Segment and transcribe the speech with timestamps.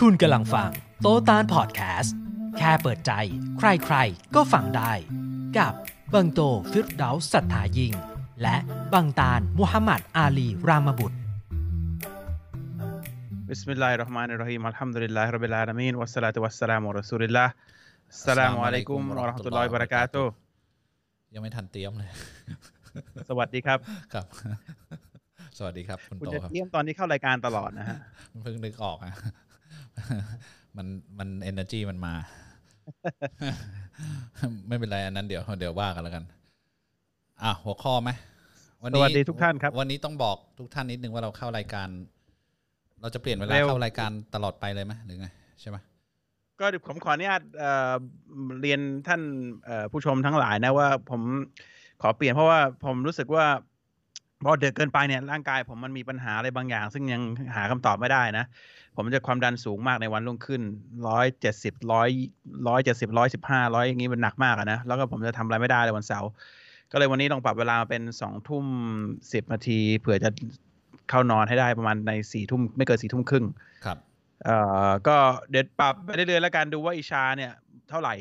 [0.00, 0.70] คุณกำลังฟัง
[1.02, 2.16] โตตานพอดแคสต์
[2.58, 3.12] แค่เปิดใจ
[3.58, 4.92] ใครๆ ก็ฟังได้
[5.58, 5.72] กับ
[6.14, 6.40] บังโต
[6.72, 7.92] ฟิรดาสัทธายิง
[8.42, 8.56] และ
[8.92, 11.18] บังตานมุฮัมมัดอาลีรามบุตร
[13.50, 17.48] بسم الله الرحمن الرحيم الحمد لله رب العالمين والصلاة والسلام على رسول الله
[18.14, 20.24] السلام عليكم ورحمة الله وبركاته
[21.34, 22.10] ยังไม่ทันเตรียมเลย
[23.28, 23.78] สวัสดีครับ
[24.14, 24.26] ครับ
[25.58, 27.98] สวัสดีครับ คุณโตคจะรับ เตรียมตอนนี้เข้ารายการตลอดนะฮะ
[28.42, 29.12] เพิ่งนึกออกอะ
[30.76, 30.86] มัน
[31.18, 32.14] มันเอเนอร์จีมันมา
[34.68, 36.24] ไม่เป็นไรอันนั้นเดี๋ยวเดี๋ยวว่ากันแล้วกัน
[37.42, 38.10] อะหัวข้อไหม
[38.82, 41.88] วันสนี้วัสดีทุกท่านครับ วันนี้ต้องบอกทุกท่านนิดนึงว่าเราเข้ารายการ
[43.00, 45.28] เราจะเปลี่ยนเวลาเร็วเข้ารายการตลอดไปเลยไหมหรือไง
[45.60, 45.76] ใช่ไหม
[46.60, 47.92] ก็ผมขออนุญาตเอ่อ
[48.60, 49.20] เรียนท่าน
[49.64, 51.22] เอ่อผู้ชมทั้งหลายนะว่า ผม
[52.02, 53.46] ขอเปลี่ยนเพราะว่าผมรู้สึกว่า
[54.44, 57.22] พอเดือดเกินไปเนี่ยร่างกายผมมันมีปัญหาอะไรบางอย่าง ซึ่งยัง
[57.54, 58.44] หาคำตอบไม่ได้นะ
[58.96, 60.62] ผมจะความดันสูงมากในวันรุ่งขึ้น
[61.08, 62.08] ร้อยเจ็ดสิบร้อย
[62.68, 66.30] ร้อยเจ็ดสิบร้อยสิบห้าร้อยอย่างนี้มันหนักมากอะนะ แล้วก็ผมจะทำอะไรไม่ได้เลยวันเสาร์
[66.92, 68.64] ก็เลยวันนี้ลองปรับเวลามาเป็นสองทุ่ม
[69.32, 70.30] สิบนาทีเผื่อจะ
[71.10, 73.44] เข้านอนให้ได้ประมาณในสี่ทุ่มไม่เกินสี่ทุ่มครึ่ง
[73.84, 73.98] ครับ
[74.44, 74.56] เอ่
[74.88, 75.16] อก็
[75.50, 77.52] เดี๋ยวปรับไปเรื่อยๆแล้วกันดูว่าอิชาเนี่ย
[77.90, 78.14] เท่าไหร่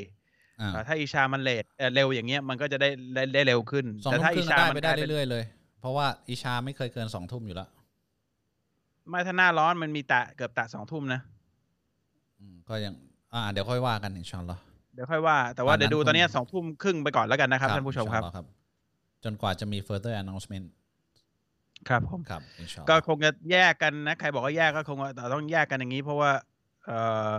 [0.61, 5.43] อ่าเอ่อถ้าอิชามันเลทเอ่อเร็วอย่างเงี้ยมันก็จะได้ได้ได้เร็วขึ้นสองแต่ทุ่มถ้าครึ่อิงชาได้มัไปนได้กลายเป็นเรื่อยๆเลย
[5.81, 7.69] เพราะว่าอิชาไม่เคยเกินสองทุ่มอยู่แล้ว
[9.09, 11.21] ไม่ถ้าหน้าร้อนมันมีแตะเกือบแตะสองทุ่มนะ
[12.39, 12.93] อืมก็ยัง
[13.33, 14.61] อ่า เดี๋ยวค่อยว่ากันอินชาอัลลอฮ์
[14.95, 18.45] เดี๋ยวค่อยว่า แต่ว่าตอนนั้นเดี๋ยวดูตอนเนี้ยผมสองทุ่มครึ่งไปก่อนแล้วกันนะครับท่านผู้ชมครับอินชาอัลลอฮ์ครับ
[19.23, 20.65] จนกว่าจะมี further announcement
[21.89, 26.31] ครับผมครับอินชาอัลลก็อฮ์คงจะแยกกันนะ ใครบอกว่าแยกก็คงว่าต้องแยกกันอย่างนี้ เพราะว่า
[26.85, 26.91] เอ
[27.31, 27.33] อ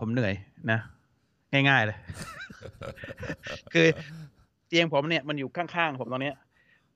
[0.00, 0.34] ผมเหนื่อย
[0.70, 0.80] นะ
[1.52, 1.98] ง่ายๆเลย
[3.72, 3.86] คือ
[4.68, 6.36] เตียงผมเนี่ยมันอยู่ข้างๆผมตรงเนี้ย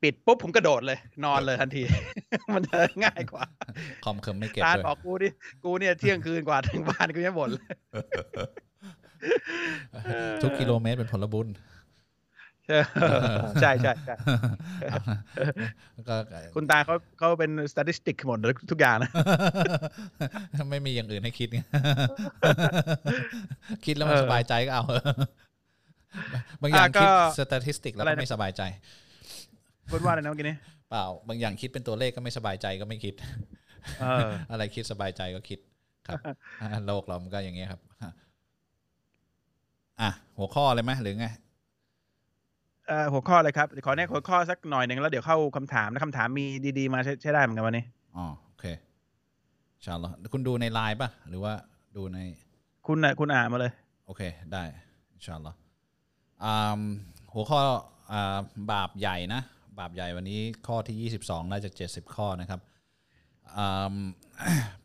[0.04, 1.82] ปิดปุ๊บผมกระโดดเลย นอนเลยทันที
[2.54, 3.44] มันจะง่ายกว่า
[4.04, 5.28] คอมเคิมไม่เก็บตาด้วยบอกกูดิ
[5.64, 7.64] กูเนี่ยเที่ยงคืนกว่าถึงบ้านกูยังบ่นเลย
[10.42, 11.48] ทุกกิโลเมตรเป็นผลบุญ
[13.60, 14.16] ใช่ใช่ใช่
[16.08, 16.16] ก็
[16.54, 19.10] คุณตาเขาเขาเป็นสถิติหมดเลยทุกอย่างนะ
[20.70, 21.60] ไม่มีอย่างอื่นให้คิดไง
[23.84, 24.84] คิดแล้วมันเออสบายใจก็เอา
[26.62, 28.62] บางอย่างอะก็คิดสถิติแล้วอะไรก็นะไม่สบายใจ
[29.90, 30.56] คุณว่าอะไรนะเมื่อกี้นี้
[30.90, 33.14] เปล่า บางอย่างคิดเป็นตัวเลขก็ไม่สบายใจก็ไม่คิด
[34.00, 35.58] เอออะไรคิดสบายใจก็คิด
[36.06, 36.20] ครับ
[36.60, 37.80] อ่าโลกเรามันก็อย่างเงี้ยครับ
[40.00, 41.26] อะหัวข้อเลยไหมหรือไง
[42.88, 46.44] เอ่อหัวข้อเลยครับขอแนะหัวข้อสักหน่อยหนึ่งแล้วเดี๋ยวเข้าคำถามนะคำถามมี
[46.78, 47.84] ดีๆมาใช้ใช้ได้เหมือนกันวันนี้
[48.16, 48.64] อ๋อโอเค
[49.74, 51.52] อินชาอัลลอฮ์คุณดูในไลน์ป่ะ หรือว่า
[51.96, 52.18] ดูใน
[52.86, 53.72] คุณน่ะคุณอ่านมาเลย
[54.06, 54.22] โอเค
[54.52, 54.62] ได้
[55.12, 55.56] อินชาอัลลอฮ์
[56.44, 56.80] อ่า
[57.34, 57.58] หัวข้อ
[58.12, 58.38] อ่า
[58.70, 59.42] บาปใหญ่นะ
[59.78, 62.60] บาปใหญ่วันนี้ข้อที่ 22 น่าจะ 70 ข้อนะครับ
[63.56, 63.96] อ่า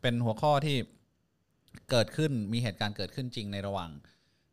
[0.00, 0.76] เป็นหัวข้อที่
[1.90, 3.90] เกิดขึ้นมีเหตุการณ์เกิดขึ้นจริงในระหว่าง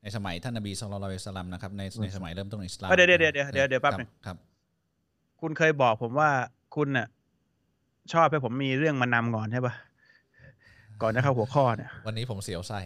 [0.03, 4.37] ในสมัยท่านนบีสุลต่านละสลัมนะครับในในสมัยเริ่มต้นอิสลามเอ้ยเดี๋ยวเดี๋ยวเดี๋ยวเดี๋ยวเดี๋ยวแป๊บหนึ่งครับ
[5.41, 6.29] คุณเคยบอกผมว่า
[6.75, 7.07] คุณน่ะ
[8.13, 9.73] ชอบให้ผมมีเรื่องมานำก่อนใช่ปะ
[11.01, 12.79] ก่อนจะเข้าหัวข้อเนี่ยวันนี้ผมเสียวไส้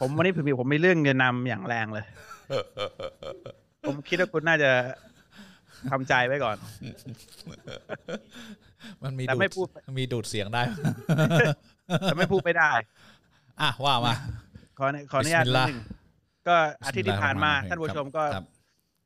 [0.00, 2.04] ผมวันนี้ผมมีผมมีเรื่องจะนำอย่างแรงเลย
[3.86, 4.70] ผมคิดว่าคุณน่าจะ
[5.90, 6.56] ทำใจไว้ก่อน
[9.02, 9.66] มันมีแต่ดูไม่ดพูด
[9.98, 10.62] มีดูดเสียงได้
[12.02, 12.70] แต่ไม่พูดไม่ได้
[13.60, 14.14] อะว่ามา
[14.78, 15.78] ขอขออนุญาตบิสมินิลดลาห์นึง
[16.48, 18.44] ก็อาทิตย์ที่ผ่านมาบิสมิลลท่านผู้ชมครับก็ครับ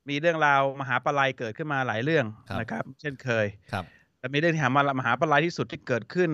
[0.09, 3.85] มีเรื่องราวมหาปลัยเกิดขึ้นมาหลายเรื่องครับนะครับ เช่นเคยครับ
[4.19, 6.31] แต่มีเรื่องที่หามามหาปลัยที่สุดที่เกิดขึ้น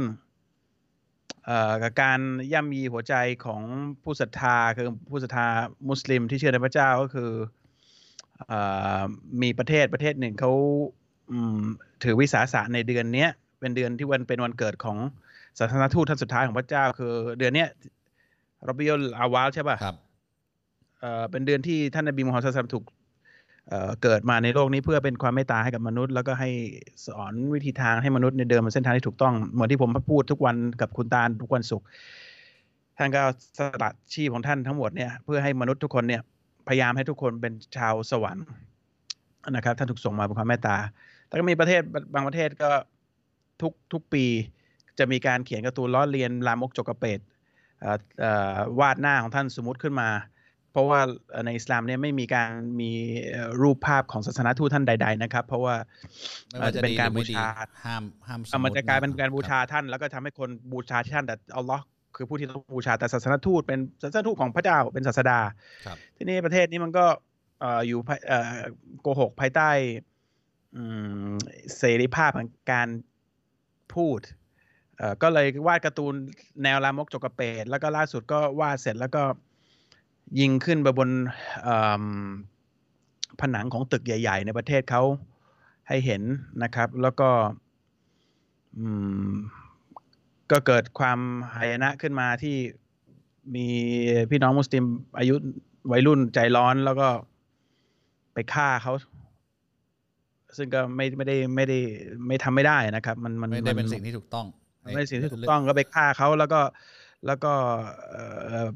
[1.46, 2.20] เอ่อกับการ
[2.52, 3.14] ย่ำยีหัวใจ
[3.44, 3.62] ของ
[4.02, 5.46] ผู้ศรัทธาคือผู้ศรัทธา
[5.88, 7.42] มุสลิมที่เชื่อในพระเจ้าก็คือเอ่อ
[9.42, 10.52] มีประเทศประเทศหนึ่งเขา
[11.30, 11.60] อืม
[12.04, 13.30] ถือวิสาสะในเดือนเนี้ย
[13.60, 14.96] เป็นเดือนที่วันเป็นวันเกิดของ
[15.58, 17.68] ศาสนทูตท่านสุดท้ายของพระเจ้า คือ เดือนเนี้ย
[18.68, 19.96] รอบิยุลอาวาลใช่ป่ะครับ
[21.00, 22.84] เอ่อเป็นเดือนที่ท่านนบีมูฮัมมัดศ็อลลัลลอฮุอะลัยฮิวะซัลลัมถูก
[23.68, 26.50] เอ่อเกิดมาในโลกนี้เพื่อเป็นความเมตตาให้กับมนุษย์ แล้วก็ให้
[27.06, 31.86] สอนวิธีทางให้มนุษย์ในเดินบนเส้นทางที่ถูกต้อง เหมือนที่ผมพูดทุกวันกับคุณตาลทุกวันศุกร์
[32.96, 33.22] ท่านก็
[33.58, 36.22] สละชีพของท่านทั้งหมดเนี่ยเพื่อให้มนุษย์ทุกคนเนี่ย
[36.68, 38.46] พยายามให้ทุกคนเป็นชาวสวรรค์
[39.50, 40.76] นะครับท่านถูกส่งมาเป็นความเมตตา
[41.26, 41.82] แต่ก็มีประเทศ
[42.14, 42.70] บางประเทศก็
[43.62, 44.24] ทุกทุกปี
[44.98, 47.20] จะมีการเขียนการ์ตูนล้อเลียนลามกจกกระเปด
[47.80, 50.08] เอ่อเอ่อวาดหน้าของท่านสมมติขึ้นมา
[50.72, 51.00] เพราะว่า
[51.44, 52.50] ในอิสลามเนี่ยไม่มีการ
[52.80, 52.90] มี
[53.30, 55.74] เอ่อรูปภาพของศาสนาทูตท่านใด ๆ นะครับ เพราะว่า
[56.48, 57.48] ไม่ว่าจะเป็นดีการหรือไม่ดีบูชา
[57.84, 61.84] ห้ามห้ามสอะมมันมุติจะกลายเป็นการบูชาคท่าน แล้วก็ทำให้คนบูชาที่ท่านแต่อัลลอฮ์
[62.22, 65.40] คือผู้ที่ต้องบูชาแต่ศาสนาทูตเป็นศาสนาทูตของพระเจ้าเป็นศาสดา
[65.88, 67.06] รับทีนี้ประเทศนี้มันก็
[67.60, 68.60] เอ่ออยู่ภายเอ่อ
[69.00, 69.70] โกหกภายใต้
[70.76, 70.82] อื
[71.32, 71.32] ม
[71.76, 72.88] เสรีภาพของการ
[73.94, 74.20] พูด
[74.96, 76.14] เเอ่อก็เลยวาดการ์ตูน
[76.62, 79.22] แนวลามกจกกระเปดแล้วก็ล่าสุดก็วาดเสร็จแล้วก็
[80.40, 81.10] ยิงขึ้นไปบน
[81.62, 82.04] เอิ่ม
[83.40, 85.02] ผนังของตึกใหญ่ ๆ ในประเทศเขา
[85.88, 86.22] ให้เห็น
[86.62, 87.30] นะครับ แล้วก็
[88.78, 88.86] อื
[89.30, 89.32] ม
[90.52, 91.18] ก็เกิดความ
[91.54, 92.56] หายนะขึ้นมาที่
[93.54, 93.66] มี
[94.30, 94.84] พี่น้องมุสลิม
[95.18, 95.34] อายุ
[95.92, 97.08] วัยรุ่นใจร้อนแล้วก็
[98.34, 98.92] ไปฆ่าเขา
[100.56, 101.78] ซึ่งก็ไม่ไม่ได้ไม่ได้
[102.26, 104.46] ไม่ทำไม่ได้นะครับ มันมันไม่ได้เป็นมัสิ่งที่ถูกต้อง
[104.82, 106.60] ไม่ใช่สิ่งที่ถูกต้องก็ไปฆ่าเขาแล้วก็
[107.26, 107.52] แล้วก็
[108.10, 108.24] เอ่
[108.66, 108.68] อ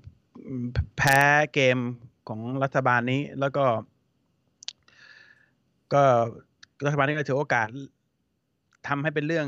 [0.97, 1.21] แพ้
[1.55, 1.79] เกม
[2.29, 3.65] ของรัฐบาลนี้แล้วก็
[5.95, 6.03] ก็
[6.85, 7.69] รัฐบาลนี้ก็ถือโอกาส
[8.89, 9.47] ทำให้เป็นเรื่อง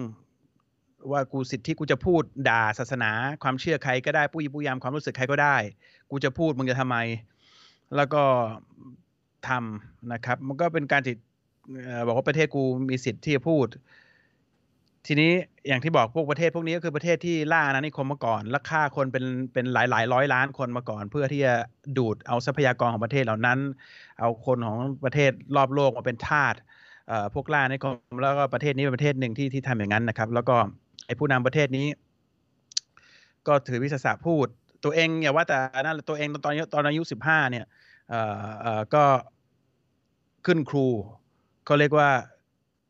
[1.13, 3.11] ว่ากูสิทธิกูจะพูดด่าศาสนา
[3.43, 5.57] ความเชื่อใครก็ได้ปุยปุยยามความรู้สึกใครก็ได้
[6.11, 6.97] กูจะพูดมึงจะทำไม
[7.97, 8.23] แล้วก็
[9.49, 11.17] ทำนะครับ มันก็เป็นการจิต
[12.07, 13.67] บอกว่าประเทศกูมีสิทธิ์ที่จะพูด
[15.07, 15.33] ทีนี้
[15.69, 21.55] อย่างที่บอกพวกประเทศพวกนี้ก็คือประเทศที่ล่าอาณานิคมมาก่อนและฆ่าคนเป็นเป็นหลายหลายร้อยล้านคนมาก่อน เพื่อที่จะ
[21.99, 23.59] ดูดเอาทรัพยากรของประเทศเหล่านั้น
[24.21, 26.55] เอาคนของประเทศรอบโลกมาเป็นทาส
[27.09, 30.57] เอ่อพวกล่าอาณานิคมแล้วก็ประเทศนี้เป็นประเทศหนึ่งที่ที่ทำอย่างนั้นนะครับ แล้วก็
[31.09, 31.87] ไอ้ผู้นำประเทศนี้
[33.47, 34.47] ก็ถือวิสาสะพูด
[34.85, 37.67] ตัวเองอย่าว่าแต่นั่นตัวเองตอนตอนอายุสิบห้าเนี่ย
[38.11, 39.05] เออเออก็
[40.47, 40.87] ขึ้นครู
[41.65, 42.11] เขาเรียกว่า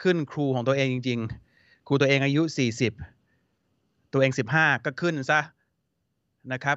[0.02, 1.20] ขึ้นครูของตัวเองจริง
[1.52, 2.92] ๆ ครูตัวเองอายุสี่สิบ
[4.12, 5.40] ตัวเองสิบห้าก็ขึ้นซะ
[6.52, 6.76] นะครับ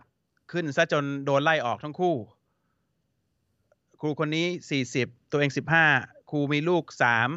[0.52, 2.16] ขึ้นซะจนโดนไล่ออกทั้งคู่
[4.02, 5.86] ครูคนนี้สี่สิบตัวเองสิบห้า
[6.30, 7.30] ครูมีลูกสาม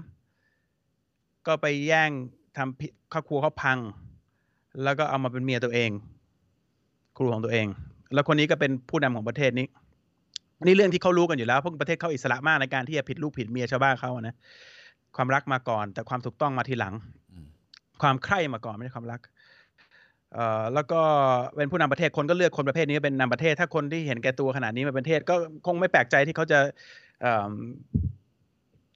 [1.46, 2.10] ก็ไปแย่ง
[2.56, 3.78] ทำครอบครัวเขาพัง
[4.84, 5.90] แล้วก็เอามาเป็นเมียตัวเอง
[7.16, 7.66] ครูของตัวเอง
[8.14, 9.66] แล้วคนนี้ก็เป็นผู้นำของประเทศนี้
[10.64, 14.34] นี่เรื่องที่เขารู้กันอยู่แล้วเพราะประเทศเขาอิสระมากในการที่จะผิดลูกผิดเมียชาวบ้านเขานะ
[15.16, 16.94] ความรักมาก่อน แต่ความถูกต้องมาทีหลัง
[18.02, 19.20] ความใคร่มาก่อนไม่ใช่ความรัก
[20.34, 21.00] เอ่อแล้วก็
[21.56, 25.34] เป็นผู้นำประเทศคนก็เลือกคนประเภทนี้เป็นนำประเทศ ถ้าคนที่เห็นแก่ตัวขนาดนี้มาเป็นประเทศก็
[25.66, 26.58] คงไม่แปลกใจที่เขาจะ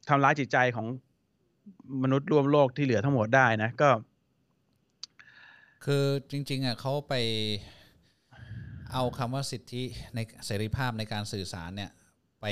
[0.09, 0.87] ทำร้ายจิตใจของ
[2.03, 3.91] มนุษย์ร่วมโลกที่เหลือทั้งหมดได้นะก็
[5.85, 7.15] คือจริง ๆอะเขาไป
[8.93, 9.83] เอาคำว่าสิทธิ
[10.15, 11.91] ในเสรีภาพในการสื่อสารเนี่ย
[12.41, 12.47] ไป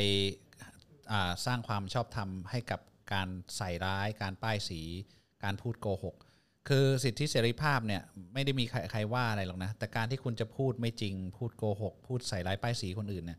[1.46, 2.80] สร้างความชอบธรรมให้กับ
[3.12, 4.80] การใส่ร้าย การป้ายสี
[5.44, 6.14] การพูดโกหก
[6.68, 8.02] คือสิทธิเสรีภาพเนี่ย
[8.34, 13.38] ไม่ได้มีใครใครว่าอะไรหรอกนะ แต่การที่คุณจะพูดไม่จริง พูดโกหก พูดใส่ร้ายป้ายสีคนอื่นเนี่ย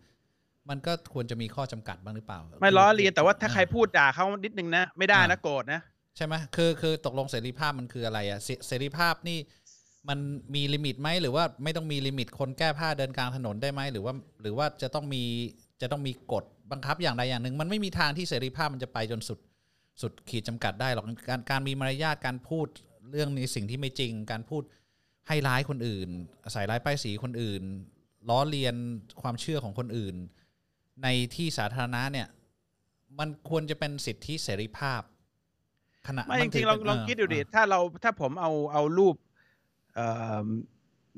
[0.70, 5.82] มันก็ควรจะมีข้อจำกัดบ้างหรือเปล่า ไม่ล้อเลียนแต่ว่าถ้าใครพูดด่าเขานิดนึงนะ ไม่ได้นะโกรธนะ
[6.18, 9.38] ใช่ไหมคือคือตกลงเสรีภาพมันคืออะไรอะเสเสรีภาพนี่
[10.10, 10.20] มัน
[10.56, 15.24] มี limit ไหมหรือว่าไม่ต้องมี limit คนแก้ผ้าเดินกลางถนนได้ไหมหรือว่า หรือว่าจะต้องมี
[15.82, 19.40] จะต้องมีกฎบังคับอย่างใดอย่างหนึ่ง มันไม่มีทางที่เสรีภาพมันจะไปจนสุด
[20.02, 22.68] สุดขีดจำกัดได้หรอกการการมีมารยาทการพูด
[23.12, 24.64] เรื่องในสิ่งที่ไม่จริง การพูด
[25.28, 26.10] ให้ร้ายคนอื่น
[26.52, 27.64] ใส่ร้ายป้ายสีคนอื่น
[28.30, 28.76] ล้อเลียน
[29.22, 30.16] ความเชื่อของคนอื่น
[31.04, 32.28] ในที่สาธารณะเนี่ย
[33.20, 35.02] มันควรจะเป็นสิทธิเสรีภาพ
[36.08, 39.16] ขณะไม่มัจนถืริงอๆลองเป็นลองเออคิดดูดิเออถ้าเราถ้าผมเอาเอารูป
[39.96, 40.08] เอ่
[40.44, 40.46] อ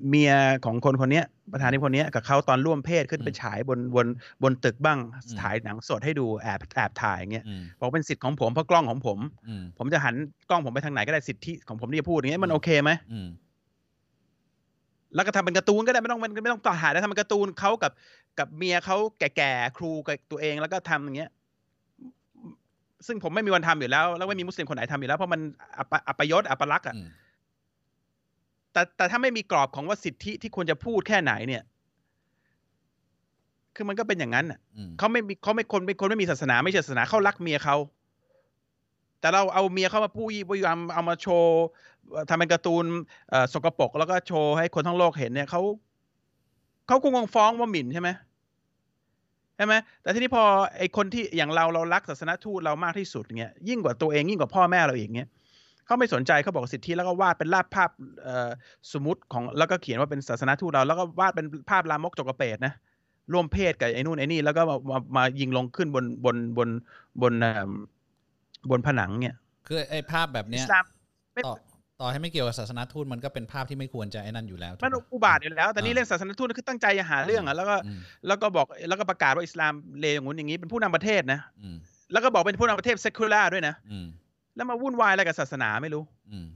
[0.08, 0.34] เมีย
[0.66, 4.08] ของคนคนเนี้ยประธานที่คนเนี้ยกับเขาตอนร่วมเพศขึ้นไปฉายบนบน
[4.44, 5.00] บนตึกบ้าง
[5.42, 10.16] ถ่ายหนังสดให้ดูแอบแอบถ่ายอย่างเงี้ยอืมบอกเป็นสิทธิ์ของผมเพราะกล้องของผมอืมผมจะหัน
[10.50, 13.28] กล้องผมไปทางไหนก็ได้สิทธิของผมที่จะพูดอย่างเงี้ยมันอืมโอเคไหมอืม
[15.16, 17.92] แล้วก็ทำเป็นการ์ตูนก็ได้ไม่ต้องไม่ไม่ต้องต่อถ่ายแล้วทำเป็นการ์ตูนเขากับ
[18.40, 21.32] กับเมียเขาแก่ๆครูกับตัวเองแล้วก็ทำอย่างเงี้ย
[23.08, 25.42] ซึ่งผมไม่มีวันทำอยู่แล้ว แล้วไม่มีมุสลิมคนไหนทำอยู่แล้วเพราะมัน
[25.78, 27.10] อัปอัปยศอัปลักษณ์อะอืม
[28.74, 31.64] แต่แต่ถ้าไม่มีกรอบของว่าสิทธิที่ควรจะพูดแค่ไหนเนี่ย
[33.76, 37.76] คือมันก็เป็นอย่างนั้นน่ะอืมเขาไม่มีเขาไม่คนเป็นคนไม่มีศาสนา ไม่ใช่ศาสนาเขารักเมียเขา
[39.20, 41.56] แต่เราเอาเมียเขามาพูดพยายามเอามาโชว์
[42.12, 42.86] เอ่อทำเป็นการ์ตูน
[43.30, 45.62] เอ่อสกปรกแล้วก็โชว์ให้คนทั้งโลกเห็นเนี่ยเขา
[46.90, 48.10] เขาคงฟ้องว่าหมิ่นใช่ไหม
[49.58, 50.44] ใช่ไหมแต่ทีนี้พอ
[50.78, 55.30] ไอคนที่อย่างเราเรารักศาสนทูตเรามากที่สุดเงี้ยยิ่งกว่าตัวเองยิ่งกว่าพ่อแม่เราอีกเงี้ย
[55.86, 57.90] เขาไม่สนใจเขาบอกสิทธิแล้วก็วาดเป็นลาบภาพ
[58.24, 58.50] เอ่อ
[58.94, 62.74] สมมติของแล้วก็เขียนว่าเป็นศาสนทูตเราแล้วก็วาดเป็นภาพลามกจกกระเปดนะ
[63.34, 66.70] ร่วมเพศกับไอ้นู่นไอ้นี่แล้วก็มามามายิงลงขึ้นบนบนบน
[67.22, 67.72] บนเอิ่ม
[68.70, 69.36] บนผนังเนี่ย
[69.68, 70.86] คือไอ้ภาพแบบอิเนี้ยสลาม
[71.34, 71.42] ไม่
[72.02, 81.78] ต่อต่อให้ไม่เกี่ยวกับศาสนาทูตมันก็เป็นภาพที่ไม่ควรจะไอ้นั่นอยู่แล้วถูกมันปะอุบาทอยู่แล้ว แต่นี่อ่าเรื่องศาสนทูตคือตั้งใจจะหาเรื่องอะแล้วก็อืมแล้วก็บอกแล้วก็ประกาศว่าอิสลามเลวอย่างงู้นอย่างนี้เป็นผู้นำประเทศนะอืม
[82.12, 84.08] แล้วก็บอกเป็นผู้นำประเทศเซคูล่าด้วยนะอืม
[84.56, 86.48] แล้วมาวุ่นวายอะไรกับศาสนาไม่รู้อืม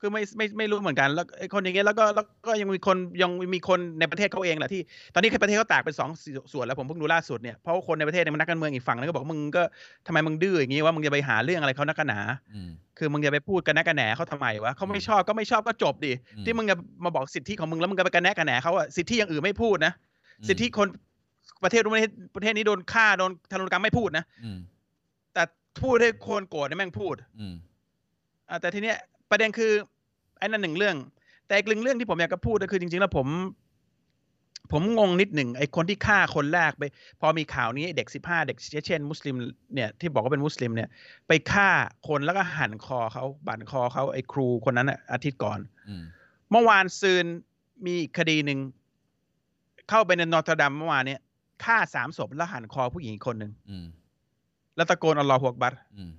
[0.00, 4.82] คือไม่ไม่ไม่รู้เหมือนกัน แล้วไอ้คนอย่างเงี้ยแล้วก็แล้วก็ยังมีคนยังมีคนในประเทศเขาเองแหละที่
[5.14, 6.10] ตอนนี้ประเทศเขาแตกเป็นสอง
[6.52, 9.62] ส่วนแล้วผมเพิ่งดูล่าสุดเนี่ยเพราะว่าคนในประเทศเนี่ยมันนักการเมืองอีกฝั่งนึงก็บอกว่ามึงก็
[10.06, 12.20] ทำไมมึงดื้ออย่างงี้ว่ามึงจะไปหาเรื่องอะไรเขานักกันหนา
[12.54, 19.92] อืมคือมึงจะไปพูดกันแนกกันแหนเขาทำไมวะเขาไม่ชอบก็ไม่ชอบก็จบดิอืมที่มึงจะมาบอกสิทธิของมึงแล้วมึงก็ไปกันแนกกันแหนเขาอะสิทธิอย่างอื่นไม่พูดนะ
[20.40, 20.88] อืมสิทธิคน
[21.64, 24.58] ประเทศนู้นประเทศประเทศนี้โดนฆ่าโดนทารุณกรรมไม่พูดนะอืม
[25.34, 25.42] แต่
[25.82, 27.54] พูดให้คนโกรธเนี่ยแม่งพูดอืม
[28.50, 28.98] อ่าแต่ทีเนี้ย
[29.30, 29.72] ประเด็นคือ
[30.38, 30.96] ไอ้นั่นหนึ่งเรื่อง
[31.46, 33.28] แต่อีกหนึ่งเรื่องที่ผมอยากจะพูดก็คือจริงๆแล้วผม
[34.72, 36.82] ผมงงนิดหนึ่งไอ้คนที่ฆ่าคนแรกไป
[37.20, 39.36] พอมีข่าวนี้เด็กสิบห้าเด็กเชเช่น มุสลิม
[39.74, 40.88] เนี่ยที่บอกว่าเป็นมุสลิมเนี่ย
[41.28, 41.68] ไปฆ่า
[42.08, 46.02] คนแล้วก็หั่นคอเขาบั่นคอเขาไอ้ครูคนนั้นน่ะอาทิตย์ก่อนอืม
[46.50, 47.24] เมื่อวานซืน
[47.86, 48.58] มีอีกคดีหนึ่ง
[49.88, 51.20] เข้าไปใน Notre Dame เมื่อวานเนี่ย
[51.64, 53.86] ฆ่าสามศพแล้วหั่นคอผู้หญิงอีกคนหนึ่งอืม
[54.76, 56.10] แล้วตะโกนอัลลอฮุอักบัรอืม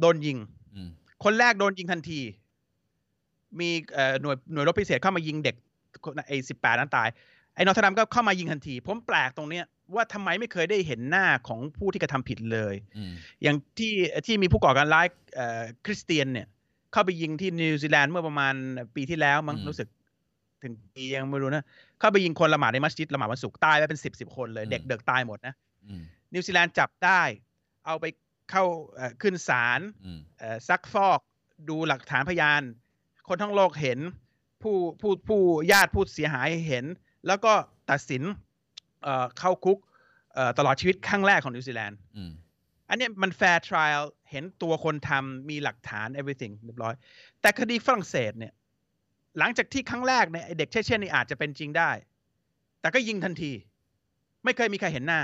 [0.00, 0.63] โดนยิงอืม
[1.24, 2.20] คนแรกโดนยิงทันที
[3.60, 5.56] มีเอ่อหน่วยหน่วยรบพิเศษเข้ามายิงเด็ก
[6.04, 7.08] คนไอ้สิบแปดนั้นตาย
[7.54, 9.64] ไอ้ Notre Dame ก็เข้ามายิงทันที ผมแปลกตรงเนี้ย
[9.94, 13.12] ว่าทำไมไม่เคยได้เห็นหน้าของผู้ที่กระทำผิดเลยอืม
[13.42, 13.92] อย่างที่
[14.26, 16.46] ที่มีผู้ก่อการร้ายเอ่อคริสเตียนเนี่ย
[16.92, 18.54] เข้าไปยิงที่นิวซีแลนด์เมื่อประมาณ
[18.96, 19.88] ปีที่แล้วมั้งรู้สึก
[20.62, 21.64] ถึงปียังไม่รู้นะ
[22.00, 25.54] เข้าไปยิงคนละหมาดในมัสยิดละหมาดวันศุกร์ตายไปเป็นสิบสิบคนเลย เด็กเด็กตายหมดนะ
[25.86, 26.02] อืม
[26.34, 27.22] นิวซีแลนด์จับได้
[27.86, 28.04] เอาไป
[28.50, 31.20] เข้าเอ่อขึ้นศาลอืมเอ่อซักฟอก
[31.68, 32.62] ดูหลักฐานพยาน
[33.28, 33.98] คนทั้งโลกเห็น
[34.62, 35.40] ผู้ผู้ผู้
[35.72, 36.84] ญาติผู้เสียหายเห็น
[37.26, 37.52] แล้วก็
[37.90, 38.22] ตัดสิน
[39.02, 39.78] เอ่อเข้าคุก
[40.34, 42.32] เอ่อตลอดชีวิตครั้งแรกของนิวซีแลนด์อืม
[42.88, 46.94] อันเนี้ยมัน fair trial เห็นตัวคนทำมีหลักฐาน everything เรียบร้อย
[47.40, 48.52] แต่คดีฝรั่งเศสเนี่ย
[49.38, 51.90] หลังจากที่ครั้งแรกเนี่ยไอ้เด็กเช่นนี่อาจจะเป็นจริงได้
[52.80, 53.52] แต่ก็ยิงทันที
[54.44, 55.20] ไม่เคยมีใครเห็นหน้า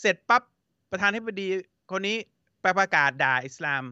[0.00, 0.42] เสร็จปั๊บ
[0.90, 1.48] ประธานาธิบดี
[1.92, 2.16] คนนี้
[2.62, 3.82] ไปประกาศด่าอิสลาม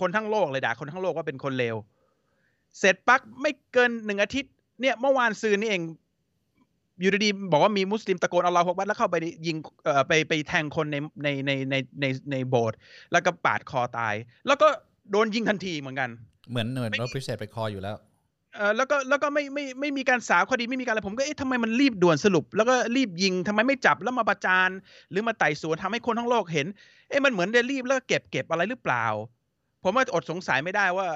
[0.00, 1.76] คนทั้งโลกเลยด่าคนทั้งโลกว่าเป็นคนเลว
[2.78, 5.82] เสร็จปั๊บไม่เกินหนึ่งอาทิตย์เนี่ยเมื่อวานซืนนี่เอง
[7.00, 12.78] อยู่ดีๆบอกว่ามีมุสลิมตะโกนอัลลอฮฺฮกบัตแล้วเข้าไปยิงเอ่อไปไปแทงคนในในในในในในโบสถ์
[13.12, 14.14] แล้วก็ปาดคอตาย
[14.46, 14.68] แล้วก็
[15.10, 16.10] โดนยิงทันทีเหมือนกัน
[16.50, 17.96] เหมือนเหมือนไม่มีรถพิเศษไปคออยู่แล้ว
[18.56, 24.70] เออแล้วก็แล้วก็ไม่ไม่ไม่มีการสาวคดีไม่มีการอะไรผมก็เอ๊ะทำไมมันรีบด่วนสรุป แล้วก็รีบยิงทำไมไม่จับแล้วมาประจาน
[25.10, 26.66] หรือมาไต่สวนทำให้คนทั้งโลกเห็น
[27.08, 29.06] เอ๊ะมันเหมือนได้รีบแล้วก็เก็บเก็บอะไรหรือเปล่า
[29.84, 31.08] ผมว่าอดสงสัยไม่ได้ว่า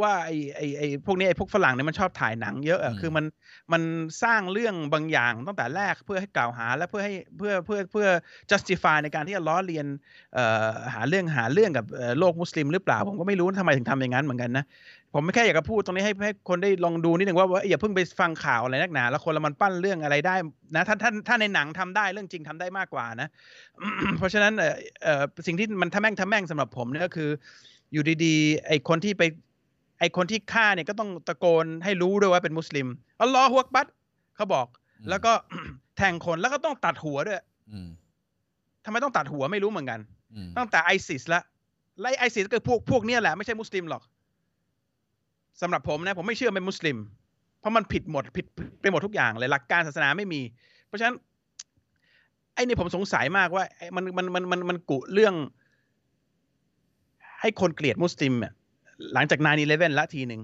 [0.00, 3.24] ว่าไอ้ไอ้ไอ้พวกนี้ไอ้พวกฝรั่งเนี่ยมันชอบถ่ายหนังเยอะอะอืมคือมัน
[3.72, 3.82] มัน
[4.22, 8.08] สร้างเรื่องบางอย่างตั้งแต่แรกเพื่อให้กล่าวหาและเพื่อให้เพื่อเพื่อเพื่อ
[8.50, 9.86] justify ในการที่จะล้อเลียน
[10.34, 14.64] เอ่อหาเรื่องหาเรื่องกับเอ่อโลกมุสลิมหรือเปล่า ผมก็ไม่รู้ทำไมถึงทำอย่างนั้นเหมือนกันนะ
[15.14, 20.34] ผมไม่แค่อยากจะพูดตรงนี้ให้ให้คนได้ลองดูนิดหนึ่งว่าว่าอย่าเพิ่งไปฟังข่าวอะไรนักหนา แล้วคนละมันปั้นเรื่องอะไรได้
[20.76, 23.28] นะถ้าถ้าถ้าในหนังทำได้เรื่องจริงทำได้มากกว่านะ
[24.18, 27.30] เพราะฉะนั้นเอ่อเอ่อสิ่งที่มันทำแม่งทำแม่งสำหรับผมเนี่ยก็คือ
[27.92, 29.22] อยู่ดีๆ ไอ้คนที่ไป
[30.00, 32.86] ไอ้คนที่ฆ่าเนี่ยก็ต้องตะโกนให้รู้ด้วยว่าเป็นมุสลิม
[33.20, 33.86] อัลลอฮฺฮวกบัต
[34.36, 34.66] เขาบอก
[35.00, 35.32] อืมแล้วก็
[35.96, 37.40] แทงคนแล้วก็ต้องตัดหัวด้วย
[37.72, 37.88] อืม
[38.84, 40.00] ทำไมต้องตัดหัวไม่รู้เหมือนกัน
[40.34, 41.42] อืมตั้งแต่ไอซิสละ
[42.00, 44.02] ไล่ไอซิสก็คือพวกพวกเนี้ยแหละไม่ใช่มุสลิมหรอก
[45.60, 46.96] สำหรับผมนะผมไม่เชื่อเป็นมุสลิม
[47.60, 48.46] เพราะมันผิดหมดผิด
[48.80, 50.40] ไปหมดทุกอย่างเลยหลักการศาสนาไม่มี
[50.86, 51.16] เพราะฉะนั้น
[52.54, 53.64] ไอ้นี่ผมสงสัยมากว่า
[53.96, 55.34] มันมันมันมันมันกุเรื่อง
[57.40, 58.52] ให้คนเกลียดมุสลิมอะ
[59.14, 60.40] หลังจาก9 11ลเว่นละทีหนึ่ง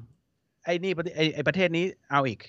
[0.65, 2.41] ไอ้นี่ประเทศไอ้ไอ้ประเทศนี้เอาอีก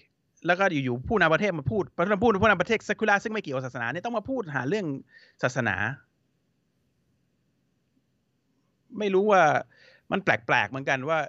[0.46, 4.86] แล้วก็อยู่ๆผู้นำประเทศมาพูดประธานพูดผู้นำประเทศเซคุลาซึ่งไม่เกี่ยวกับศาสนาเนี่ยต้องมาพูดหาเรื่อง
[5.44, 5.76] ศาสนา
[9.00, 9.42] ไม่รู้ว่า
[10.12, 11.20] มันแปลกๆเหมือนกันว่า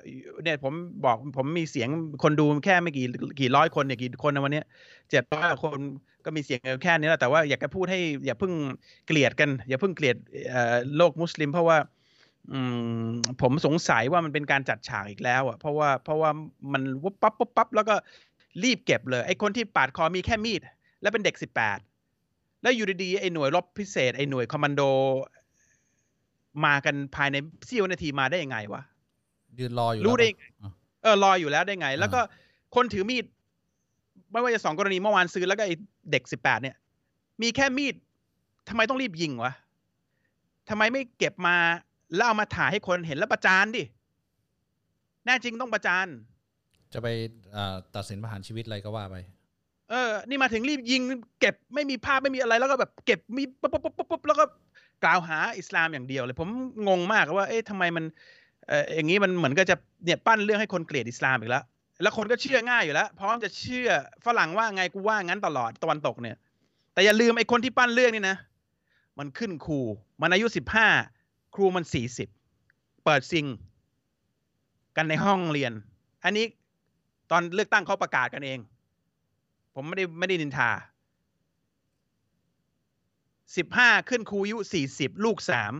[0.44, 0.72] เนี่ยผม
[1.04, 1.88] บอกผมมีเสียง
[2.22, 3.06] คนดูแค่ไม่กี่
[3.40, 4.62] กี่ร้อยคนเนี่ยกี่คนนะวันนี้
[5.10, 5.78] เจ็ดร้อยคน
[6.24, 8.52] ก็มีเสียงแค่นี้แหละแต่ว่าอยากจะพูดให้อย่าเพิ่ง
[9.06, 10.16] เกลียดกัน อย่าเพิ่งเกลียด
[10.96, 11.78] โลกมุสลิม เพราะว่า
[12.52, 12.54] อ
[13.42, 16.30] ผมสงสัยว่ามันเป็นการจัดฉากอีกแล้วอะเพราะว่าเพราะว่า
[16.72, 17.94] มันวุบปั๊บปุ๊บปั๊บแล้วก็
[18.62, 20.60] รีบเก็บเลย ไอ้คนที่ปาดคอมีแค่มีด
[21.02, 21.78] แล้วเป็นเด็กสิบแปด
[22.62, 24.82] แล้วอยู่ดีๆไอ้หน่วยรบพิเศษไอ้หน่วยคอมมานโด
[26.64, 28.82] มากันภายในเสี้ยวนาทีมาได้ยังไงวะ
[29.58, 32.20] ยืนรออยู่รู้ได้ยังไงอะเออรออยู่แล้วได้ไง แล้วก็
[32.74, 33.24] คนถือมีด
[34.32, 35.74] ไม่ว่าจะสองกรณีเมื่อวานซื้อแล้วก็ไอ้
[36.10, 36.76] เด็กสิบแปดเนี่ย
[37.42, 37.94] มีแค่มีด
[38.68, 39.52] ทำไมต้องรีบยิงวะ
[40.68, 41.56] ทำไมไม่เก็บมา
[42.14, 43.82] แล้วเอามาถ่ายให้คนเห็นแล้วประจานดิ
[45.24, 46.06] แน่จริงต้องประจาน
[46.92, 47.08] จะไป
[47.52, 49.16] เอ่อตัดสินประหารชีวิตอะไรก็ว่าไป
[49.90, 51.00] เออ นี่มาถึงรีบยิง
[51.40, 54.44] เก็บไม่มีภาพไม่มีอะไรแล้วก็แบบ เก็บมีปุ๊บปุ๊บปุ๊บปุ๊บปุ๊บแล้วก็
[55.04, 56.48] กล่าวหาอิสลามอย่างเดียวเลยผม
[56.88, 58.04] งงมากว่า เอ๊ะทำไมมัน
[58.68, 61.64] เอออย่างนี้มันเหมือนก็จะเนี่ยปั้นเรื่องให้คนเกลียดอิสลามอีกแล้ว
[62.02, 63.88] แล้วคนก็เชื่อง่ายอยู่แล้วพร้อมจะเชื่อ
[64.26, 66.36] ฝรั่งว่าไงกูว่างั้นตลอดตะวันตกเนี่ย
[66.92, 68.36] แต่อย่าลืมไอ้คนที่ปั้นเรื่องนี่นะ
[69.18, 69.80] มันขึ้นครู
[70.22, 70.88] มันอายุสิบห้า
[71.54, 72.28] ครูมันสี่สิบ
[73.04, 73.46] เปิดซิง
[74.96, 75.72] กันในห้องเรียน
[76.24, 76.46] อันนี้
[77.30, 78.58] ตอนเลือกตั้งเขาประกาศกันเอง
[79.74, 80.70] ผมไม่ได้ไม่ได้นินทา
[83.56, 85.72] สิบห้าขึ้นครูอายุสี่สิบลูกสาม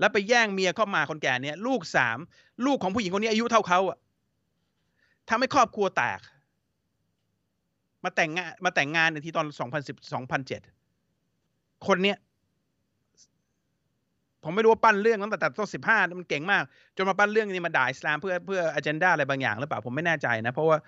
[0.00, 2.18] แล้วไปแย่งเมียเข้ามาคนแก่เนี่ย ลูกสาม
[2.66, 3.98] ลูกของผู้หญิงคนนี้อายุเท่าเขาอะ
[5.28, 6.20] ทำให้ครอบครัวแตก
[8.04, 10.60] มาแต่งงานมาแต่งงานในที่ตอนสองพันสิบสองพันเจ็ด
[11.86, 12.18] คนเนี้ย
[14.44, 16.62] ผมไม่รู้ว่าปั้นเรื่องตั้งแต่แต่ต้นสิบห้ามันเก่งมาก
[16.96, 20.78] จนมาปั้นเรื่องนี้มาด่าอิสลามเพื่อเพื่ออ g e n d a อะไรบางอย่างหรือเปล่าผมไม่แน่ใจนะ เพราะว่า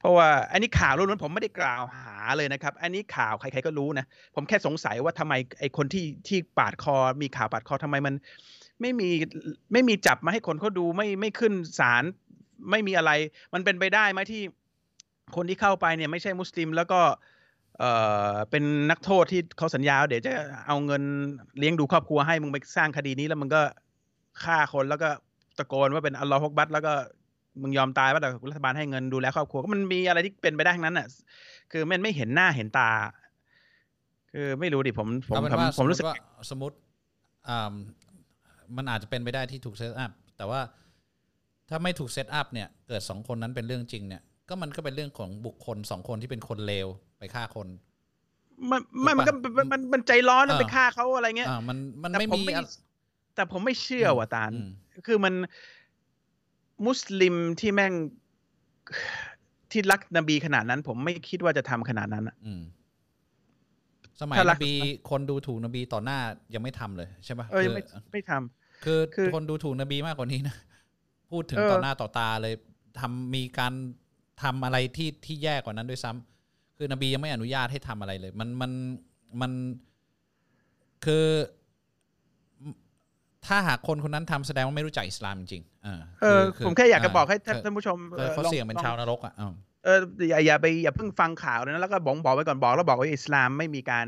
[0.00, 8.14] เพราะว่าอันนี้ข่าวล้วนผมไม่ได้กล่าวหาเลยนะครับ อันนี้ข่าวใครๆก็รู้นะ ผมแค่สงสัยว่าทำไมไอ้คนที่ที่ปาดคอ มีข่าวปาดคอทำไมมัน
[8.80, 9.08] ไม่มี
[9.72, 12.04] ไม่มีจับมาให้คนเขาดูไม่ไม่ขึ้นศาล
[12.70, 13.10] ไม่มีอะไร
[13.54, 14.42] มันเป็นไปได้ไหมที่
[15.36, 17.00] คนที่เข้าไปเนี่ยไม่ใช่มุสลิมแล้วก็
[17.78, 17.84] เอ
[18.32, 20.32] อเป็นนักโทษที่เขาสัญญาว่าเดี๋ยวจะ
[20.66, 21.02] เอาเงิน
[21.58, 23.62] เลี้ยงดูครอบครัวให้มึงไปสร้างคดีนี้แล้วมึงก็
[24.44, 25.08] ฆ่าคนแล้วก็
[25.58, 26.92] ตะโกนว่าเป็นอัลลอฮฺฮกบัตแล้วก็
[27.62, 31.06] มึงยอมตายว่าแต่รัฐบาลให้เงินดูแลครอบครัวก็มันมีอะไรที่เป็นไปได้ทั้งนั้นอะ
[31.72, 32.90] คือมันไม่เห็นหน้าเห็นตา
[34.32, 36.16] คือไม่รู้ดิผมผมผมผมรู้สึกว่า
[36.50, 36.76] สมมติ
[37.48, 37.74] อ่า
[38.76, 40.60] มันอาจจะเป็นไปได้ที่ถูก set up แต่ว่า
[41.68, 44.22] ถ้าไม่ถูก set up เนี่ย เกิดสองคนนั้นเป็นเรื่องจริงเนี่ย
[44.52, 47.68] ก็มันก็เป็นเรื่องของบุคคลสองคนที่เป็นคนเลวไปฆ่าคน
[48.70, 52.64] มันมันมันก็ถูกปะมันมันมันใจร้อนนะเออไปฆ่าเขาอะไรเงี้ยอ่ามันมันแต่ไม่ผมมีไม่อะ
[53.34, 54.68] แต่ผมไม่เชื่อว่ะตาลอืม
[55.06, 55.34] คือมัน
[56.86, 57.92] มุสลิมที่แม่ง
[59.70, 62.62] ที่รักนบีขนาดนั้น ผมไม่คิดว่าจะทำขนาดนั้นอะอืม
[64.20, 64.72] สมัยถ้ารันกบี
[65.10, 66.18] คนดูถูกนบีต่อหน้า
[66.54, 67.82] ยังไม่ทำเลยใช่ปะเออคือไม่
[68.12, 70.56] ไม่ทำคือคือคนดูถูกนบีมากกว่านี้นะ
[71.30, 72.54] พูดถึงเออต่อหน้าต่อตาเลย
[73.00, 73.72] ทำมีการ
[74.42, 78.70] ทำอะไรที่ที่แย่กว่านั้นด้วยซ้ำคือนบียังไม่อนุญาตให้ทำอะไรเลย มันมัน
[79.40, 79.52] มัน
[81.04, 81.26] คือ
[83.46, 89.52] ถ้าหากคนคนนั้นทำแสดงว่าไม่รู้จักอิสลามจริงๆเออเออคือผมแค่อยากจะบอกให้ท่านเออท่านผู้ชมเออเขาลองเสี่ยงเป็นลองชาวนรกอะอ้าว
[89.84, 89.98] เออ
[90.28, 94.06] อย่าอย่าไปอย่าเพิ่งฟังข่าวเลยนะแล้วก็บอกบอกไว้ก่อนบอกแล้วบอกว่าอิสลามไม่มีการ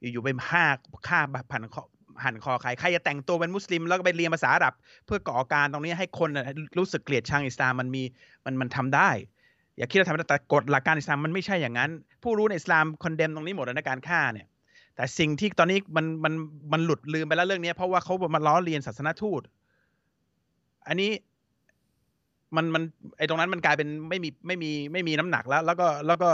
[0.00, 0.64] อยู่ๆไปฆ่า
[1.08, 1.18] ฆ่า
[1.52, 1.82] ผันคอ
[2.24, 4.74] หั่นคอใครใครจะแต่งตัวเป็นมุสลิม แล้วก็ไปเรียนภาษาอาหรับ
[5.06, 6.44] เพื่อก่อการตรงนี้ให้คนน่ะ
[6.78, 8.02] รู้สึกเกลียดชังอิสลามมันมี
[8.44, 9.10] มันมันทำได้
[9.78, 11.90] อย่าคิดว่าทำได้แต่กฎหลักการอิสลามมันไม่ใช่อย่างนั้น
[12.22, 14.46] ผู้รู้ในอิสลามคอนเดมตรงนี้หมดแล้วในการฆ่าเนี่ย
[14.96, 16.32] แต่สิ่งที่ตอนนี้มันมัน
[16.72, 19.42] มันหลุดลืมไปแล้วเรื่องนี้เพราะว่าเขามาล้อเลียนศาสนทูต
[20.88, 21.10] อันนี้
[22.56, 22.82] มันมัน
[23.18, 26.28] ไอตรงนั้นมันกลายเป็นไม่มีไม่มีไม่มีน้ำหนักแล้ว แล้วก็แล้วก็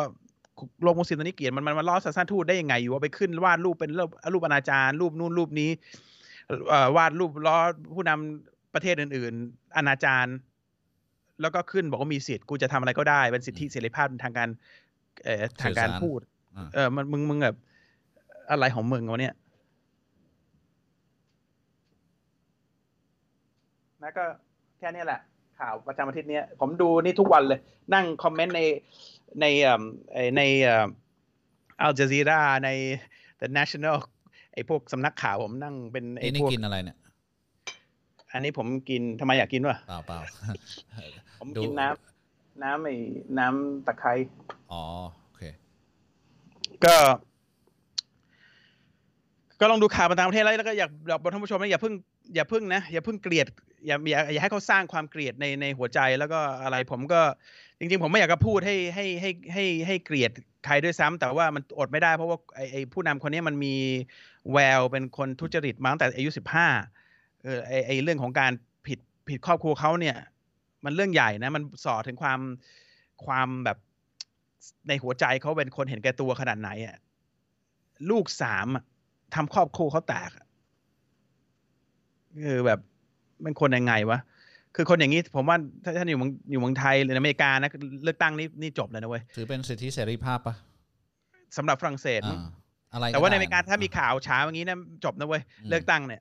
[0.82, 5.70] โลกมุสลิมตอนนี้เกลียดมันมันมาล้อศาสนทูตได้ยังไงอยู่ว่าไปขึ้นวาดรูปเป็นรูปรูปอนาจารรูปนู่นรูปนี้
[6.96, 7.56] วาดรูปล้อ
[7.94, 10.26] ผู้นำประเทศอื่น ๆอนาจาร
[11.42, 14.48] แล้วก็ขึ้นบอกว่ามีสิทธิ์กูจะทำอะไรก็ได้เป็นสิทธิเสรีภาพทางการ
[15.24, 16.20] เอ่อทางการสื่อสารพูด
[16.56, 17.56] อ่าเออมันมึงมึงแบบ
[18.50, 19.34] อะไรของมึงวะเนี่ย
[24.02, 24.24] นะก็
[24.78, 25.20] แค่เนี้ยแหละ
[25.58, 27.60] ข่าวประจำอาทิตย์เนี้ยผมดูนี่ทุกวันเลย
[27.94, 28.60] นั่งคอมเมนต์ใน
[29.40, 30.86] ในเอ่อไอ้ในเอ่อ
[31.82, 32.70] อัลจ z ซีราใน
[33.40, 33.96] The National
[34.54, 36.96] ไอ้พวกสำนักข่าวผมนั่งเป็นไอ้นี่นี่พวกกินอะไรเนี่ย
[38.32, 40.18] อันนี้ผมกินทำไมอยากกินวะเปล่าเปล่า
[41.42, 42.96] ผมดูกินน้ำน้ำไอ้
[43.38, 44.12] น้ำตะไคร้
[44.72, 44.82] อ๋อ
[45.22, 45.42] โอเค
[46.84, 46.94] ก็
[49.60, 50.90] ก็ลองดูข่าวมาต่างประเทศแล้วแล้วก็อยาก
[51.22, 51.94] บอกท่านผู้ชมนะอย่าเพิ่ง
[52.34, 53.46] อย่าเพิ่งนะอย่าเพิ่งเกลียด
[53.86, 57.20] อย่าอย่าอย่าให้เขาสร้างความเกลียดในในหัวใจแล้วก็อะไรผมก็
[57.78, 60.30] จริงๆ ผมไม่อยากจะพูดให้ให้ให้ให้ให้เกลียด
[60.66, 63.74] ใครด้วยซ้ำแต่ว่ามันอดไม่ได้เพราะว่าไอไอผู้นำคนนี้มันมี
[64.52, 66.68] แววเป็นคนทุจริตมาตั้งแต่อายุสิบห้า
[67.44, 68.52] เออไอไอเรื่องของการ
[68.86, 70.16] ผิดผิดครอบครัวเขาเนี่ย
[70.84, 72.40] มันเรื่องใหญ่นะ มันสอดถึงความ
[73.26, 73.78] ความแบบ
[74.88, 76.96] ในหัวใจเขาเป็นคนเห็นแก่ตัวขนาดไหนอะ
[78.10, 78.84] ลูกสามอะ
[79.34, 80.46] ทำครอบครัวเขาแตกอะ
[82.44, 82.80] คือแบบ
[83.42, 84.18] เป็นคนยังไงวะ
[84.76, 87.70] คือคนอย่างนี้ผมว่าถ้าท่านอยู่เมืองอยู่เมืองไทยหรืออเมริกานะ
[88.04, 90.54] เลือกตั้งนี่นี่จบเลยนะเว้ยถือเป็นสิทธิเสรีภาพปะ
[91.56, 92.40] สำหรับฝรั่งเศสอ่า
[92.92, 96.20] อะไรแต่ว่าในได้อเมริกาถ้ามีข่าวเช้าอย่างนี้นะจบนะเว้ยอืมเลือกตั้งเนี่ย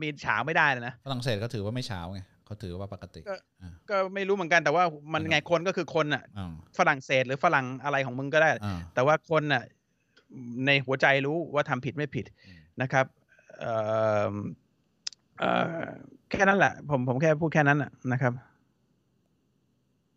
[0.00, 9.62] มีเช้าไม่ได้เลยนะฝรั่งเศสก็ถือว่าไม่เช้าไง เขาถือว่าปกติก็อ่าก็ไม่รู้เหมือนกันแต่ว่ามันอืมไงคนก็คือคนอะอ่าฝรั่งเศสหรือฝรั่งอะไรของมึงก็ได้อ่าแต่ว่าคนน่ะ
[10.66, 13.06] ในหัวใจรู้ว่าทำผิดไม่ผิดอืมนะครับ
[13.60, 13.74] เอ่
[14.32, 14.34] อ
[15.38, 15.82] เอ่อ
[16.30, 18.32] แค่นั้นแหละ ผมผมแค่พูดแค่นั้นน่ะนะครับ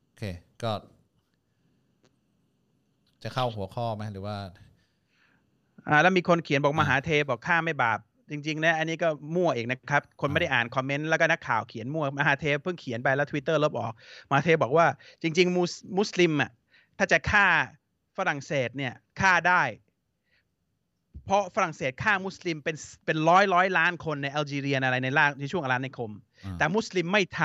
[0.05, 0.23] โอเค
[0.63, 0.71] ก็
[3.23, 4.37] จะเข้าหัวข้อไหมหรือว่า
[5.87, 7.99] อ่า แล้วมีคนเขียนบอกอ่ามหาเธร์บอกฆ่าไม่บาป
[8.31, 13.93] จริงๆนะอันนี้ก็มั่วเองนะครับ คนไม่ได้อ่าน comment แล้วก็นักข่าวเขียนมั่วมหาเธร์เพิ่งเขียนไปแล้ว Twitter ลบออก
[14.29, 14.85] มหาเธร์บอกว่า
[15.21, 16.51] จริง ๆ มุสมุสลิมอะ
[16.97, 17.45] ถ้าจะฆ่า
[18.17, 19.63] ฝรั่งเศสเนี่ยฆ่าได้
[21.25, 26.11] เพราะฝรั่งเศสฆ่ามุสลิมเป็นเป็นร้อยร้อยล้านคนในแอลจีเรียอะไรในล่าในช่วงอาณานิคม
[26.45, 27.41] อ่าแต่มุสลิมไม่ท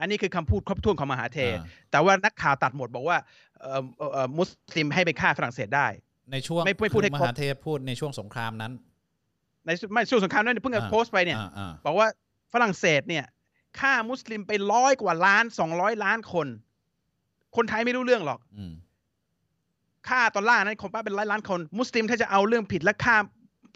[0.00, 3.18] อันนี้คือคำพูดครบถ้วนของมหาเทอ่าแต่ว่านักข่าวตัดหมดบอกว่า
[3.60, 5.86] เอ่อเอ่อเอ่อมุสลิมให้ไปฆ่าฝรั่งเศสได้
[6.32, 8.72] ในช่วงไม่ไม่พูดให้คือครบมหาเทพพูดในช่วงสงครามนั้น
[9.66, 12.08] ในไม่ช่วงสงครามนั้นเพิ่งจะอ่าโพสต์ไปเนี่ยอ่าอ่าบอกว่า
[12.52, 13.24] ฝรั่งเศสเนี่ย
[13.78, 16.46] ฆ่ามุสลิมไปร้อยกว่าล้านสองร้อยล้านคน
[17.56, 18.72] คนไทยไม่รู้เรื่องหรอกอืม
[20.08, 23.16] ฆ่าตอนล่านั้นคนป้าเป็นร้อยล้านคน มุสลิมถ้าจะเอาเรื่องผิดและฆ่า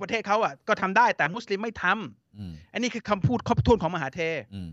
[0.01, 4.21] ประเทศเขาอะ ก็ทำได้แต่มุสลิมไม่ทำอืมอันนี้คือคำพูดครบถ้วนของมหาเท
[4.55, 4.71] อืม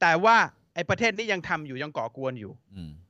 [0.00, 0.36] แต่ว่า
[0.74, 3.09] ไอ้ประเทศนี้ยังทำอยู่ยังก่อกวนอยู่อืมอ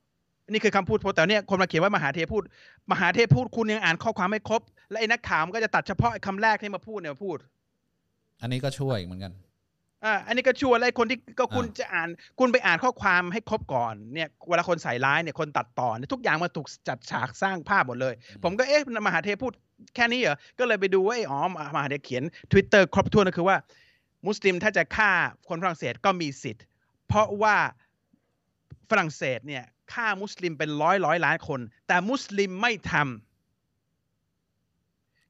[0.51, 2.43] นนี้คือคำพูดแต่เนี่ยคนมาเขียนว่ามหาเทพูด
[2.91, 7.37] มหาเทพูดคุณยังอ่านข้อความไม่ครบ และไอ้นักข่าวมันก็จะตัดเฉพาะไอ้คำแรกที่มาพูดเนี่ยมาพูด
[8.41, 9.33] อันนี้ก็ช่วยอีกเหมือนกัน
[10.05, 12.09] อ่าอันนี้ก็ชัวร์แล้วไอ้คนที่ก็คุณอ่าจะอ่าน
[12.39, 19.53] คุณไปอ่านข้อความให้ครบก่อนเนี่ยเวลาคนใส่ร้ายเนี่ยคนตัดต่อเนี่ยทุกอย่างมาถูกจัดฉากสร้างภาพหมดเลย ผมก็เอ๊ะมหาเทพูด
[19.95, 21.39] แค่นี้เหรอ ก็เลยไปดูว่าไอ้อ๋อ
[21.75, 23.57] มหาเทเขียน Twitter ครบถ้วนก็คือว่า
[24.27, 25.11] มุสลิมถ้าจะฆ่า
[25.47, 26.63] คนฝรั่งเศสก็มีสิทธิ์
[27.07, 27.55] เพราะว่า
[28.89, 33.05] ฝรั่งเศสเนี่ย ฆ่ามุสลิมเป็นร้อยร้อยล้านคน แต่มุสลิมไม่ทำ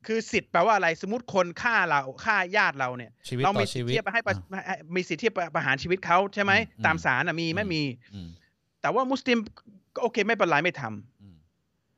[0.07, 8.29] คือสิทธิ์แปลว่าอะไรสมมติคนฆ่าเราฆ่าญาติเราเนี่ยชีวิตเราต่มีอสิชีทธิ์วิตที่จะไปให้ประอ่าให้มีสิทธิ์ที่จะประหารชีวิตเขาใช่ไหมอืมตามศาลน่ะมีไหม่อืมมีอืม
[8.81, 9.37] แต่ว่ามุสลิม
[9.95, 11.35] ก็โอเคไม่เป็นไรไม่ทำอืม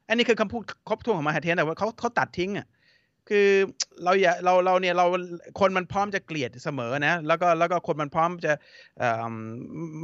[0.08, 2.68] อันนี้คือคำพูดครบถ้วนของมหาเทนแต่ว่าเขาเขาตัดทิ้งอะ
[3.30, 3.48] คือ
[4.04, 5.06] เราอย่าเราเราเนี่ยเรา
[5.60, 8.54] คนมันพร้อมจะเกลียดเสมอนะแล้วก็แล้วก็คนมันพร้อมจะ
[9.00, 9.34] เอ่อ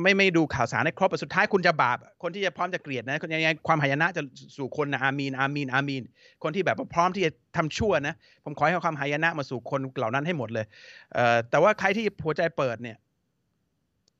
[0.01, 4.21] ไม่ไม่ดูข่าวสารให้ครบแต่สุดท้ายคุณจะบาป คนที่จะพร้อมจะเกลียดนะยังไงความหายนะจะ
[4.57, 6.03] สู่คนนะอามีนอามีนอามีน
[6.43, 10.65] คนที่แบบว่าพร้อมที่จะทำชั่วนะ ผมขอให้เอาความหายนะมาสู่คนเหล่านั้นให้หมดเลย
[11.13, 12.97] เอ่อแต่ว่าใครที่หัวใจเปิดเนี่ย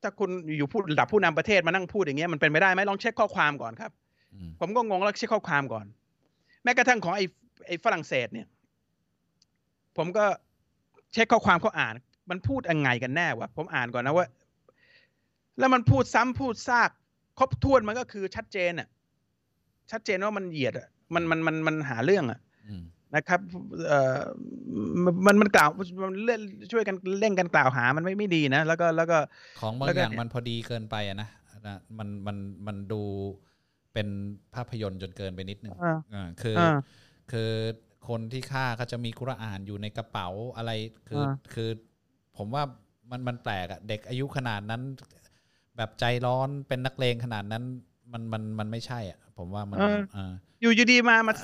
[0.02, 3.90] ถ้าคุณอยู่พูดระดับผู้นำประเทศมานั่งพูดอย่างเงี้ยมันเป็นไปได้ไหมลองเช็คข้อความก่อนครับ
[4.34, 5.86] อืมผมก็งงแล้วเช็คข้อความก่อน
[6.64, 7.24] แม้กระทั่งของไอ้
[7.66, 8.46] ไอ้ฝรั่งเศสเนี่ย
[10.00, 10.26] ผมก็
[11.12, 11.94] เช็คข้อความเขาอ่าน
[12.30, 14.26] มันพูดยังไงกันแน่วะผมอ่านก่อนนะว่า
[15.58, 16.90] แล้วมันพูดซ้ำพูดซาก
[17.38, 18.88] ครบถ้วนมันก็คือชัดเจนอะ
[19.90, 22.82] ชัดเจนว่ามันเหยียดอะมันมันมันมันหาเรื่องอะอืม
[23.14, 23.40] นะครับ
[23.88, 24.20] เอ่อ
[25.04, 25.70] มันมันมันกล่าว
[26.02, 26.40] มันเล่น
[26.72, 29.18] ช่วยกันเล่นกันกล่าวหามันไม่ไม่ดีนะแล้วก็แล้วก็
[29.60, 31.28] ของบางแล้วก็อย่างเนี่ยมันพอดีเกินไปอะนะ
[31.66, 32.36] นะมันมัน
[32.66, 33.02] มันดู
[33.92, 34.08] เป็น
[34.54, 36.76] ภาพยนตร์จนเกินไปนิดนึงอ่าอ่าคืออ่า
[37.32, 37.50] คือ
[38.08, 40.70] คนที่ฆ่าก็จะมีกุรอานอยู่ในกระเป๋าอะไร
[41.08, 41.68] คืออาคือ
[42.36, 42.62] ผมว่า
[43.10, 44.82] มันมันแปลกอะเด็กอายุขนาดนั้น
[45.76, 47.64] แบบใจร้อนเป็นนักเลงขนาดนั้น
[48.12, 51.34] มันมันมันไม่ใช่อะ ผมว่ามันเอออ่าอยู่อยู่ดีมามา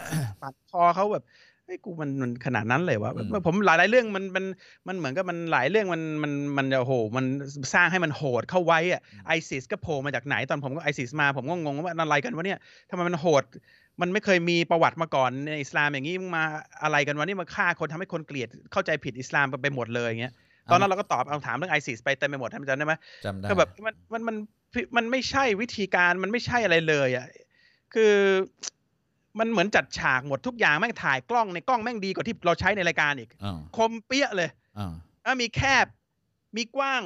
[0.41, 1.25] ปาดคอเขาแบบ
[1.65, 4.45] เฮ้ยกูมันมันขนาดนั้นเลยวะอืมผมหลายหลายๆเรื่องมันมัน
[4.89, 7.25] มันเหมือนกับมันหลายเรื่องมันมันมันโอ้โหมัน
[7.75, 12.59] สร้างให้มันโหดเข้าไว้อะไอซิสก็โผล่มาจากไหนตอนผมก็ไอซิสมาผมก็งงว่าอะไรกันวะเนี่ย
[12.91, 13.45] ทำไมมันโหด
[14.01, 16.45] มันไม่เคยมีประวัติมาก่อนในอิสลามอย่างนี้มึงมา
[16.83, 20.35] อะไรกันวะนี่มาฆ่าคนทำให้คนเกลียดเข้าใจผิดอิสลามไปหมดเลยอย่างเงี้ย
[20.71, 24.37] ตอนนั้นเราก็ตอบคำถามเรื่องไอซิสไปเต็มไปหมดท่านจำได้ไหมจำได้ก็แบบมันมันมัน
[24.97, 27.27] มันไม่ใช่วิธีการมันไม่ใช่อะไรเลยอะ
[27.95, 28.15] คือ
[29.39, 34.93] มันเหมือนจัดฉากหมดทุกอย่างแม่งถ่ายกล้องในกล้องแม่งดีกว่าที่เราใช้ในรายการอีกอ่าคมเปี้ยเลยอ่า
[35.25, 35.87] อะมีแคบ
[36.57, 37.03] มีกว้าง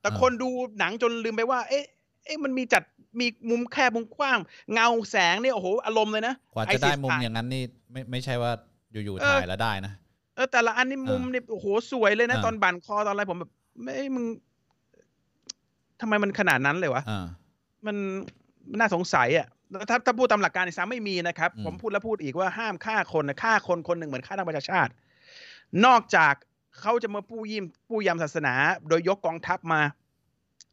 [0.00, 1.84] แต่อ่าคนดูหนังจนลืมไปว่า เอ๊ะ
[2.24, 2.82] เอ๊ะมันมีจัด
[3.18, 4.38] มีมุมแคบมุมกว้าง
[4.72, 8.50] เงาแสงเนี่ยโอ้โหอารมณ์เลยนะกว่าไอจะซิได้สมุมถ่ายอย่างนั้นนี่ไม่ไม่ใช่ว่า
[8.92, 9.92] อยู่ๆเออถ่ายแล้วได้นะ
[10.36, 13.50] เออแต่ละอันนี่มุมอ่าเนี่ยโอ้โหสวยเลยนะอ่าตอนบั่นคอตอนอะไรผมแบบ
[13.82, 14.24] ไม่มึง
[16.00, 17.26] ทำไมมันขนาดนั้นเลยวะอ่า
[17.86, 17.96] มัน
[18.78, 24.92] น่าสงสัยอะแล้วถ้าถ้าพูดตามหลักการอิสลามไม่มีนะครับอืมผมพูดแล้วพูดอีกว่าห้ามฆ่าคนนะฆ่าคนคนหนึ่งเหมือนฆ่าทั้งประชาชาติ
[25.86, 26.34] นอกจาก
[26.80, 28.54] เขาจะมาปู้ยิ้มปู้ยำศาสนา
[28.88, 29.80] โดยยกกองทัพมา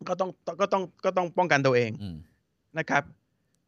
[0.09, 0.29] ก็ต้อง
[0.61, 2.17] ก็ต้องก็ต้องป้องกันตัวเองอืม
[2.77, 3.03] นะครับ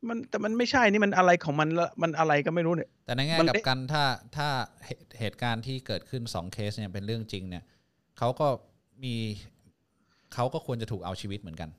[0.07, 4.03] มันแต่มันไม่ใช่นี่มันอะไรของมันละมันอะไรก็ไม่รู้เนี่ย แต่ในแง่มันกลัได้บกันถ้า
[4.37, 4.47] ถ้า
[4.85, 7.63] เหตุเหตุการณ์ที่เกิดขึ้นสองเคสเนี่ยเป็นเรื่องจริงเนี่ย
[8.17, 8.47] เขาก็
[9.03, 9.15] มี
[10.33, 11.69] เขาก็ควรจะถูกเอาชีวิตเหมือนกัน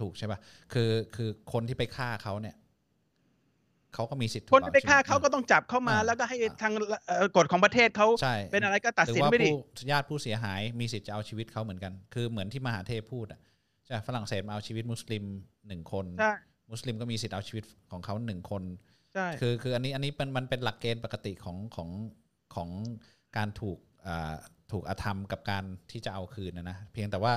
[0.00, 0.38] ถูกใช่ปะ่ะ
[0.72, 2.56] คือคือคนที่ไปฆ่าเขาเนี่ย
[3.94, 6.72] เขาก็มีสิทธิ์ถูกคนที่ไปเอชีวิตฆ่าเขาก็ต้องจับเข้ามาอ่าแล้วก็ให้ทาง
[7.06, 13.40] เอ่อกฎของประเทศเขาใช่เป็นอะไรก็ตัดหรือสินว่าไม่ดิผู้ญาติผู้เสียหายมีสิทธิ์จะเอาชีวิตเขาเหมือนกัน คือเหมือนที่มหาเทพพูดอะ
[13.84, 15.24] ใช่ปะฝรั่งเศสมาเอาชีวิตมุสลิม
[15.68, 16.32] หนึ่งคนใช่
[16.72, 18.62] มุสลิมก็มีสิทธิ์เอาชีวิตของเขาหนึ่งคน
[19.14, 21.88] ใช่คือคืออันนี้อันนี้เป็นมันเป็นหลักเกณฑ์ปกติของของ
[22.54, 22.68] ของ
[23.36, 24.34] การถูกอ่า
[24.72, 27.32] ถูกอาธรรมกับการที่จะเอาคืนนะนะเพียงแต่ว่า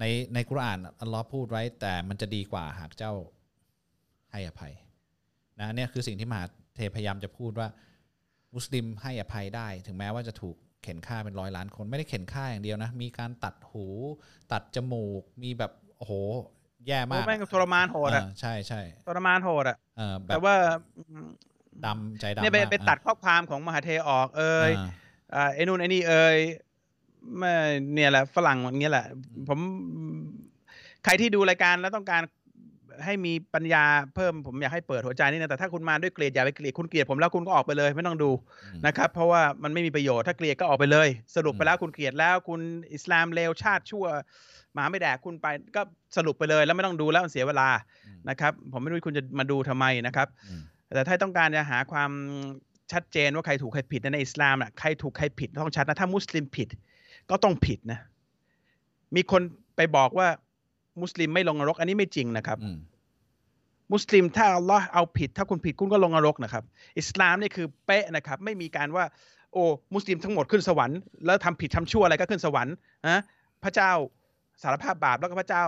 [0.00, 3.12] ในในกุรอานอัลลอฮ์พูดไว้ แต่มันจะดีกว่าหากเจ้า
[4.32, 4.72] ให้อภัย
[5.62, 6.44] นะเนี่ยคือสิ่งที่มหา
[6.76, 7.68] เทพยายามจะพูดว่า
[8.54, 13.86] มุสลิมให้อภัยได้ ถึงแม้ว่าจะถูกเข็นฆ่าเป็นร้อยล้านคนไม่ได้เข็นฆ่าอย่างเดียวนะ มีการตัดหู
[14.52, 16.12] ตัดจมูก มีแบบโอ้โห
[16.86, 20.54] แย่โอ้มากแม่งทรมานโหดอะอ่าใช่ใช่ทรมานโหดอะเออแบแต่บว่า
[21.86, 24.88] ดำใจดำเนี่ยไปมากไปตัดข้อความของมหาเทออก เอ่ยอ่า
[25.34, 26.38] อ่าไอ้นู่นไอ้นี่เอ่ย
[27.38, 27.52] ไม่
[27.94, 29.06] เนี่ยแหละฝรั่งอย่างเงี้ยแหละ
[29.48, 29.58] ผม
[31.04, 32.22] ใครที่ดูรายการแล้วต้องการ
[33.04, 38.30] ให้มีปัญญาเพิ่มผมอยากให้เปิดหัวใจนี่นะแต่ถ้าคุณมาด้วยเกลียดอย่าไปเกลียดคุณเกลียดผมแล้วคุณก็ออกไปเลย ไม่ต้องดู
[38.64, 42.60] อืมนะครับ เพราะว่ามันไม่มีประโยชน์ถ้าเกลียดก็ออกไปเลย สรุปไปแล้วคุณเกลียดแล้วคุณ
[42.92, 44.04] อิสลามเลวชาติชั่ว
[44.74, 45.82] หมาไม่แดกคุณไปก็
[46.16, 47.68] สรุปไปเลยแล้วไม่ต้องดูแล้วมันเสียเวลา
[48.06, 50.62] อืมนะครับ ผมไม่รู้คุณจะมาดูทำไมนะครับอืม
[50.94, 52.10] แต่ถ้าต้องการจะหาความ
[52.92, 56.68] ชัดเจนว่าใครถูกใครผิดในอิสลามน่ะใครถูกใครผิดต้องชัดนะถ้ามุสลิมผิด
[57.30, 58.00] ก็ต้องผิดนะ
[59.16, 59.42] มีคน
[59.76, 60.28] ไปบอกว่า
[61.00, 62.78] มุสลิมไม่ลงนรก อันนี้ไม่จริงนะครับอืม
[63.92, 66.64] มุสลิมถ้าอัลลอฮ์เอาผิด ถ้าคุณผิดคุณก็ลงนรกนะครับ
[66.98, 69.04] อิสลามนี่คือเป๊ะนะครับ ไม่มีการว่า
[69.52, 72.74] โอ้มุสลิมทั้งหมดขึ้นสวรรค์แล้วทำผิดทำชั่วอะไรก็ขึ้นสวรรค์
[73.08, 73.20] นะ
[73.62, 73.90] พระเจ้า
[74.62, 75.64] สารภาพบาปแล้วก็พระเจ้า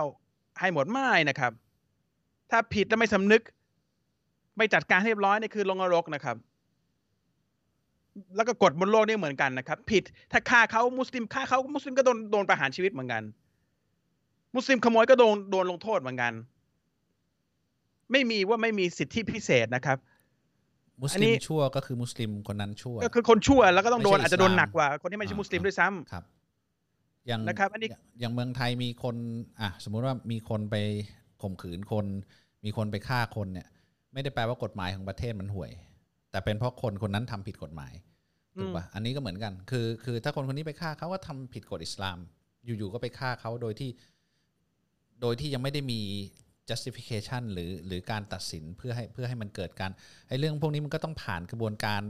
[0.59, 1.51] ให้หมดไม่นะครับ
[2.51, 3.41] ถ้าผิดแล้วไม่สำนึก
[4.57, 6.37] ไม่จัดการให้เรียบร้อยนี่คือลงนรกนะครับ
[8.35, 13.23] แล้วก็กฎบนโลกนี่เหมือนกันนะครับ ผิดถ้าฆ่าเขามุสลิมฆ่าเขามุสลิมก็โดนโดนประหารชีวิตเหมือนกัน
[14.55, 16.33] มุสลิมขโมยก็โดนโดนลงโทษเหมือนกัน
[18.11, 19.97] ไม่มีว่าไม่มีสิทธิพิเศษนะครับ
[21.01, 26.23] มุสอันลินี้มชั่วก็คือมุสลิมคนนั้นชั่ว ก็คือคนชั่วแล้วก็ต้องโดนไม่ใช่อาจจะโดนอิสลามหนักกว่า คนที่ไม่ใช่อ่ามุสลิมอ่าด้วยซ้ำครับ
[27.27, 27.89] อย่างนะครับอันนี้
[28.19, 29.15] อย่างเมืองไทยมีคน
[29.61, 30.75] อะสมมุติว่ามีคนไป
[31.41, 32.05] ข่มขืนคน
[32.65, 33.67] มีคนไปฆ่าคนเนี่ย
[34.13, 35.71] ไม่ได้แปลว่ากฎหมายของประเทศมันห่วย
[36.31, 37.93] แต่เป็นเพราะคนคนนั้นทำผิดกฎหมาย
[38.59, 42.17] ถูกปะอันนี้ก็เหมือนกัน คือ คือถ้าคนคนนี้ไปฆ่าเขาก็ทำผิดกฎอิสลาม
[42.65, 43.89] อยู่ๆก็ไปฆ่าเขาโดยที่
[45.21, 46.01] โดยที่ยังไม่ได้มี
[46.69, 49.91] justification หรือหรือการตัดสินเพื่อให้เพื่อให้มันเกิดการ
[50.27, 52.01] ไอ้เรื่องพวกนี้มันก็ต้องผ่านกระบวนการ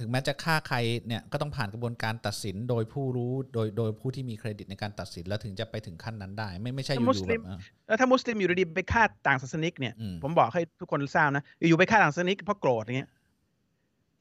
[0.02, 13.10] ึงแม้จะฆ่าใครเนี่ยก็ต้องผ่านกระบวนการตัดสินโดยผู้รู้โดยโดยผู้ที่มีเครดิตในการตัดสินแล้วถึงจะไปถึงขั้นนั้นได้ ไม่ไม่ใช่อถ้ามุสยู่ๆลิแบมบอะแล้วถ้ามุสลิมอยู่ดีๆไปฆ่าต่างศาสนิกเนี่ยอืมผมบอกให้ทุกคนทราบนะอยู่ๆไปฆ่าต่างศาสนิกเพราะโกรธอย่างเงี้ย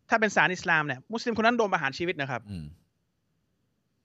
[0.10, 2.66] ถ้าเป็นศาลอิสลามเนี่ยมุสลิมคนนั้นโดนประหารชีวิตนะครับอืม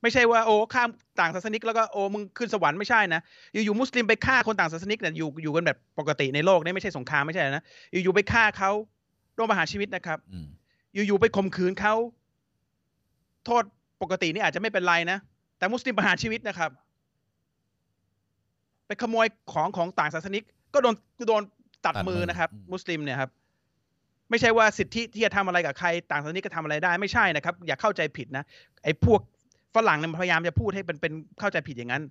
[0.03, 0.89] ไม่ใช่ว่าโอ้ข้าม
[1.21, 3.21] ต่างศาสนิกแล้วก็โอ้มึงขึ้นสวรรค์ไม่ใช่นะ
[3.53, 8.71] อยู่ๆมุสลิมไปฆ่าคนต่างศาสนิกเนี่ยอยู่อยู่กันแบบปกติในโลกนี่ไม่ใช่สงครามไม่ใช่นะอยู่ๆไปฆ่าเขา
[9.35, 10.47] โดนประหารชีวิตนะครับอืม
[10.95, 11.95] อยู่ๆไปข่มขืนเขา
[13.47, 13.63] โทษ
[14.03, 15.19] ปกตินี่อาจจะไม่เป็นไรนะ
[15.59, 16.71] แต่มุสลิมประหารชีวิตนะครับ
[18.87, 20.95] ไปขโมยของของต่างศาสนิก ก็โดน
[21.29, 21.43] โดน
[21.87, 23.31] ตัดมือนะครับ มุสลิมเนี่ยครับ
[24.31, 28.45] ไม่ใช่ว่าสิทธิที่จะทำอะไรกับใครต่างศาสนิกก็ทำอะไรได้ไม่ใช่นะครับ อย่าเข้าใจผิดนะ
[28.85, 29.21] ไอ้พวก
[29.75, 32.05] ฝรั่งเนี่ยพยายามจะพูดให้เป็นเป็นเข้าใจผิดอย่างนั้น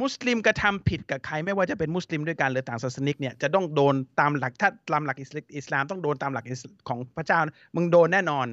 [0.00, 6.44] มุสลิมกระทำผิดกับใครไม่ว่าจะเป็นมุสลิมด้วยกันหรือต่างศาสนิกเนี่ยจะต้องโดนตามหลักถ้าตามหลักอิสอิสลามต้องโดนตามหลัก
[6.88, 7.38] ของพระเจ้า
[7.76, 8.46] มึงโดนแน่นอน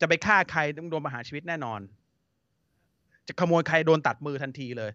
[0.00, 1.80] จะไปฆ่าใครต้องโดนประหารชีวิตแน่นอน
[3.26, 4.90] จะขโมยใครโดนตัดมือทันทีเลย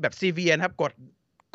[0.00, 0.92] แบบ severe นะครับกฎ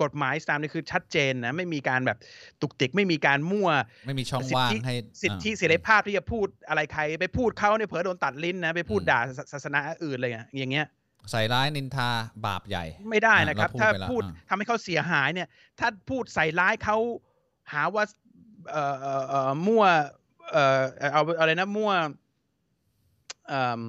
[0.02, 2.18] กฎหมายอิสลามนี่คือชัดเจนนะไม่มีการแบบ
[2.62, 3.70] ตุกติกไม่มีการมั่ว
[4.06, 10.88] ไม่มีช่องว่างให้สิทธิอ่าเสรีภาพที่จะพูดอะไรใคร ไปพูดเขาเนี่ยเผลอโดนตัดลิ้นนะไปพูดอืมด่าศาศาสนาอื่นอะไรอย่างเงี้ย
[11.32, 12.10] ใส่ร้ายนินทา
[12.46, 15.48] บาปใหญ่ ไม่ได้นะครับอะเราพูดถ้าไปแล้วพูดอะทำให้เขาเสียหายเนี่ย
[15.80, 16.98] ถ้าพูดใส่ร้ายเขา
[17.74, 18.04] หาว่า
[18.72, 19.84] เอ่อเอ่อเอ่อมั่ว
[20.52, 20.80] เอ่อ
[21.14, 21.92] เอาอะไรนะมั่ว
[23.48, 23.82] เอ่อ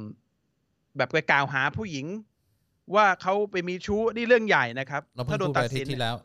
[0.97, 2.07] แบบไปกล่าวหาผู้หญิง
[2.95, 6.17] ว่าเขาไปมีชู้นี่เรื่องใหญ่นะครับเราเพิ่ถ้างโดนพูดไปตัดอาทิตสินย์ที่แล้ว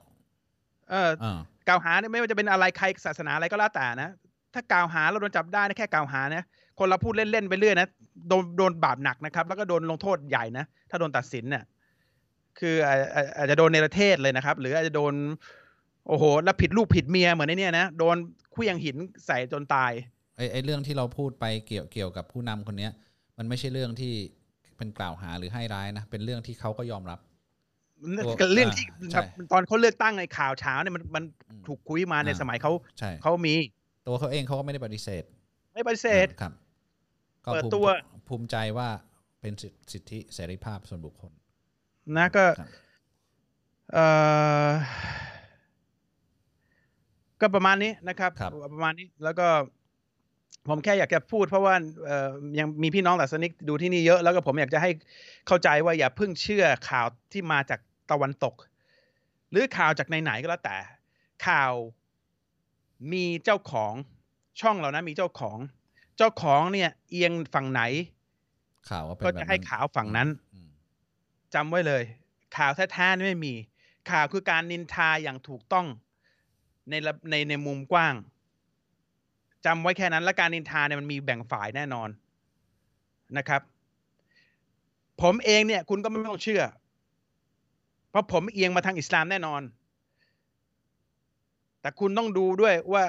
[0.90, 4.10] เอออ่ากล่าวหาเนี่ยไม่ว่าจะเป็นอะไรใครศาสนาอะไรก็แล้วแต่นะ
[4.54, 6.46] ถ้ากล่าวหาเราโดนจับได้นะแค่กล่าวหานะ
[6.80, 7.88] คนเราพูดเล่นๆไปเรื่อยนะ
[8.30, 11.64] โดนโดนบาปหนักนะครับ แล้วก็โดนลงโทษใหญ่นะถ้าโดนตัดสินเนี่ย
[12.60, 15.14] คืออาอาอาจจะโดนในประเทศเลยนะครับ หรืออาจจะโดน
[16.08, 18.16] โอ้โห แล้วผิดลูกผิดเมียเหมือนในเนี้ยนะโดน
[18.52, 19.92] เคลื่องหินใส่จนตาย
[20.38, 22.92] ไอ้ไอ้เรื่องที่เราพูดไปเกี่ยวเกี่ยวกับผู้นำคนเนี้ย
[23.38, 24.14] มันไม่ใช่เรื่องที่
[24.78, 27.20] เป็นกล่าวหาหรือให้ร้ายนะ เป็นเรื่องที่เขาก็ยอมรับ
[28.26, 33.56] ตัวเรื่องที่อ่าใช่ตอนเขาเลือกตั้งในข่าวเช้าเนี่ยมันมันอืมถูกคุยมาในอ่าสมัยเขาใช่เขามี
[34.08, 35.24] ตัวเขาเองเขาก็ไม่ได้ปฏิเสธ
[35.74, 36.54] ไม่ปฏิเสธครับ
[37.46, 37.88] ก็เปิดภูมิตัว
[38.28, 38.90] ภูมิใจว่า
[39.42, 41.32] เป็นสิทธิสิทธิเสรีภาพส่วนบุคคล
[42.18, 42.70] นะก็ครับ
[43.94, 44.06] เอ่
[44.68, 44.70] อ
[47.42, 49.48] ก็ประมาณนี้นะครับครับ ประมาณนี้แล้วก็
[50.68, 51.76] ผมแค่อยากจะพูดเพราะว่า
[52.06, 54.90] เอ่อยังมีพี่น้องศาสนิกดูที่นี่เยอะ แล้วก็ผมอยากจะให้
[55.48, 57.80] เข้าใจว่าอย่าเพิ่งเชื่อข่าวที่มาจาก
[58.12, 58.56] ตะวันตก
[59.52, 60.78] หรือข่าวจากไหนๆก็แล้วแต่
[61.48, 61.74] ข่าว
[63.14, 63.94] มีเจ้าของ
[64.62, 65.58] ช่องเรานะมีเจ้าของ
[66.18, 67.82] เจ้าของเนี่ย เอียงฝั่งไหน
[68.90, 70.70] ข่าวว่าเป็นก็แบบจะให้ข่าวฝั่งนั้นอืม
[71.54, 72.04] จำไว้เลย
[72.58, 73.54] ข่าวแท้ๆนี่ไม่มี
[74.12, 75.88] ข่าวคือการนินทาอย่างถูกต้อง
[76.90, 78.14] ในระในในมุมกว้าง
[79.66, 82.10] จำไว้แค่นั้นและการนินทาเนี่ยมันมีแบ่งฝ่ายแน่นอน
[83.38, 83.62] นะครับ
[85.22, 86.64] ผมเองเนี่ย คุณก็ไม่ต้องเชื่อ
[88.10, 89.62] เพราะผมเอียงมาทางอิสลามแน่นอน
[91.82, 93.04] แต่คุณต้องดูด้วยว่า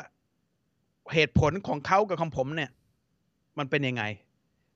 [1.14, 2.70] เหตุผลของเขากับของผมเนี่ย
[3.58, 4.02] มันเป็นยังไง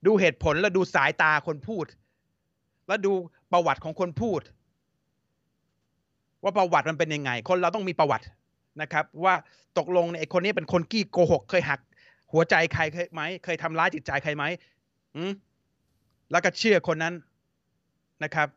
[0.06, 1.86] ดูเหตุผลแล้วดูสายตาคนพูด
[2.88, 3.12] แล้วดู
[3.52, 4.40] ประวัติของคนพูด
[6.42, 8.24] ว่าประวัติมันเป็นยังไง คนเราต้องมีประวัติ
[8.80, 9.35] นะครับว่า
[9.78, 11.80] ตกลงเนี่ยไอ้คนนี้เป็นคนกี้โกหก เคยหัก
[12.33, 14.44] หัวใจใครเคยไหมเคยทำร้ายจิตใจใครไหม
[15.16, 15.33] อืม
[16.30, 17.14] แล้วก็เชื่อคนนั้น
[18.24, 18.48] นะครับ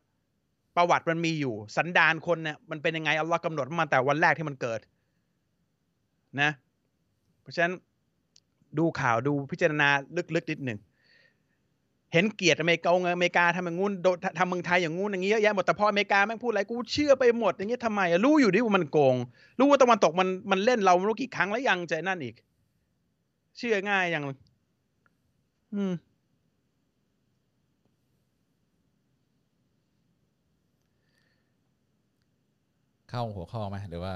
[0.75, 4.79] ประวัติมันมีอยู่ สันดานคนเนี่ยมันเป็นยังไงอัลลอฮ์กำหนดมาแต่วันแรกที่มันเกิด
[6.41, 6.51] นะ
[7.41, 7.73] เพราะฉะนั้น
[8.77, 9.89] ดูข่าวดูพิจารณา
[10.35, 10.79] ลึกๆนิดหนึ่ง
[12.13, 14.07] เห็นเกียรติอเมริกาอเมริกาทำอย่างงู้นโด
[14.39, 19.15] ทำเมืองไทยอย่างงู้นอย่างนี้เยอะแยะหมดแต่พออเมริกาแม่งพูดอะไรกูเชื่อไปหมดอย่างนี้ทำไมอะรู้อยู่ดิว่ามันโกง
[19.59, 22.35] รู้ว่าตะวันตกมันมันเล่นเราไม่รู้กี่ครั้งแล้วยังใจนั่นอีก
[23.57, 24.23] เชื่อง่ายยัง
[25.75, 25.93] อืม
[33.09, 34.13] เข้าหัวข้อไหมหรือว่า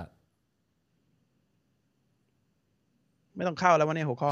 [3.36, 4.32] ไม่ต้องเข้าแล้ววันนี้หัวข้อ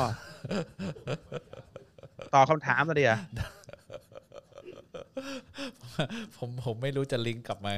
[2.34, 3.20] ตอบคำถามมาดิอะ
[6.38, 7.72] ผมผมไม่รู้จะลิงก์กลับมา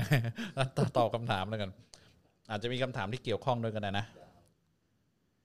[0.77, 1.69] ตอบตอบคำถามแล้วกัน
[2.49, 4.06] อาจจะมีคำถามที่เกี่ยวข้องด้วยกันนะนะ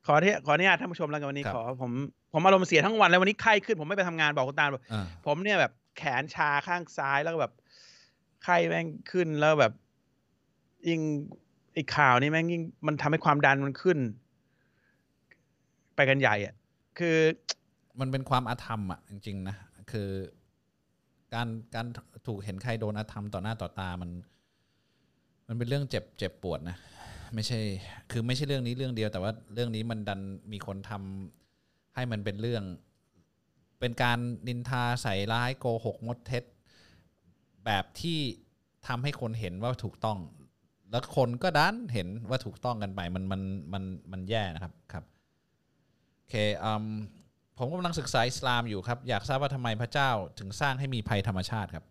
[0.06, 1.92] ขอที่ขออนุญาตท่านผู้ชมแล้วกันวันนี้ครับขอผม
[2.32, 7.52] ผมอารมณ์เสียทั้งวันแล้ววันนี้ไข้ขึ้นผมไม่ไปทำงานบอกคุณตาลบอกอ่าผมเนี่ยแบบแขนชาข้างซ้ายแล้วก็แบบ
[8.44, 9.72] ไข้แม่งขึ้นแล้วแบบ
[10.88, 11.00] ยิ่ง
[11.74, 13.98] ไอ้ข่าวนี่แม่งยิ่งมันทำให้ความดันมันขึ้น
[15.96, 16.54] ไปกันใหญ่อะ
[16.98, 17.16] คือ
[18.00, 19.56] มันเป็นความอาธรรมอะ จริงๆนะ
[19.90, 20.08] คือ
[21.34, 21.86] การการ
[22.26, 24.10] ถูกเห็นใครโดนอาธรรมต่อหน้าต่อตามัน
[25.48, 26.76] มันเป็นเรื่องเจ็บเจ็บปวดนะ
[27.34, 27.60] ไม่ใช่
[28.10, 30.20] คือไม่ใช่เรื่องนี้เรื่องเดียว แต่ว่าเรื่องนี้มันดัน
[30.52, 32.64] มีคนทำให้มันเป็นเรื่อง
[33.80, 34.18] เป็นการ
[34.48, 36.44] นินทาใส่ร้ายโกหกมดเท็จ
[37.64, 38.18] แบบที่
[38.86, 40.18] ทำให้คนเห็นว่าถูกต้อง
[40.90, 43.42] แล้วคนก็ดันเห็นว่าถูกต้องกันไป มันมัน
[43.72, 45.04] มันมันแย่นะครับครับ
[46.16, 46.86] โอเคอืม
[47.64, 51.84] ผมกำลังศึกษาอิสลามอยู่ครับ อยากทราบว่าทำไมพระเจ้าถึงสร้างให้มีภัยธรรมชาติครับ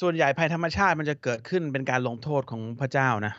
[0.00, 3.32] ส่วนใหญ่ภัยธรรมชาติมันจะเกิดขึ้นเป็นการลงโทษของพระเจ้านะ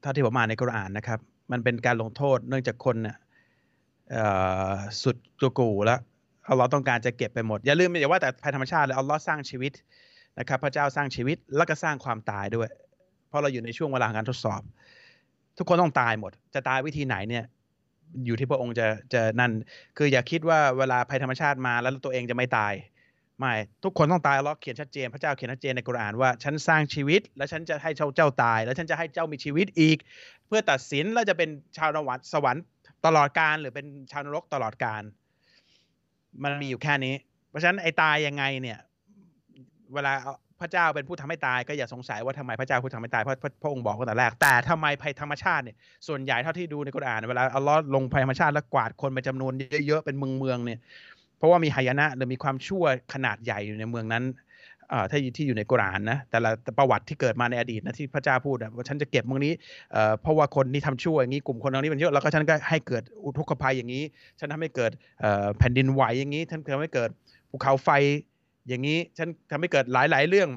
[0.00, 1.18] เท่าที่ผมอ่านในกุรอานนะครับ
[1.52, 3.16] มันเป็นการลงโทษเนื่องจากคนเนี่ย
[5.02, 6.00] สุดตัวกูแล้ว
[6.48, 9.72] อัลลอฮ์ต้องการจะเก็บไปหมด อย่าลืมอย่าว่าแต่ภัยธรรมชาติเลยอัลลอฮ์สร้างชีวิต
[10.38, 12.68] นะครับ พระเจ้าสร้างชีวิตแล้วก็สร้างความตายด้วย
[13.28, 14.62] เพราะเราอยู่ในช่วงเวลาการทดสอบ
[15.58, 17.44] ทุกคนต้องตายหมด จะตายวิธีไหนเนี่ย
[18.26, 19.52] อยู่ที่พระองค์จะจะนั่น
[19.96, 22.72] คืออย่าคิดว่าเวลาภัยธรรมชาติมาแล้วตัวเองจะไม่ตาย
[23.40, 29.98] ไม่ทุกคนต้องตายลเลาะห์เขียนชัดเจน พระเจ้าเขียนชัดเจนในกุรอานว่าฉันสร้างชีวิต และฉันจะให้เจ้าเจ้าตาย แล้วฉันจะให้เจ้ามีชีวิตอีก
[30.46, 32.64] เพื่อตัดสินแล้วจะเป็นชาวนวัสวรรค์
[33.06, 35.02] ตลอดกาลหรือเป็นชาวนรกตลอดกาล
[36.42, 37.14] มันมีอยู่แค่นี้
[37.48, 38.78] เพราะฉะนั้นไอ้ตายยังไงเนี่ย
[39.94, 40.12] เวลา
[40.60, 45.76] พระเจ้าเป็นผู้ทำให้ตายก็อย่าสงสัยว่าทำไมพระเจ้าผู้ทำให้ตายเพราะพระองค์บอกตั้งแต่แรก แต่ทำไมภัยธรรมชาติเนี่ย
[46.08, 49.52] ส่วนใหญ่เท่าที่ดูในกุรอานเวลาอัลลอฮ์ลงภัยธรรมชาติแล้วกวาดคนไปจำนวน
[49.86, 50.78] เยอะๆเป็นเมืองเมืองเนี่ย
[51.38, 54.24] เพราะว่ามีหายนะหรือมีความชั่วขนาดใหญ่อยู่ในเมืองนั้น
[54.90, 59.52] เอ่อที่ที่อยู่ในกุรอานนะแต่ละประวัติที่เกิดมาในอดีตนะที่พระเจ้าพูดว่าฉันจะเก็บเมืองนี้
[60.20, 64.04] เพราะว่าคนที่ทำชั่วอย่างนี้กลุ่มคนเหล่านี้มันเยอะแล้วก็ฉันก็ให้เกิดอุทกภัยอย่างนี้
[64.38, 64.92] ฉันทำให้เกิด
[65.58, 67.10] แผ่นดินไหวอย่างนี้ฉันทำให้เกิด
[67.50, 67.88] ภูเขาไฟ
[68.68, 70.48] อย่างนี้ฉันทำให้เกิดหลาย ๆ เรื่อง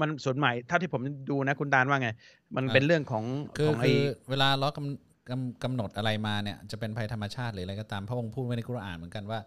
[0.00, 2.10] มันส่วนใหม่เท่าที่ผมดูนะคุณดานว่าไง
[2.56, 3.24] มันเป็นเรื่องของ
[3.56, 9.40] คือของไอ้คือเวลาล้อกำกำกำหนดอะไรมาเนี่ยจะเป็นภัยธรรมชาติหรืออะไรก็ตามพระองค์พูดไว้ในกุรอานเหมือนกันว่า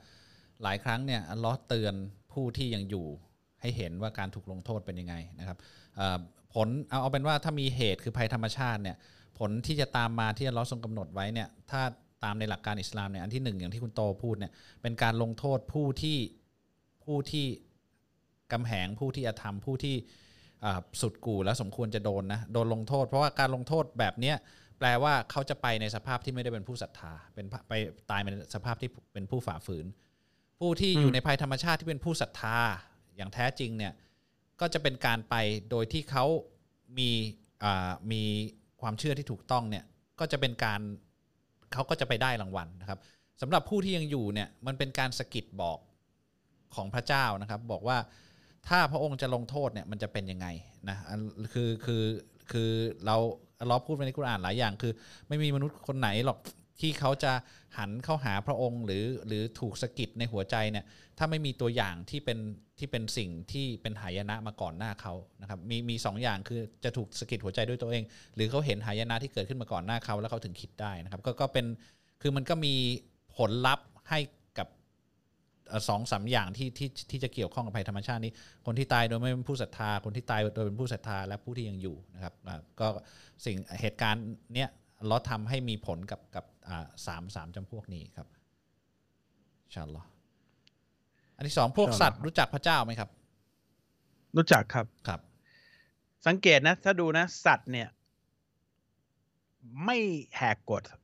[0.64, 1.96] หลายครั้งเนี่ยอัลเลอฮ์เตือน
[2.34, 3.06] ผู้ที่ยังอยู่
[3.62, 5.58] ให้เห็นว่าการถูกลงโทษเป็นยังไงนะครับ
[5.96, 6.18] เอ่อ
[6.54, 8.96] ผลเอาเอาเป็นว่าถ้ามีเหตุคือภัยธรรมชาติเนี่ย
[9.40, 11.82] ผลที่จะตามมาที่อัลเลอฮ์ทรงกำหนดไว้เนี่ยถ้า
[12.24, 16.18] ตามในหลักการอิสลามเนี่ยอันที่หนึ่งอย่างที่คุณโตพูดเนี่ยเป็นการลงโทษผู้ที่
[17.06, 17.46] ผู้ที่
[18.54, 19.96] กำแหงผู้ที่อธรรมผู้ที่
[21.02, 24.36] สุดกู่แล้วสมควรจะโดนนะโดนลงโทษ เพราะว่าการลงโทษแบบเนี้ย
[24.80, 27.74] แปลว่าเขาจะไปในสภาพที่ไม่ได้เป็นผู้ศรัทธา เป็นไป
[28.12, 29.86] ตายในสภาพที่เป็นผู้ฝ่าฝืน
[30.60, 32.58] ผู้ที่อยู่ในภัยธรรมชาติที่เป็นผู้ศรัทธา
[33.18, 33.94] อย่างแท้จริงเนี่ย
[34.62, 35.36] ก็จะเป็นการไป
[35.72, 36.26] โดยที่เขา
[36.98, 37.10] มี
[38.12, 38.24] มี
[38.82, 39.84] ความเชื่อที่ถูกต้องเนี่ย
[40.20, 40.82] ก็จะเป็นการ
[41.74, 43.00] เขาก็จะไปได้รางวัลนะครับ
[43.41, 45.78] สำหรับผู้ที่ยังอยู่เนี่ยมันเป็นการสะกิดบอก
[46.76, 47.98] ของพระเจ้านะครับ บอกว่า
[48.68, 50.48] ถ้าพระองค์จะลงโทษเนี่ยมันจะเป็นยังไง
[50.90, 50.98] นะ
[51.54, 52.04] คือคือ
[52.52, 52.72] คือ
[53.06, 53.18] เรา
[53.68, 54.94] เราพูดไปในกุรอานหลายอย่าง คือ
[55.28, 56.40] ไม่มีมนุษย์คนไหนหรอก
[56.82, 57.32] ที่เขาจะ
[57.78, 60.86] หันเข้าหาพระองค์ หรือหรือถูกสะกิดในหัวใจเนี่ย
[61.18, 62.39] ถ้าไม่มีตัวอย่างที่เป็น
[62.80, 68.04] ที่เป็นสิ่งที่เป็นหายนะมาก่อนหน้าเขานะครับมีมีสองอย่างคือจะถูกสะกิดหัวใจด้วยตัวเอง
[68.36, 71.66] หรือเขาเห็นหายนะที่เกิดขึ้นมาก่อนหน้าเขาแล้วเขาถึงคิดได้นะครับก็ก็เป็น
[72.22, 72.74] คือมันก็มี
[73.38, 74.20] ผลลัพธ์ให้
[75.88, 78.32] สองสามอย่างที่ที่ที่จะเกี่ยวข้องกับภัยธรรมชาตินี้
[78.66, 82.88] คนที่ตายโดยไม่เป็นผู้ศรัทธา คนที่ตายโดยเป็นผู้ศรัทธาและผู้ที่ยังอยู่นะครับอ่าก็
[83.45, 84.70] สิ่งเหตุการณ์เนี้ย
[85.07, 88.28] เราทำให้มีผลกับกับอ่าสามสามจำพวกนี้ครับ
[89.66, 90.07] อินชาอัลลอฮ์
[91.38, 93.09] อันที่สองพวกอินชาอัลลอฮ์สัตว์รู้จักพระเจ้าไหมครับ
[94.38, 95.20] รู้จักครับครับ
[96.28, 97.88] สังเกตนะ ถ้าดูนะ สัตว์เนี่ย
[99.86, 99.97] ไม่
[100.38, 100.99] แหกกฎเอ่อ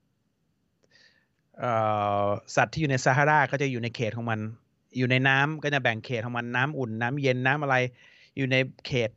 [2.55, 4.39] สัตว์ที่อยู่ในซาฮาราก็จะอยู่ในเขตของมัน
[4.97, 7.76] อยู่ในน้ำก็จะแบ่งเขตของมันน้ำอุ่นน้ำเย็นน้ำอะไร
[8.38, 8.55] อยู่ใน
[8.88, 9.09] เขต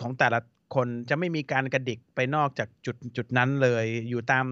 [0.00, 0.40] ของแต่ละ
[0.74, 4.46] คนจะไม่มีการกระดิกไปนอกจากจุดจุดนั้นเลย อยู่ตาม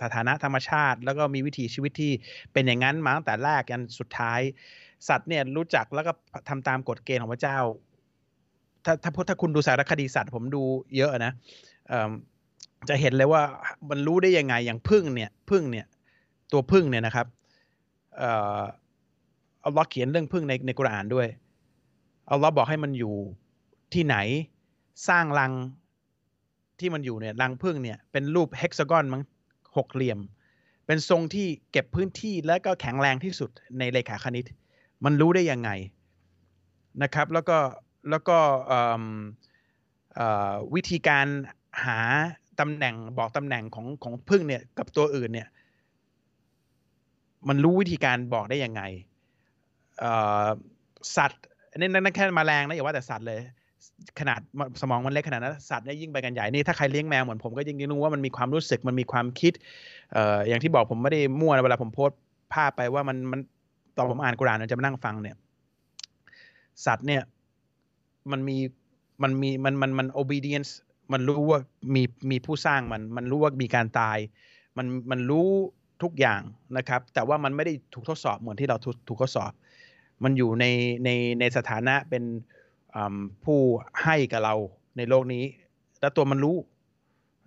[0.00, 2.12] สถานะธรรมชาติ แล้วก็มีวิถีชีวิตที่
[2.52, 4.40] เป็นอย่างนั้นมาตั้งแต่แรกยันสุดท้าย
[5.08, 6.12] สัตว์เนี่ยรู้จักแล้วก็
[6.48, 7.58] ทำตามกฎเกณฑ์ของพระเจ้า
[8.84, 10.62] ถ้าถ้าถ้าคุณดูสารคดีสัตว์ผมดู
[10.96, 11.32] เยอะนะ
[12.88, 13.42] จะเห็นเลยว่า
[13.90, 15.86] มันรู้ได้ยังไงอย่างพึ่งเนี่ยพึ่งเนี่ย
[16.52, 17.26] ตัวพึ่งเนี่ยนะครับ
[18.16, 18.30] เอ่
[18.60, 18.62] อ
[19.64, 21.26] อัลลอฮ์เขียนเรื่องพึ่งในในกุรอานด้วย
[22.30, 23.14] อัลลอฮ์บอกให้มันอยู่
[23.94, 24.16] ที่ไหน
[25.08, 25.52] สร้างรัง
[26.80, 29.22] ที่มันอยู่เนี่ยรังพึ่งเนี่ยเป็นรูปเฮกซากอนมั้ง
[29.76, 30.20] หกเหลี่ยม
[30.86, 34.44] เป็นทรงที่เก็บพื้นที่และก็แข็งแรงที่สุดในเลขาคณิต
[35.04, 35.70] มันรู้ได้ยังไง
[37.02, 37.58] นะครับ แล้วก็
[38.10, 38.38] แล้วก็
[40.74, 41.26] วิธีการ
[41.84, 41.98] หา
[42.60, 45.48] ตำแหน่งบอกตำแหน่งของของพึ่งเนี่ยกับตัวอื่นเนี่ย
[47.48, 48.82] มันรู้วิธีการบอกได้ยังไง
[51.16, 51.40] สัตว์
[51.76, 53.40] นี่นั่นแค่แมลงนะอย่าว่าแต่สัตว์เลย
[54.20, 54.40] ขนาด
[54.80, 59.52] สมองมันเล็กขนาดนั้นสัตว์เนี่ยยิ่งไปกันใหญ่นี่ถ้าใครเลี้ยงแมวเหมือนผมก็ยิ่งรู้ว่ามันมีความรู้สึกมันมีความคิด
[60.16, 60.18] อ
[60.48, 62.10] อย่างที่บอกผมไม่ได้มั่วนะเวลาผมโพส
[62.52, 63.40] ภาพไปว่ามันมัน
[63.96, 65.36] ตอนผมอ่านกุรานผมจะมานั่งฟังเนี่ย
[66.86, 67.22] สัตว์เนี่ย
[68.32, 68.56] มันมี
[69.22, 70.70] มันมีมันมันมัน obedience
[71.12, 71.60] มันรู้ว่า
[71.94, 74.18] มีมีผู้สร้างมัน มันรู้ว่ามีการตาย
[74.76, 75.48] มันมันรู้
[76.02, 76.40] ทุกอย่าง
[76.76, 79.52] นะครับ แต่ว่ามันไม่ได้ถูกทดสอบเหมือนที่เราถูกถูกทดสอบ
[80.24, 80.64] มันอยู่ใน
[81.04, 82.24] ในในสถานะเป็น
[83.44, 83.58] ผู้
[84.02, 84.54] ให้กับเรา
[84.96, 85.44] ในโลกนี้
[86.00, 86.56] แล้วตัวมันรู้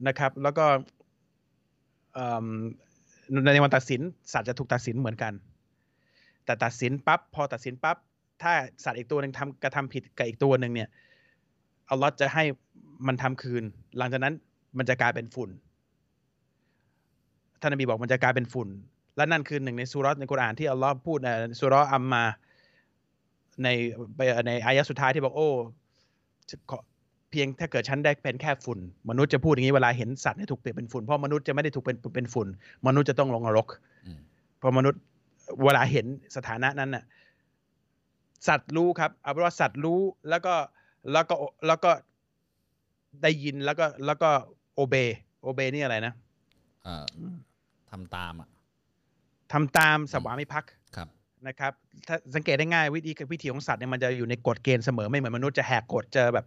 [0.08, 0.66] นะครับ แล้วก็
[3.54, 4.02] ในวันตัดสิน
[4.34, 5.34] สัตว์จะถูกตัดสินเหมือนกัน
[6.46, 7.98] แต่ตัดสินปั๊บพอตัดสินปั๊บ
[8.42, 10.90] ถ้าสัตว์อีกตัวหนึ่งทำกระทำผิดกับอีกตัวหนึ่งเนี่ย
[11.90, 12.44] อัลลอฮ์จะให้
[13.08, 13.64] มันทำคืน
[13.98, 14.36] หลังจากนั้น
[14.78, 15.50] มันจะกลายเป็นฝุ่น
[17.62, 18.70] ท่านนบีบอกมันจะกลายเป็นฝุ่น
[19.18, 21.30] และนั่นคือหนึ่งในสุรัตในกุรอานที่อัลลอฮ์พูดใน
[21.60, 22.24] สุเราะห์อัมมา
[23.64, 23.68] ใน
[24.48, 25.50] ในอายะสุดท้ายที่บอกโอ้
[26.70, 26.80] ขอ
[27.32, 28.80] เพียงถ้าเกิดฉันได้เป็นแค่ฝุ่น
[29.10, 32.48] มนุษย์จะพูดอย่างนี้เวลาเห็นสัตว์เนี่ยถูกเปรียบเป็นฝุ่นเพราะมนุษย์จะไม่ได้ถูกเป็นเป็นฝุ่น
[32.88, 33.68] มนุษย์จะต้องลงนรก
[34.06, 34.20] อืม
[34.58, 35.02] เพราะมนุษย์
[35.64, 36.06] เวลาเห็น
[36.36, 37.04] สถานะนั้นน่ะ
[38.48, 40.56] สัตว์รู้ครับเอาเป็นว่าสัตว์รู้แล้วก็
[41.12, 41.36] แล้วก็
[41.68, 41.92] แล้วก็
[43.24, 44.30] ได้ยินแล้วก็แล้วก็
[44.76, 44.96] โอเบ
[45.44, 46.14] โอเบนี่อะไรนะ
[46.84, 47.06] เอ่อ
[47.92, 48.50] ทำตามอะ
[49.54, 51.08] ทำตามสวามิภักดิ์ครับ
[51.48, 51.74] นะครับ
[52.08, 56.46] ถ้าสังเกตได้ง่ายวิธีวิธีของสัตว์เนี่ยมันจะอยู่ในกฎเกณฑ์เสมอไม่เหมือนมนุษย์จะแหกกฎเจอแบบ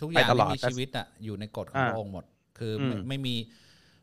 [0.00, 2.24] ทุกอย่างไปตลอดที่มีชีวิตอะอยู่ในกฎของอ่าพระองค์หมด
[2.58, 3.34] คืออมไม่ไม่มี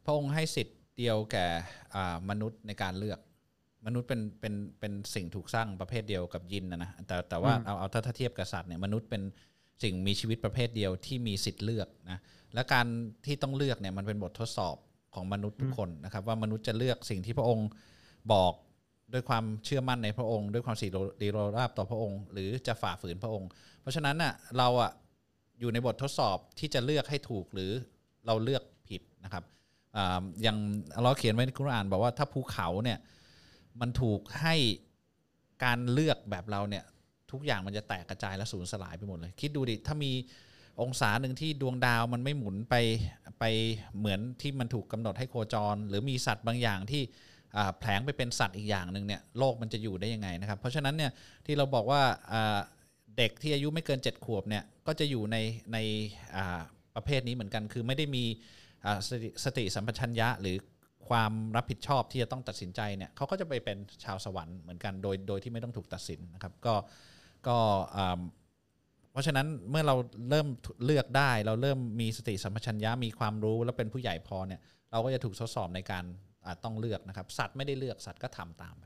[0.05, 1.47] พระองค์ให้สิทธิ์เดียวแก่
[1.95, 3.19] อ่ามนุษย์ในการเลือก
[3.85, 9.21] มนุษย์เป็นเป็นเป็นสิ่งถูกสร้างประเภทเดียวกับยินนะนะแต่แต่ว่าเอาเอาถ้าถ้าเทียบกับสัตว์เนี่ยมนุษย์เป็น
[9.83, 12.19] สิ่งมีชีวิตประเภทเดียวที่มีสิทธิ์เลือกนะ
[12.53, 12.85] และการ
[13.25, 14.75] ที่ต้องเลือกเนี่ยมันเป็นบททดสอบ
[15.15, 17.67] ของมนุษย์ทุกคนนะครับ ว่ามนุษย์จะเลือกสิ่งที่พระองค์
[18.33, 18.53] บอก
[19.13, 20.87] ด้วยความเชื่อมั่นในพระองค์ ด้วยความสี
[21.21, 23.49] ดีโรราบต่อพระองค์ หรือจะฝ่าฝืนพระองค์
[23.81, 24.91] เพราะฉะนั้นน่ะเราอะ
[25.59, 27.71] อยู่ในบททดสอบที่จะเลือกให้ถูกหรือ
[28.25, 29.43] เราเลือกผิดนะครับ
[30.41, 30.57] อย่าง
[31.03, 32.99] เราเขียนไว้ในคุรานบอกว่าถ้าภูเขาเนี่ย
[33.81, 34.55] มันถูกให้
[35.63, 36.83] การเลือกแบบเราเนี่ย
[37.31, 40.11] ทุกอย่างมันจะแตกกระจายและสูญสลายไปหมดเลย คิดดูดิถ้ามี
[40.81, 42.75] องศาหนึ่งที่ดวงดาวมันไม่หมุนไป
[43.39, 43.43] ไป
[43.97, 47.01] เหมือนที่มันถูกกำหนดให้โคจร หรือมีสัตว์บางอย่างที่
[47.79, 51.11] แผลงไปเป็นสัตว์อีกอย่างหนึ่งเนี่ยโลกมันจะอยู่ได้ยังไงนะครับ เพราะฉะนั้นเนี่ย
[51.45, 52.01] ที่เราบอกว่า
[53.17, 55.37] เด็กที่อายุไม่เกิน 7 ขวบเนี่ยก็จะอยู่ใน
[55.73, 55.77] ใน
[56.95, 58.23] ประเภทนี้เหมือนกัน คือไม่ได้มี
[59.07, 60.57] สติสติสัมปชัญญะหรือ
[61.09, 66.75] ความรับผิดชอบที่จะต้องตัดสินใจเนี่ยเขาก็จะไปเป็นชาวสวรรค์เหมือนกันโดยโดยที่ไม่ต้องถูกตัดสินนะครับ ก็
[67.47, 67.57] ก็
[69.11, 69.95] เพราะฉะนั้นเมื่อเรา
[70.29, 70.47] เริ่ม
[70.85, 74.59] เลือกได้ เราเริ่มมีสติสัมปชัญญะมีความรู้แล้วเป็นผู้ใหญ่พอเนี่ย
[74.91, 76.03] เราก็จะถูกทดสอบในการ
[76.45, 78.85] อ่าต้องเลือกนะครับ สัตว์ไม่ได้เลือกสัตว์ก็ทำตามไป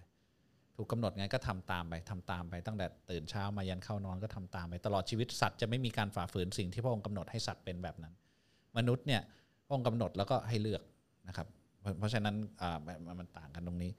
[0.75, 8.13] ถูกกำหนดไงก็ทำตามไปทำตามไปตั้งแต่ตื่นเช้ามายันเข้านอนก็ทำตามไป ตลอดชีวิตสัตว์จะไม่มีการฝ่าฝืนสิ่งที่พระองค์กำหนดให้สัตว์เป็นแบบนั้น
[8.77, 9.21] มนุษย์เนี่ย
[9.65, 10.81] พระองค์กำหนดแล้วก็ให้เลือก
[11.27, 11.47] นะครับ
[11.99, 12.77] เพราะฉะนั้นอ่า
[13.19, 13.91] มันต่างกันตรงนี้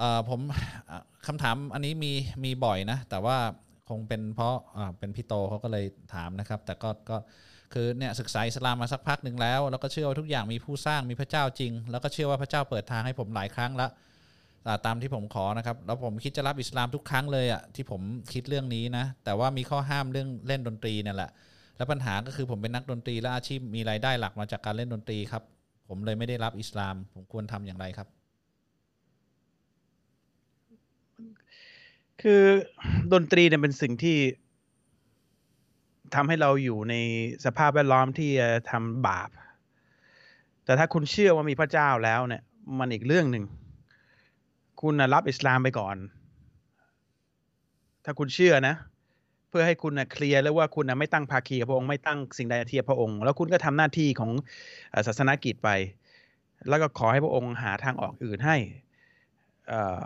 [0.00, 0.40] อ่อผม
[1.26, 2.12] คำถามอันนี้มี
[2.44, 3.36] มีบ่อยนะ แต่ว่า
[3.88, 7.16] คงเป็นเพราะอ่าเป็นพี่โตเขาก็เลยถามนะครับ แต่ก็ก็
[7.72, 13.90] คือเนี่ยศึกษาอิสลามมาสักพักหนึ่งแล้ว แล้วก็เชื่อว่าทุกอย่างมีผู้สร้างมีพระเจ้าจริง แล้วก็เชื่อว่าพระเจ้าเปิดทางให้ผมหลายครั้งแล้ว
[14.86, 18.02] ตามที่ผมขอนะครับ แล้วผมคิดจะรับอิสลามทุกครั้งเลยอะที่ผม
[18.32, 21.30] คิดเรื่องนี้นะ แต่ว่ามีข้อห้ามเรื่องเล่นดนตรีเนี่ยแหละ
[21.76, 25.42] แล้วปัญหาก็คือผมเป็นนักดนตรีและอาชีพมีรายได้หลักมาจากการเล่นดนตรีครับ
[25.88, 28.21] ผมเลยไม่ได้รับอิสลาม ผมควรทำอย่างไรครับ
[32.22, 32.42] คือ
[33.12, 34.18] ดนตรีเนี่ยเป็นสิ่งที่
[36.14, 36.94] ทำให้เราอยู่ใน
[37.44, 38.30] สภาพแวดล้อมที่
[38.70, 39.30] ทำบาป
[40.64, 42.42] แต่ถ้าคุณเชื่อว่ามีพระเจ้าแล้วเนี่ย
[42.78, 43.44] มันอีกเรื่องหนึ่ง
[44.80, 45.96] คุณรับอิสลามไปก่อน
[48.04, 48.74] ถ้าคุณเชื่อนะ
[49.48, 54.30] เพื่อให้คุณนะเคลียร์แล้วว่าคุณนะไม่ตั้งภาคีกับพระองค์ไม่ตั้งสิ่งใดเทียบพระองค์ แล้วคุณก็ทำหน้าที่ของ
[55.06, 55.70] ศาสนกิจไป
[56.68, 58.56] แล้วก็ขอให้พระองค์หาทางออกอื่นให้
[59.72, 60.04] อ่อ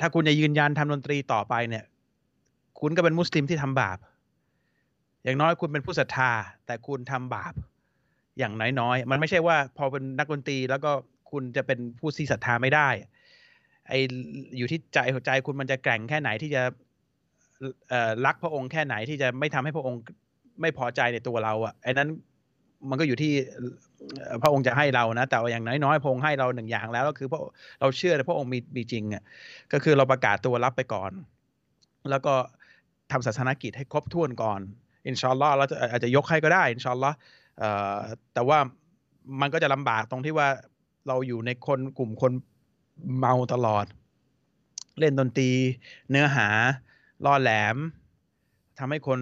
[0.00, 1.84] ถ้าคุณจะยืนยันทำดนตรีต่อไปเนี่ย
[2.80, 3.98] คุณก็เป็นมุสลิมที่ทำบาป
[5.24, 6.30] อย่างน้อยคุณเป็นผู้ศรัทธา
[6.66, 7.54] แต่คุณทำบาป
[8.38, 10.90] อย่างน้อยๆ มันไม่ใช่ว่าพอเป็นนักดนตรีแล้วก็
[11.30, 12.88] คุณจะเป็นผู้ที่ศรัทธาไม่ได้
[13.88, 13.92] ไอ
[14.58, 16.62] อยู่ที่ใจหัวใจคุณมันจะแกร่งแค่ไหนที่จะ
[18.26, 20.00] รักพระองค์แค่ไหนที่จะไม่ทำให้พระองค์
[20.60, 22.08] ไม่พอใจในตัวเราอะไอ้นั้น
[22.88, 23.32] มันก็อยู่ที่
[24.42, 27.40] พระองค์จะให้เรานะ แต่ว่าอย่างน้อยๆพระองค์ให้เราหนึ่งอย่างแล้วก็คือพระ
[27.80, 29.22] เราเชื่อในพระองค์มีมีจริงอะ
[29.72, 31.12] ก็คือเราประกาศตัวรับไปก่อน
[32.10, 32.34] แล้วก็
[33.12, 34.60] ทำศาสนกิจให้ครบถ้วนก่อน
[35.06, 37.10] อินชาอัลอเราจะอาจจะยกให้ก็ได้อินชาอัลอ
[38.34, 38.58] แต่ว่า
[39.40, 40.48] มันก็จะลำบากตรงที่ว่า
[41.08, 42.32] เราอยู่ในคนกลุ่มคน
[43.18, 43.86] เมาตลอด
[44.98, 45.50] เล่นดนตรี
[46.10, 46.48] เนื้อหา
[47.24, 47.76] ล่อแหลม
[48.78, 49.20] ทำให้คน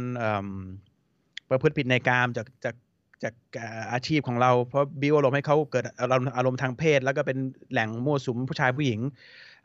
[1.50, 2.74] ประพฤติผิดในกามจากจาก
[3.22, 3.34] จาก
[3.92, 7.38] อาชีพของเรา เพราะบิวอารมณ์ให้เขาเกิดอารมณ์อารมณ์ทางเพศ แล้วก็เป็น
[7.72, 9.00] แหล่งมั่วสุมผู้ชายผู้หญิง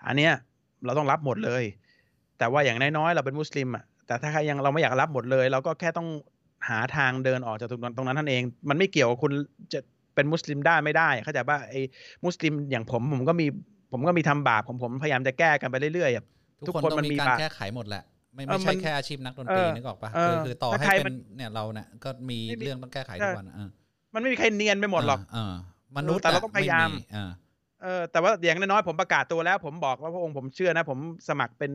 [0.08, 0.34] อันเนี้ย
[0.86, 1.64] เราต้องรับหมดเลย
[2.38, 6.08] แต่ว่าอย่างน้อยๆเราเป็นมุสลิมอะแต่ถ้าใครยังเราไม่อยากรับหมดเลย เราก็แค่ต้อง
[6.70, 9.32] หาทางเดินออกจากตรงนั้นตรงนั้นท่านเอง มันไม่เกี่ยวกับคุณ
[9.74, 9.80] จะ
[10.16, 11.82] เป็นมุสลิมได้ไม่ได้เข้าใจป่ะไอ้
[12.26, 13.48] มุสลิมอย่างผมผมก็มี
[13.92, 18.04] ผมก็มีทำบาปของผมพยายามจะแก้กันไปเรื่อยๆทุกคนต้องมันมีการแก้ไขหมดแหละ
[18.36, 23.70] ไม่เอไม่อใช่มันแค่อาชีพนักดนตรีเออนึกออกปะเอคืออคือต่อถ้าให้ใครเป็มันนเนี่ยเราเนี่ยก็มีไม่มีเรื่องต้องแก้ไขใช่ทุกวันเออ
[24.14, 25.54] มันไม่มีใครเนียนไปหมดหรอกเออ
[25.98, 27.32] มนุษย์แต่เราะต้องพยายามไเออ
[27.84, 31.72] เออแต่ว่าอย่างน้อยๆผมประกาศตัวแล้ว ผมบอกว่าพระองค์ผมเชื่อนะ ผมสมัครเป็น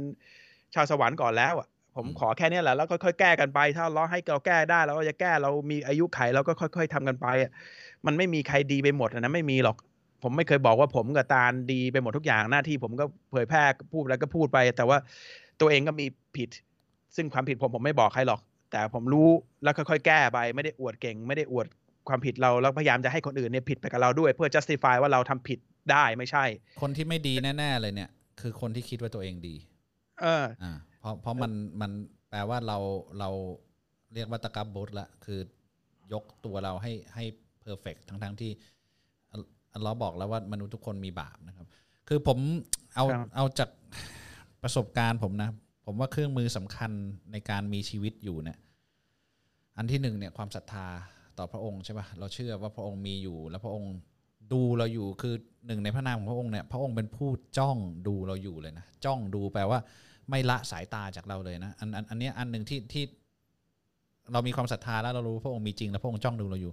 [0.74, 7.50] ชาวสวรรค์ก่อนแล้วอะผมอืมขอแค่เนี้ยแหละแล้วค่อยๆแก้กันไป ถ้าเราให้เราแก้ได้เราก็จะแก้เรามีอายุไขเราก็ค่อย ๆทำกันไปอะ
[8.06, 9.76] มันไม่มีใครดีไปหมดอะนะไม่มีหรอก
[10.22, 14.98] ผมไม่เคยบอกว่าผมกับตาลดีไปหมดทุกอย่างหน้าที่ผมก็เผยแพร่พูดแล้วก็พูดไป แต่ว่า
[15.60, 16.50] ตัวเองก็มีผิด
[17.16, 18.40] ซึ่งความผิดผมผมไม่บอกใครหรอก
[18.70, 19.28] แต่ผมรู้
[19.62, 21.66] แล้วค่อยๆ แก้ไป ไม่ได้อวดเก่ง ไม่ได้อวด
[22.08, 25.58] ความผิดเราแล้วพยายามจะให้คนอื่นเนี่ยผิดไปกับเราด้วย เพื่อ justify ว่าเราทำผิด
[25.92, 26.44] ได้ไม่ใช่
[26.82, 29.54] คนที่ไม่ดีแน่ๆเลยเนี่ย คือคนที่คิดว่าตัวเองดี
[30.22, 31.90] เอออ่าเพราะเพราะมันมัน
[32.30, 32.78] แปลว่าเรา
[33.18, 33.30] เรา
[34.14, 35.38] เรียกว่าตะกับบุรละคือ
[36.12, 37.24] ยกตัวเราให้ให้
[37.60, 38.50] perfect ทั้งทั้งๆที่
[39.32, 39.42] อัล
[39.74, 41.66] อัลลอฮ์บอกแล้วว่ามนุษย์ทุกคนมีบาปนะครับ
[42.08, 42.38] คือผม
[42.94, 43.70] เอาครับเอาจาก
[44.66, 45.50] ประสบการณ์ผมนะ
[45.86, 46.90] ผมว่าเครื่องมือสำคัญ
[47.32, 48.58] ในการมีชีวิตอยู่เนี่ย
[49.76, 50.86] อันที่หนึ่งเนี่ยความศรัทธา
[51.38, 53.92] ต่อพระองค์ใช่ปะเราเชื่อว่าพระองค์มีอยู่ แล้วพระองค์
[54.52, 55.34] ดูเราอยู่คือ
[55.66, 59.78] หนึ่งในพระนามของพระองค์เนี่ยพระองค์เป็นผู้จ้องดูเราอยู่เลยนะจ้องดูแปลว่า
[60.30, 63.04] ไม่ละสายตาจากเราเลยนะอันอันอันนี้อันหนึ่งที่ที่
[64.32, 66.72] เรามีความศรัทธาแล้วเรารู้พระองค์มีจริง แล้วพระองค์จ้องดูเราอยู่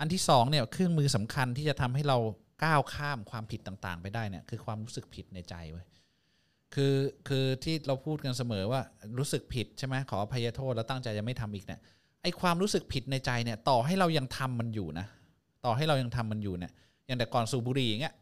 [0.00, 2.18] อันที่สองเนี่ยเครื่องมือสำคัญที่จะทำให้เรา
[2.64, 5.86] ก้าวข้ามความผิดต่างๆ ไปได้เนี่ยคือความรู้สึกผิดในใจเว้ย
[6.74, 6.94] คือ
[7.28, 8.80] คือที่เราพูดกันเสมอว่า
[9.18, 11.80] รู้สึกผิดใช่ไหมขออภัยโทษแล้วตั้งใจจะไม่ทำอีกเนี่ย
[12.22, 15.06] ไอความรู้สึกผิดในใจเนี่ย ต่อให้เรายังทำมันอยู่นะ
[15.64, 16.72] ต่อให้เรายังทำมันอยู่เนี่ย
[17.06, 18.14] อย่างแต่ก่อนสูบบุหรี่อย่างเงี้ย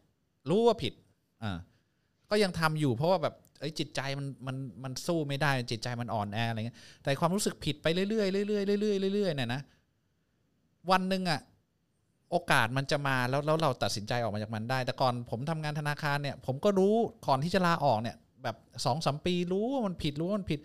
[0.49, 0.93] รู้ว่าผิด
[1.43, 1.57] อ่า
[2.29, 8.25] ก็ยังทำอยู่เพราะว่าแบบเอ้ยจิตใจมันมันมันสู้ไม่ได้จิตใจมันอ่อนแออะไรเงี้ยแต่ความรู้สึกผิดไปเรื่อยๆเรื่อ
[8.77, 9.61] ยๆเรื่อยๆเรื่อยๆเนี่ยนะ
[10.91, 11.39] วันหนึ่งอะ
[12.31, 16.95] โอกาสมันจะมาแล้วแล้วเราตัดสินใจออกมาจากมันได้ แต่ก่อนผมทำงานธนาคารเนี่ย ผมก็รู้
[17.27, 20.59] ก่อนที่จะลาออกเนี่ย แบบสองสามปีรู้ว่ามันผิดรู้ว่ามันผิด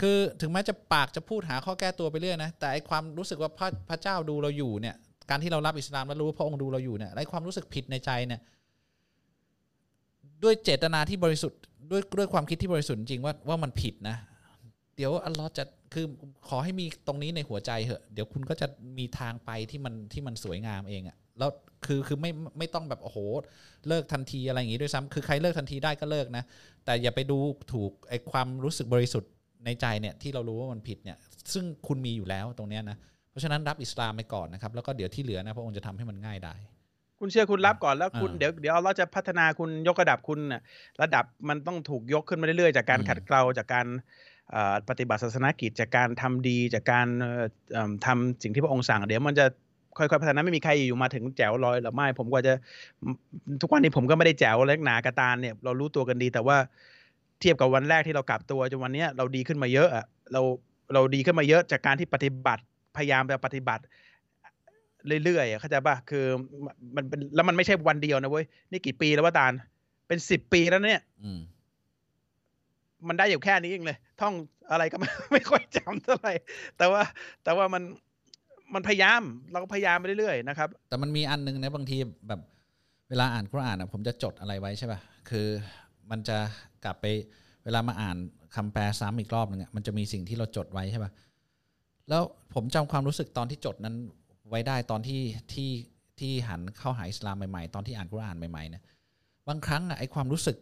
[0.00, 4.96] คือถึงแม้จะปากจะพูดหาข้อแก้ตัวไปเรื่อยนะแต่ไอความรู้สึกว่าพระพระเจ้าดูเราอยู่เนี่ย
[5.30, 8.40] การที่เรารับอิสลามแล้วรู้ว่าพระองค์ดูเราอยู่เนี่ยไอความรู้สึกผิดในใจเนี่ย
[10.44, 11.60] ด้วยเจตนาที่บริสุทธิ์
[11.90, 14.16] ด้วยด้วยความคิดที่บริสุทธิ์จริงว่าว่ามันผิดนะ
[14.96, 15.64] เดี๋ยวอัลลอฮ์จะ
[15.94, 16.06] คือ
[16.48, 18.66] ขอให้มีตรงนี้ในหัวใจเหอะ เดี๋ยวคุณก็จะ
[18.98, 21.50] มีทางไปที่มันที่มันสวยงามเองอะ แล้ว
[21.86, 23.18] คือคือไม่ไม่ต้องแบบโอ้โห
[23.88, 26.44] เลิกทันทีอะไรอย่างงี้ด้วยซ้ำคือใครเลิกทันทีได้ก็เลิกนะ
[26.84, 27.38] แต่อย่าไปดู
[27.72, 29.30] ถูกไอ้ความรู้สึกบริสุทธิ์
[29.64, 31.16] ในใจเนี่ยที่เรารู้ว่ามันผิดเนี่ย
[31.52, 32.96] ซึ่งคุณมีอยู่แล้วตรงเนี้ยนะ
[33.30, 36.54] เพราะฉะนั้นรับอิสลามไปก่อนนะครับ แล้วก็เดี๋ยวที่เหลือนะพระองค์จะทำให้มันง่ายได้
[37.20, 40.62] คุณเชื่อคุณรับก่อนแล้วคุณอ่าเดี๋ยวเดี๋ยวเราจะพัฒนาคุณยกระดับคุณน่ะ
[41.02, 43.86] ระดับมันต้องถูกยกขึ้นมาเรื่อยๆจากการอืมขัดเกลาจากการ
[44.50, 49.46] เอ่อปฏิบัติศาสนกิจจากการทำดีจากการเอ่อเอิ่มทำสิ่งที่พระองค์สั่ง เดี๋ยวมันจะ
[49.96, 52.52] ค่อยๆพัฒนาไม่มีใครอยู่มาถึงแจ๋วลอยหรือไม่ ผมก็จะ
[53.62, 56.56] ทุกวันนี้ผมก็ไม่ได้แจ๋วเล็กหนากระตานเนี่ยเรารู้ตัวกันดี แต่ว่า
[57.40, 60.40] เทียบกับวันแรกที่เรากลับตัวจนวันเนี้ยเราดีขึ้นมาเยอะอะเรา
[60.92, 62.62] เราดีขึ้นมาเยอะจากการที่ปฏิบัติ
[62.96, 63.82] พยายามจะปฏิบัติ
[65.24, 66.24] เรื่อยๆอะเข้าใจป่ะคือ
[66.96, 69.52] มันเป็นแล้วมันไม่ใช่วันเดียวนะเว้ยนี่กี่ปีแล้วว่าตาล
[70.08, 71.40] เป็นสิบปีแล้วเนี่ยอืม
[73.08, 74.34] มันได้อยู่แค่นี้เองเลย ท่อง
[74.70, 76.32] อะไรก็ไม่ไม่ค่อยจำเท่าไหร่
[76.78, 77.02] แต่ว่า
[77.44, 77.82] แต่ว่ามัน
[78.74, 81.98] มันพยายามเราก็พยายามไปเรื่อยๆนะครับ แต่มันมีอันนึงนะบางที
[82.28, 82.40] แบบ
[83.08, 85.00] เวลาอ่านกุรอานอะผมจะจดอะไรไว้ใช่ป่ะ
[85.30, 85.46] คือ
[86.10, 86.36] มันจะ
[86.84, 87.06] กลับไป
[87.64, 88.16] เวลามาอ่าน
[88.54, 91.12] คำแปลซ้ำอีกรอบหนึงอะมันจะมีสิ่งที่เราจดไว้ใช่ป่ะ
[92.08, 92.22] แล้ว
[92.54, 93.96] ผมจำความรู้สึกตอนที่จดนั้น
[94.48, 95.20] ไว้ได้ตอนที่
[95.52, 95.70] ที่
[96.20, 98.82] ที่หันเข้าหาอิสลามใหม่ๆ ตอนที่อ่านกุรอานใหม่ๆเนี่ย
[99.48, 100.56] บางครั้งอะไอความรู้สึก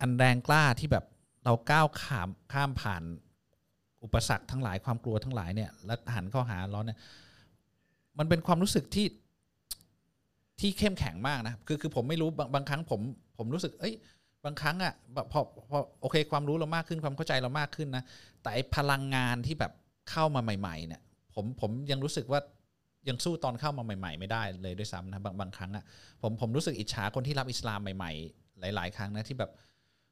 [0.00, 1.04] อันแรงกล้าที่แบบ
[1.44, 3.02] เราก้าวข้ามข้ามผ่าน
[4.06, 6.98] อุปสรรคทั้งหลายความกลัวทั้งหลายเนี่ยแล้วหันเข้าหาเลาเนี่ย
[8.18, 9.06] มันเป็นความรู้สึกที่
[10.60, 13.00] ที่เข้มแข็งมากนะคือคือผมไม่รู้บางบางครั้งผม
[13.38, 13.94] ผมรู้สึก เอ้ย
[14.44, 15.40] บางครั้งอะ่ะแบบพอ
[15.70, 18.04] พอโอเคความรู้เรามากขึ้นความเข้าใจเรามากขึ้นนะ
[18.42, 19.72] แต่พลังงานที่แบบ
[20.10, 21.00] เข้ามาใหม่ ๆ เนี่ย
[21.34, 22.40] ผมผมยังรู้สึกว่า
[23.08, 25.84] ยังสู้ตอนเข้ามาใหม่ ๆ ไม่ได้เลยด้วยซ้ำนะบางบางครั้งอะ่ะ
[26.22, 29.50] ผมผมรู้สึกอิจฉาคนที่รับอิสลามใหม่ ๆ หลาย ๆ ครั้งนะที่แบบ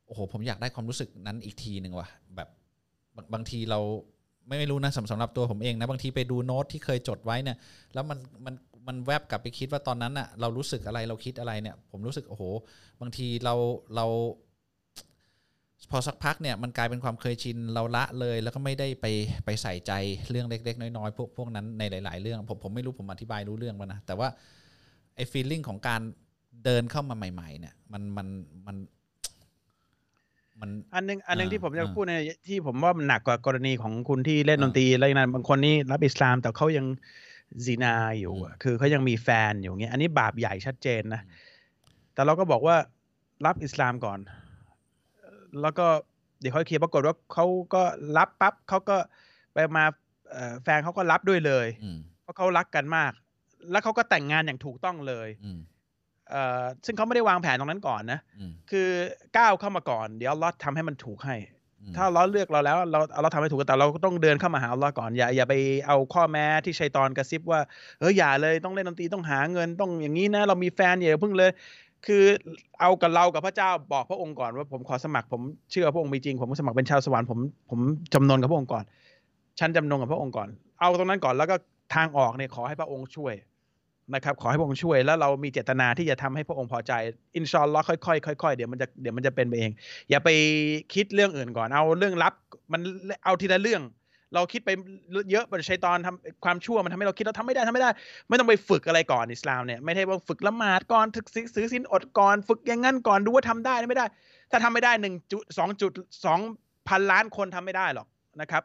[0.07, 2.49] โอ้โหผมอยากได้ความรู้สึกนั้นอีกทีหนึ่งว่ะแบบ
[3.17, 3.81] บางบางทีเรา
[4.47, 7.57] ไม่ไม่รู้นะสำสำหรับตัวผมเองนะบางทีไปดูโน้ตที่เคยจดไว้เนี่ย
[7.95, 8.55] แล้วมันมัน
[8.87, 12.45] มันแวบกลับไปคิดว่าตอนนั้นอะเรารู้สึกอะไรเราคิดอะไรเนี่ย ผมรู้สึกโอ้โห
[13.01, 13.55] บางทีเรา
[13.97, 14.07] เรา
[15.91, 19.07] พอสักพักเนี่ยมันกลายเป็นความเคยชินเราละเลย แล้วก็ไม่ได้ไป
[19.45, 19.93] ไปใส่ใจ
[20.31, 24.29] เรื่องเล็ก ๆ น้อยๆพวกพวกนั้นในหลาย ๆ เรื่อง ผมผมไม่รู้ผมอธิบายรู้เรื่องป่ะนะแต่ว่า
[25.17, 26.01] ไอ้ฟีลลิ่งของการ
[26.65, 28.27] เดินเข้ามาใหม่ ๆ เนี่ยมันมัน
[28.67, 28.77] มัน
[30.61, 36.87] มันอันหนึงอันหนึงอ่าที่ผมจะอ่าพูดในยที่ผมว่ามันหนักกว่ากรณีของคุณที่เล่นอ่าดนตรีอะไรนั้นบางคนนี่รับอิสลามแต่เขายัง
[37.67, 41.23] ซีนาอยู่อะอืมคือเขายังมีแฟนอยู่เงี้ย อันนี้บาปใหญ่ชัดเจนนะ
[42.15, 42.77] แต่เราก็บอกว่า
[43.47, 44.19] รับอิสลามก่อน
[45.63, 45.87] แล้วก็
[46.41, 47.83] เดี๋ยวค่อยเคลียร์ปรากฏว่าเขาก็
[48.17, 48.97] รับปั๊บเขาก็
[49.53, 49.85] ไปมา
[50.31, 53.13] เอ่อแฟนเขาก็รับด้วยเลยอืมเพราะเขารักกันมาก
[53.71, 55.74] แล้วเขาก็แต่งงานอย่างถูกต้องเลยอืมเอ่อ
[56.87, 58.89] ซึ่งเขาไม่ได้วางแผนตรงนั้นก่อนนะอืมคือ
[59.39, 61.37] ก้าวเข้ามาก่อน เดี๋ยวอัลลอฮ์ทำให้มันถูกให้
[61.81, 65.55] อืมถ้าอัลลอฮ์เลือกเราแล้ว เราอัลลอฮ์ทำให้ถูกแต่เราก็ต้องเดินเข้ามาหาอัลลอฮ์ก่อน อย่าอย่าไป
[65.87, 67.61] เอาข้อแม้ที่ชัยตอนกระซิบว่า
[67.99, 71.51] เอออย่าเลยต้องเล่นดนตรีต้องหาเงินต้องอย่างนี้นะ เรามีแฟนอย่าเพิ่งเลย
[72.07, 72.25] คือ
[72.81, 77.39] เอากับเรากับพระเจ้าบอกพระองค์ก่อนว่าผมขอสมัครผมเชื่อพระองค์มีจริง ผมสมัครเป็นชาวสวรรค์ผม
[77.71, 77.81] ผม
[78.15, 78.85] จำนนกับพระองค์ก่อน
[79.59, 80.49] ฉันจำนนกับพระองค์ก่อน
[80.81, 81.57] เอาตรงนั้นก่อนแล้วก็
[81.95, 83.35] ทางออกเนี่ยขอให้พระองค์ช่วย
[84.13, 86.93] นะครับขอให้พระองค์ช่วยแล้วเรามีเจตนาที่จะทำให้พระองค์พอใจ
[87.37, 89.71] อินชอัลลอฮ์ค่อยๆค่อยๆเดี๋ยวมันจะเดี๋ยวมันจะเป็นไปเอง
[90.11, 90.29] อย่าไป
[90.95, 92.35] คิดเรื่องอื่นก่อนเอาเรื่องลับ
[92.73, 92.81] มัน
[93.25, 93.83] เอาทีละเรื่อง
[94.35, 94.71] เราคิดไป
[95.33, 97.91] เยอะมันชัยตอนทำความชั่วมันทำให้เราคิดเราทำไม่ได้ทำไม่ได้
[98.29, 104.07] ไม่ต้องไปฝึกอะไรก่อนอิสลามเนี่ยไม่ใช่ว่าฝึกละหมาดก่อนถึกซื้อสินอดก่อนฝึกอย่างนั้นก่อนดูว่าทำได้หรือไม่ได้
[104.51, 105.93] ถ้าทำไม่ได้หนึ่งจุดสองจุด
[106.25, 106.41] สอง
[106.89, 108.07] พันล้านคนทำไม่ได้หรอก
[108.41, 108.63] นะครับ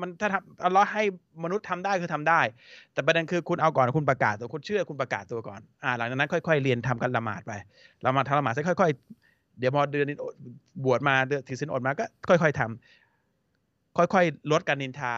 [0.00, 1.04] มันถ้าทำอัลเลอฮ์ให้
[1.44, 2.40] มนุษย์ทำได้คือทำได้
[2.92, 7.52] แต่ประเด็นคือคุณเอาก่อนคุณประกาศตัวคุณเชื่อคุณประกาศตัวก่อนอ่าหลังจากนั้นค่อยๆเรียนทำกันละหมาดไป
[8.04, 10.16] ละหมาดทำละหมาดเสร็จค่อยๆ เดี๋ยวพอเดือนนี้
[10.84, 15.12] บวชมาเดือนถือศีลอดมาก็ค่อย ๆทำค่อยๆลดการนินทา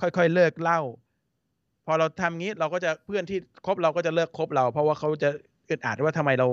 [0.00, 0.80] ค่อยๆเลิกเหล้า
[1.86, 5.30] พอเราทำงี้เราก็จะเพื่อนที่คบเราก็จะเลิกคบเรา เพราะว่าเขาจะ
[5.68, 6.46] อึดอัดว่าทำไมเรา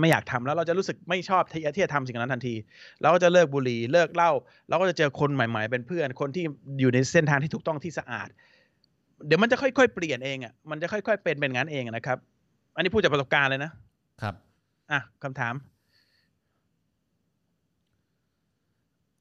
[0.00, 2.54] ไม่อยากทำแล้วเราจะรู้สึกไม่ชอบที่ที่จะทำสิ่งนั้นทันที
[3.02, 4.32] เราก็จะเลิกบุหรี่เลิกเหล้า
[4.68, 6.44] เราก็จะเจอคนใหม่ ๆ เป็นเพื่อนคนที่
[6.80, 8.28] อยู่ในเส้นทางที่ถูกต้องที่สะอาด
[9.26, 12.18] เดี๋ยวมันจะค่อยๆเปลี่ยนเองอะมันจะค่อยๆเป็นเป็นงั้นเองนะครับ
[12.74, 13.72] อันนี้พูดจากประสบการณ์เลยนะ
[14.22, 14.34] ครับ
[14.90, 15.54] อะคำถาม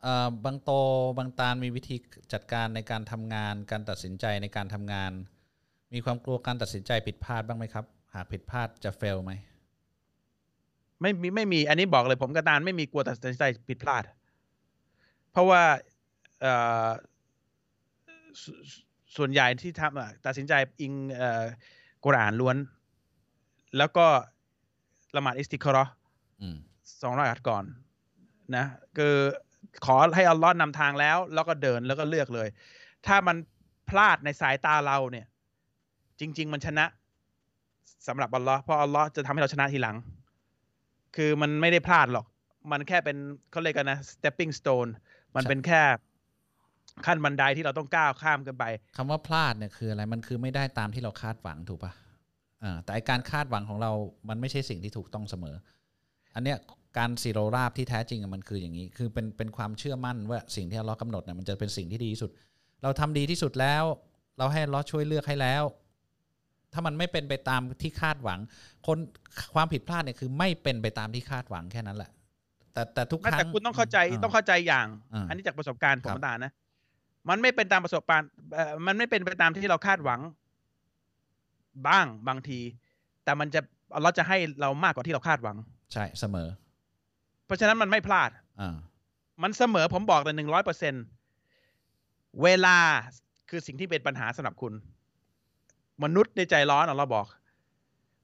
[0.02, 0.72] เอ่อบางโต
[1.18, 1.96] บางตาลมีวิธี
[2.34, 5.12] จัดการในการทำงาน การตัดสินใจในการทำงาน
[5.94, 9.32] มีความกลัวการตัดสินใจผิดพลาดบ้างไหมครับ หากผิดพลาดจะเฟลไหม
[11.02, 14.04] ไม่มีไม่มีอันนี้บอกเลยผมกระตานไม่มีกลัวตัดสินใจผิดพลาด
[15.32, 15.62] เพราะว่า
[16.42, 16.54] เอ่
[16.86, 16.90] อ
[18.42, 18.44] ส
[19.18, 21.44] ส่วนใหญ่ที่ทำอะตัดสินใจอิงเอ่อ
[22.06, 22.58] กุรอานล้วน
[23.78, 24.06] แล้วก็
[25.16, 25.92] ละหมาดอิสติคาร์
[26.42, 26.58] อืม
[27.02, 27.64] สองร้อยอัดก่อน
[28.56, 28.66] นะ
[28.98, 29.16] คือ
[29.86, 32.48] ขอให้อัลลอฮ์นำทางแล้ว แล้วก็เดินแล้วก็เลือกเลย
[33.08, 33.38] ถ้ามัน
[33.90, 35.26] พลาดในสายตาเราเนี่ย
[36.20, 36.86] จริง ๆ มันชนะ
[38.08, 39.96] สำหรับอัลลอฮ์เพราะอัลลอฮ์จะทำให้เราชนะทีหลัง
[41.18, 42.26] คือมันไม่ได้พลาดหรอก
[42.72, 43.18] มันแค่เป็น
[43.52, 44.90] เขาเรียกกันนะ stepping stone
[45.36, 45.82] มันเป็นแค่
[47.06, 48.64] ขั้นบันไดที่เราต้องก้าวข้ามกันไป
[48.98, 51.92] คำว่าพลาดเนี่ยคืออะไรมันคือไม่ได้ตามที่เราคาดหวังถูกปะ
[52.64, 53.92] อ่าแต่การคาดหวังของเรา
[54.30, 55.56] มันไม่ใช่สิ่งที่ถูกต้องเสมอ
[56.36, 56.58] อันเนี้ย
[56.98, 62.32] การสีโรราบที่แท้จริงมันคืออย่างนี้ คือเป็นเป็นความเชื่อมั่นว่าสิ่งที่เรากำหนดเนี่ยมันจะเป็นสิ่งที่ดีที่สุด
[62.84, 63.84] เราทำดีที่สุดแล้ว
[64.38, 65.64] เราให้เราช่วยเลือกให้แล้ว
[66.74, 68.40] ถ้ามันไม่เป็นไปตามที่คาดหวัง
[68.88, 68.98] คน
[69.56, 72.12] ความผิดพลาดเนี่ยคือไม่เป็นไปตามที่คาดหวังแค่นั้นแหละ
[72.74, 76.52] แต่แต่ทุกครั้งแต่คุณต้องเข้าใจาต้องเข้าใจอย่างอ่าอันนี้จากประสบการณ์ผครัมบตานะ
[77.30, 80.22] มันไม่เป็นตามประสบการณ์เอ่อมันไม่เป็นไปตามที่เราคาดหวัง
[81.88, 82.60] บ้างบางที
[83.24, 83.62] แต่มันจะ
[84.04, 85.58] เราจะให้เรามากกว่าที่เราคาดหวัง
[85.94, 86.48] ใช่เสมอ
[87.46, 88.30] เพราะฉะนั้นมันไม่พลาด
[88.62, 88.76] อ่า
[89.44, 90.94] มันเสมอผมบอกแต่หนึ่งร้อยเปอร์เซ็น
[92.44, 92.78] เวลา
[93.50, 94.74] คือสิ่งที่เป็นปัญหาสำหรับคุณ
[96.04, 97.26] มนุษย์ในใจร้อนเราบอก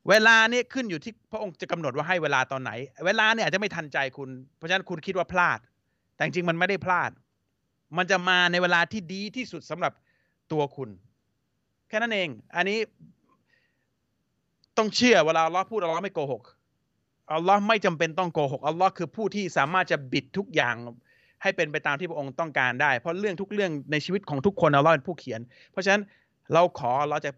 [0.09, 2.71] เวลานี่ขึ้นอยู่ที่พระองค์จะกำหนดว่าให้เวลาตอนไหน
[3.05, 5.59] เวลาเนี่ยอาจจะไม่ทันใจคุณ เพราะฉะนั้นคุณคิดว่าพลาด
[6.15, 7.11] แต่จริงมันไม่ได้พลาด
[7.97, 9.93] มันจะมาในเวลาที่ดีที่สุดสำหรับ
[10.51, 10.89] ตัวคุณ
[11.87, 12.79] แค่นั้นเอง อันนี้
[14.77, 16.43] ต้องเชื่อเวลาอัลลอฮ์พูดอัลลอฮ์ไม่โกหก
[17.33, 20.75] อัลลอฮ์ไม่จำเป็นต้องโกหกอัลลอฮ์คือผู้ที่สามารถจะบิดทุกอย่าง
[21.41, 26.01] ให้เป็นไปตามที่พระองค์ต้องการได้ เพราะเรื่องทุกเรื่องในชีวิตของทุกคนอัลลอฮ์เป็นผู้เขียน เพราะฉะนั้น
[26.53, 27.31] เราขออัลลอฮ์จะ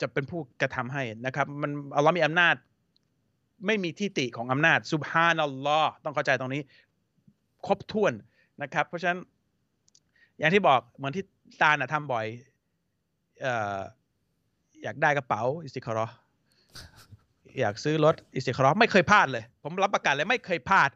[0.00, 2.54] จะเป็นผู้กระทำให้นะครับ มันอัลลอฮ์มีอำนาจ
[3.66, 6.62] ไม่มีที่ติของอำนาจซุบฮานัลลอฮ์ต้องเข้าใจตรงนี้
[7.66, 8.12] ครบถ้วน
[8.62, 9.18] นะครับ เพราะฉะนั้น
[10.38, 11.24] อย่างที่บอกเหมือนที่
[11.62, 12.26] ตาลนะทำบ่อย
[13.40, 13.80] เอ่อ
[14.82, 16.06] อยากได้กระเป๋าอิสติคารอ
[17.60, 20.90] อยากซื้อรถอิสติคารอไม่เคยพลาดเลย ผมรับประกันเลยไม่เคยพลาด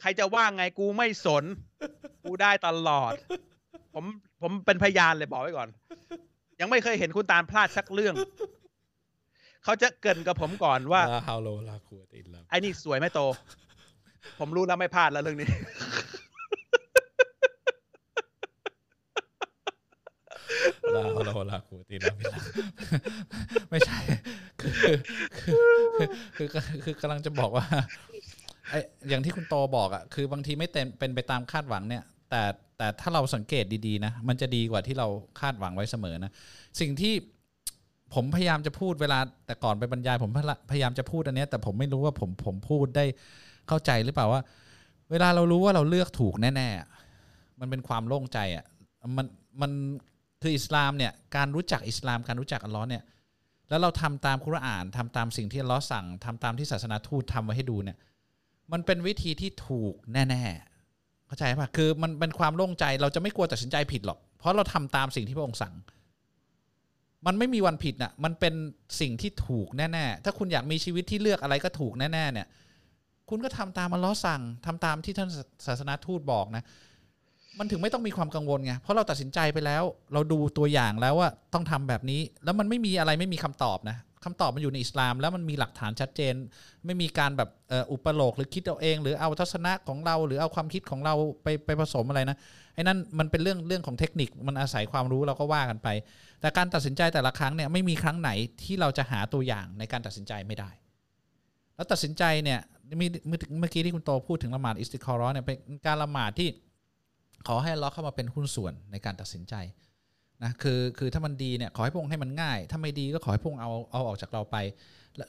[0.00, 1.44] ใครจะว่าไงกูไม่สน
[2.24, 3.12] กูได้ตลอด
[3.94, 4.04] ผม
[4.42, 5.68] ผมเป็นพยานเลยบอกไว้ก่อน
[6.60, 8.14] ยังไม่เคยเห็นคุณตาลพลาดสักเรื่อง
[9.64, 13.20] เขาจะเกรินกับผมก่อนว่าลาฮาวโลลาคูวะตะอิลลาไอ้นี่สวยไหม่โต
[14.38, 15.48] ผมรู้แล้วไม่พลาดแล้วเรื่องนี้
[20.94, 22.38] ลาฮาวโลลาคูวะตะอิลลาบิลลา
[23.70, 23.98] ไม่ใช่
[24.60, 24.72] คือ
[26.36, 27.66] คือคือคือคือกำลังจะบอกว่า
[28.70, 28.74] ไอ
[29.08, 32.42] อย่างที่คุณโตบอกอะคือบางทีไม่เต็มเป็นไปตามคาดหวังเนี่ย แต่
[32.78, 35.08] แต่ถ้าเราสังเกตดีๆนะมันจะดีกว่าที่เรา
[35.40, 36.32] คาดหวังไว้เสมอนะ
[36.80, 37.14] สิ่งที่
[38.14, 40.30] ผมพยายามจะพูดเวลาแต่ก่อนไปบรรยาย ผม
[40.70, 43.04] พยายามจะพูดอันนี้แต่ผมไม่รู้ว่าผมผมพูดได้
[43.68, 44.40] เข้าใจหรือเปล่าว่า
[45.10, 48.64] เวลาเรารู้ว่าเราเลือกถูกแน่ๆมันเป็นความโล่งใจอะ
[49.16, 49.26] มัน
[49.60, 49.70] มัน
[50.42, 53.02] คืออิสลามเนี่ยการรู้จักอิสลามการรู้จักอัลลอฮ์เนี่ย
[53.68, 57.98] แล้วเราทำตามคุรานทำตามสิ่งที่อัลลอฮ์สั่งทำตามที่ศาสนาทูตทำไว้ให้ดูเนี่ย
[58.72, 60.77] มันเป็นวิธีที่ถูกแน่ๆ
[61.28, 65.74] เข้าใจป่ะคือมันเป็นความโล่งใจเราจะไม่กลัวตัดสินใจผิดหรอก เพราะเราทำตามสิ่งที่พระองค์สั่ง
[67.26, 68.54] มันไม่มีวันผิดน่ะ มันเป็น
[69.00, 72.46] สิ่งที่ถูกแน่ๆ ถ้าคุณอยากมีชีวิตที่เลือกอะไรก็ถูกแน่ๆเนี่ย
[73.30, 75.28] คุณก็ทำตามอันลลอสั่งทำตามที่ท่าน
[75.66, 76.64] ศาสนาทูตบอกนะ
[77.58, 86.34] มันถึงไม่ต้องมีความกังวลไง เพราะเราตัดสินใจไปแล้ว เราดูตัวอย่างแล้วว่าต้องทำแบบนี้ แล้วมันไม่มีอะไรไม่มีคำตอบนะ คำตอบมันอยู่ในอิสลาม แล้วมันมีหลักฐานชัดเจน
[86.84, 87.50] ไม่มีการแบบ
[87.92, 92.36] อุปโลกหรือคิดเอาเอง หรือเอาทัศนะของเรา หรือเอาความคิดของเราไปไปผสมอะไรนะ
[92.74, 95.88] ไอ้นั่นมันเป็นเรื่องเรื่องของเทคนิคมันอาศัยความรู้เราก็ว่ากันไป
[96.40, 98.30] แต่การตัดสินใจแต่ละครั้งเนี่ยไม่มีครั้งไหน
[98.62, 100.70] ที่เราจะหาตัวอย่างในการตัดสินใจไม่ได้
[101.76, 102.60] แล้วตัดสินใจเนี่ย
[103.00, 105.56] มีเมื่อกี้ที่คุณโตพูดถึงละหมาดอิสติคอรอเนี่ยเป็น
[105.86, 106.48] การละหมาดที่
[107.46, 109.54] ขอให้ลเลาเข้ามาเป็นหุ้นส่วนในการตัดสินใจ
[110.44, 114.56] นะคือคือถ้ามันดีเนี่ยขอให้พงให้มันง่าย ถ้าไม่ดีก็ขอให้พงเอาเอาออกจากเราไป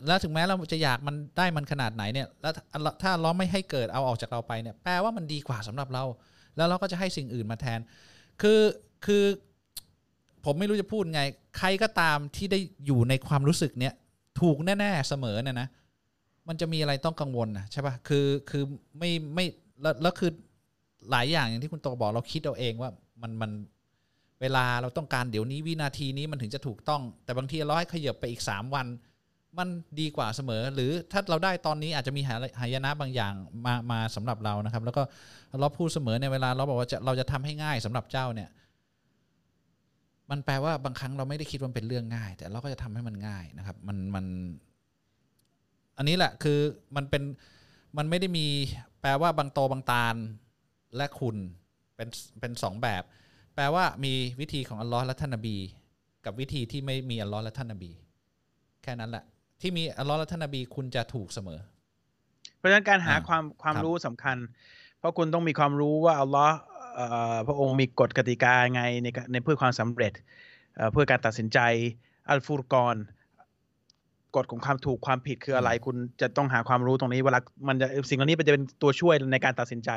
[0.07, 2.63] แล้วถึงแม้เราจะอยากมันได้มันขนาดไหนเนี่ยแล้วถ้า
[3.01, 6.03] ถ้าอัลเลาไม่ให้เกิดเอาออกจากเราไปเนี่ยแปลว่ามันดีกว่าสำหรับเรา
[6.55, 7.79] แล้วเราก็จะให้สิ่งอื่นมาแทน
[8.41, 8.59] คือ
[9.05, 9.23] คือ
[10.45, 11.21] ผมไม่รู้จะพูดไง
[11.57, 13.93] ใครก็ตามที่ได้อยู่ในความรู้สึกเนี้ย
[14.41, 15.67] ถูกแน่ๆเสมอเนี่ยนะ
[16.47, 18.63] มันจะมีอะไรต้องกังวลนะใช่ป่ะคือคือ
[18.97, 19.45] ไม่ไม่
[19.81, 20.31] แล้วแล้วคือ
[21.11, 22.89] หลายอย่างอย่างที่คุณโตบอกเราคิดเอาเองว่า
[23.21, 23.51] มันมัน
[24.41, 28.87] เวลาเราต้องการเดี๋ยวนี้วินาทีนี้มันถึงจะถูกต้อง แต่บางทีเราให้ขยับไปอีกสามวัน
[29.57, 29.67] มัน
[29.99, 32.21] ดีกว่าเสมอ หรือถ้าเราได้ตอนนี้อาจจะมี
[32.59, 33.33] หายนะบางอย่าง
[33.65, 35.03] มามาสำหรับเรานะครับ แล้วก็
[35.59, 38.49] เราพูดเสมอในเวลาเราบอกว่าจะเราจะทำให้ง่ายสำหรับเจ้าเนี่ย
[40.29, 44.25] มันแปลว่าบางครั้งเราไม่ได้คิดว่ามันเป็นเรื่องง่าย แต่เราก็จะทำให้มันง่ายนะครับ มันมัน
[45.97, 46.59] อันนี้แหละคือ
[46.95, 47.23] มันเป็น
[47.97, 48.47] มันไม่ได้มี
[49.01, 50.15] แปลว่าบางโตบางตาล
[50.95, 51.35] และคุณ
[51.95, 52.07] เป็น
[52.39, 53.03] เป็นสองแบบ
[53.59, 55.57] แปลว่ามีวิธีของอัลลอฮ์และท่านนบี
[56.25, 57.91] กับวิธีที่ไม่มีอัลลอฮ์และท่านนบี
[58.83, 59.23] แค่นั้นแหละ
[59.61, 61.59] ที่มีอัลลอฮ์และท่านนบีคุณจะถูกเสมอ
[62.57, 64.37] เพราะฉะนั้นการหาอ่าความความครับรู้สำคัญ
[64.99, 66.55] เพราะคุณต้องมีความรู้ว่าอัลลอฮ์
[66.95, 70.13] เอ่อพระองค์มีกฎกติกาไงในการในเพื่อความสำเร็จ
[70.75, 71.59] เอ่อเพื่อการตัดสินใจ
[72.29, 72.95] อัลฟูรกอน
[74.35, 79.89] กฎของความถูกความผิดคืออะไร คุณจะต้องหาความรู้ตรงนี้เวลามันจะสิ่งเหล่านี้มันจะเป็นตัวช่วยในการตัดสินใจ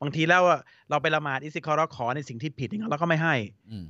[0.00, 0.60] บางทีแล้วอะ
[0.90, 3.34] เราไปละหมาดอิสติคอรอขอในสิ่งที่ผิดอย่างนั้นเราก็ไม่ให้
[3.70, 3.84] อืม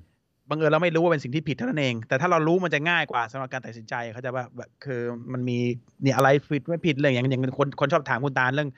[0.51, 5.01] บังเอิญเราไม่รู้ว่าเป็นสิ่งที่ผิดเท่านั้นเอง แต่ถ้าเรารู้มันจะง่ายกว่าสำหรับการตัดสินใจเขาใจะว่าแบบคือ
[5.33, 5.59] มันมี
[6.03, 8.71] เนี่ยอะไรผิดไม่ผิดเรื่องอย่างอย่างคนคนชอบถามคุณตาลเรื่อง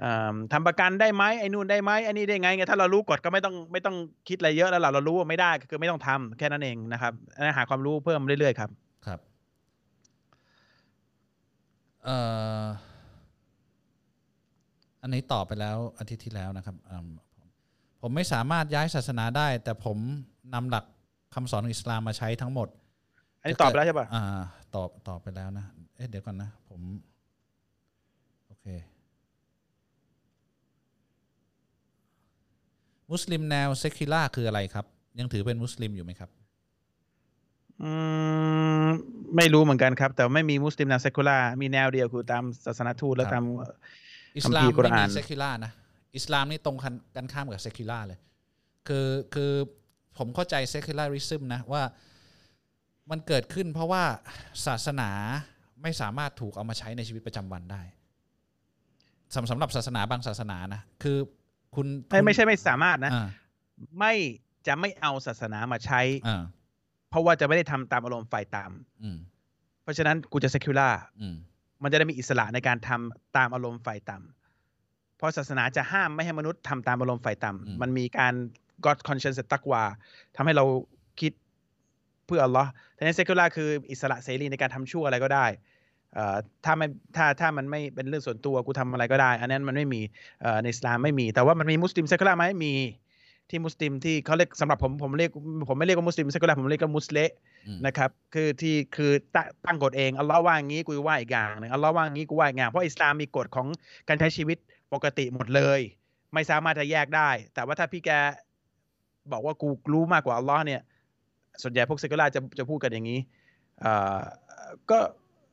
[0.00, 3.96] เอ่อทำประกันได้ไหมไอ้นู่นได้ไหมไอ้นี่ได้ไงไงถ้าเรารู้กฎก็ไม่ต้องไม่ต้อง
[4.28, 8.70] คิดอะไรเยอะแล้วเราเรารู้ว่าไม่ได้ก็คือไม่ต้องทำแค่นั้นเองนะครับอันนั้นหาความรู้เพิ่มเรื่อยๆครับ
[9.06, 9.20] ครับ
[12.04, 12.16] เอ่
[12.62, 12.64] อ
[15.02, 17.48] อันนี้ตอบไปแล้วอาทิตย์ที่แล้วนะครับอืมผม
[18.00, 19.98] ผมไม่สามารถย้ายศาสนาได้ แต่ผม
[20.54, 20.84] นำหลัก
[21.34, 22.68] คำสอนของอิสลามมาใช้ทั้งหมด
[23.40, 24.22] อันนี้ตอบไปแล้วใช่ปะอ่า
[24.74, 26.80] ตอบตอบไปแล้วนะเอ๊ะเดี๋ยวก่อนนะ ผม
[28.46, 28.66] โอเค
[33.10, 34.86] มุสลิมแนว secular คืออะไรครับ
[35.18, 36.30] ยังถือเป็นมุสลิมอยู่ไหมครับ
[37.82, 37.90] อื
[38.84, 38.86] ม
[39.36, 43.44] ไม่รู้เหมือนกันครับ แต่ไม่มีมุสลิมแนว secular มีแนวเดียวคือตามศาสนาทูตและครับตาม
[44.36, 45.72] อิสลามคัมภีร์กุรอานอามีนเซคิล่านะ
[46.16, 48.18] อิสลามนี่ตรงกันกันข้ามกับ secular เลย
[48.88, 49.52] คือคือ
[50.18, 51.82] ผมเข้าใจ secularism นะว่า
[53.10, 54.02] มันเกิดขึ้นเพราะว่า
[54.66, 55.10] ศาสนา
[55.82, 57.82] ไม่สามารถถูกเอามาใช้ในชีวิตประจำวันได้
[59.34, 61.18] สำสำหรับศาสนาบางศาสนานะคือ
[61.74, 63.28] คุณไม่ไม่ใช่ไม่สามารถนะอ่า
[63.98, 64.14] ไม่
[64.66, 66.42] จะไม่เอาศาสนามาใช้อ่า
[67.10, 68.70] เพราะว่าจะไม่ได้ทำตามอารมณ์ฝ่ายตาม
[69.02, 69.18] อืม
[69.82, 70.90] เพราะฉะนั้นกูจะเซคิล่า
[71.20, 71.36] อืม
[71.82, 78.34] มันจะได้มีอิสระในการทำตามอารมณ์ฝ่ายต่ำเพราะศาสนาจะห้ามไม่ให้มนุษย์ทำตามอารมณ์ฝ่ายต่ำมันมีการ
[78.84, 79.82] God conscience ตักวา
[80.36, 80.64] ทำให้เรา
[81.20, 81.32] คิด
[82.26, 85.46] เพื่ออัลลอฮ์แต่ในเซคิล่าคืออิสระเสรีในการทำชั่วอะไรก็ได้
[86.14, 86.86] เอ่อถ้าไม่
[87.16, 90.00] ถ้าถ้ามันไม่เป็นเรื่องส่วนตัวกูทำอะไรก็ได้ อันนั้นมันไม่มี
[90.42, 92.72] เอ่อในอิสลามไม่มี แต่ว่ามันมีมุสลิม secular ไหมมี
[93.50, 95.30] ที่มุสลิมที่เขาเรียกสำหรับผมผมเรียก
[95.68, 97.30] ผมไม่เรียกว่ามุสลิม secular ผมเรียกว่ามุสเลม
[97.66, 103.66] อืมนะครับคือที่คือตั้งตั้งกฎเองอัลลอฮ์ว่าอย่างนี้กูว่าอีกอย่างหนึ่งอัลลอฮ์ว่าอย่างนี้กูว่าอีกอย่างเพราะอิสลามมีกฎของ
[104.08, 104.58] การใช้ชีวิต
[104.94, 105.80] ปกติหมดเลย
[106.34, 108.10] ไม่สามารถจะแยกได้ แต่ว่าถ้าพี่แก
[109.32, 110.80] บอกว่ากูรู้มากกว่าอัลลอฮ์เนี่ย
[111.62, 113.20] ส่วนใหญ่พวกเซกุลาจะจะพูดกันอย่างนี้
[113.80, 114.20] เอ่อ
[114.90, 114.98] ก็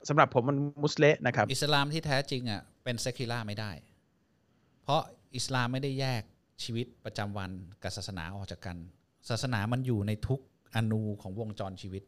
[0.09, 3.71] สำหรับผมมันมุสเลมนะครับ อิสลามที่แท้จริงอะเป็นเซคิล่าไม่ได้
[4.83, 5.01] เพราะ
[5.35, 6.23] อิสลามไม่ได้แยก
[6.63, 7.51] ชีวิตประจำวัน
[7.83, 8.77] กับศาสนาออกจากกัน
[9.29, 10.39] ศาสนามันอยู่ในทุก
[10.75, 12.03] อนูของวงจรชีวิต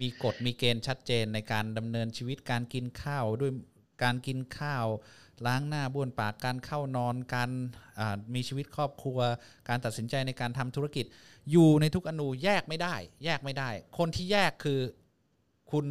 [0.00, 3.52] มีกฎมีเกณฑ์ชัดเจนในการดำเนินชีวิตการกินข้าวด้วย
[4.02, 4.86] การกินข้าว
[5.46, 7.50] ล้างหน้าบ้วนปากการเข้านอนการ
[8.34, 9.18] มีชีวิตครอบครัว
[9.68, 11.04] การตัดสินใจในการทำธุรกิจ
[11.50, 14.80] อยู่ในทุกอนูแยกไม่ได้ แยกไม่ได้ คนที่แยกคือ
[15.70, 15.86] คุณ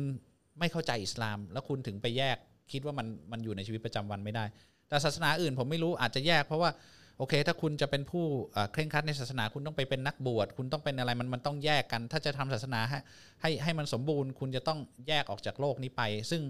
[0.60, 2.38] ไม่เข้าใจอิสลาม แล้วคุณถึงไปแยก
[2.72, 4.46] คิดว่ามันมันอยู่ในชีวิตประจำวันไม่ได้
[4.88, 6.70] แต่ศาสนาอื่นผมไม่รู้อาจจะแยกเพราะว่า
[7.18, 8.26] โอเค ถ้าคุณจะเป็นผู้
[8.72, 13.00] เคร่งครัดในศาสนาคุณต้องไปเป็นนักบวช คุณต้องเป็นอะไรมันมันต้องแยกกัน ถ้าจะทำศาสนาให้
[13.42, 16.02] ให้ให้มันสมบูรณ์ คุณจะต้องแยกออกจากโลกนี้ไป
[16.32, 16.42] ซึ่ง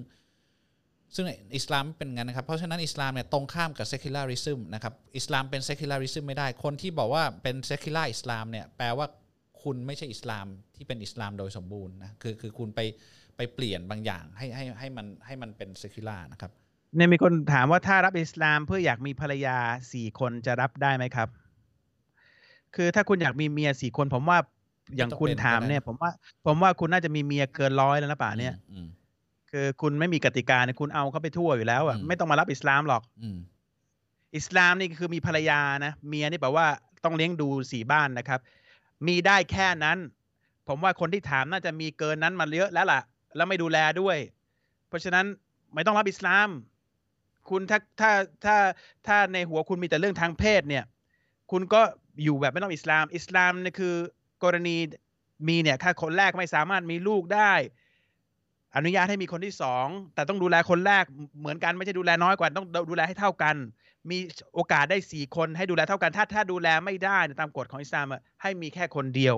[1.16, 9.08] ซึ่งอิสลามไม่เป็นงั้นนะครับ เพราะฉะนั้นอิสลามเนี่ยตรงข้ามกับ secularism นะครับอิสลามเป็น secularism ไม่ได้ คนที่บอกว่าเป็น secular อิสลามเนี่ยแปลว่า
[9.64, 12.80] คุณไม่ใช่อิสลามที่เป็นอิสลามโดยสมบูรณ์นะคือคือคุณไป
[13.38, 16.52] ไปเปลี่ยนบางอย่างให้ให้ให้มันให้มันเป็น secular นะครับ
[16.96, 19.58] เนี่ยมีคนถามว่าถ้ารับอิสลามเพื่ออยากมีภรรยา
[19.94, 21.28] สี่คนจะรับได้ไหมครับ
[22.76, 24.38] คือถ้าคุณอยากมีเมียสี่คน ผมว่า
[24.96, 26.12] อย่างคุณถามเนี่ย ผมว่า
[26.46, 28.88] ผมว่าคุณน่าจะมีเมียเกินร้อยแล้วนะป่าเนี่ยอืม
[29.52, 33.38] คือคุณไม่มีกติกาเนี่ยคุณเอาเขาไปทั่วอยู่แล้วอะอืมไม่ต้องมารับอิสลามหรอกอืม
[34.36, 36.68] อิสลามนี่คือมีภรรยานะเมียนี่แปลว่า
[37.04, 38.40] ต้องเลี้ยงดูสี่บ้านนะครับ
[39.08, 39.98] มีได้แค่นั้น
[40.68, 43.00] ผมว่าคนที่ถามน่าจะมีเกินนั้นมาเยอะแล้วล่ะ
[43.36, 44.18] แล้วไม่ดูแลด้วย
[44.88, 45.26] เพราะฉะนั้น
[45.74, 46.50] ไม่ต้องรับอิสลาม
[47.50, 48.12] คุณถ้าถ้า
[48.46, 48.58] ถ้า
[49.08, 50.84] ถ้าในหัวคุณมีแต่เรื่องทางเพศเนี่ย
[51.52, 51.82] คุณก็
[52.24, 53.96] อยู่แบบไม่ต้องอิสลาม อิสลามเนี่ยคือ
[54.44, 54.78] กรณี
[55.48, 57.54] มีเนี่ยถ้าคนแรกไม่สามารถมีลูกได้
[58.76, 61.04] อนุญาตให้มีคนที่สองแต่ต้องดูแลคนแรก
[61.40, 63.56] เหมือนกันไม่ใช่ดูแลน้อยกว่าต้องดูแลให้เท่ากัน
[64.10, 64.18] มี
[64.54, 68.08] โอกาสได้สี่คนให้ดูแลเท่ากัน ถ้าถ้าดูแลไม่ได้ตามกฎของอิสลาม
[68.42, 69.36] ให้มีแค่คนเดียว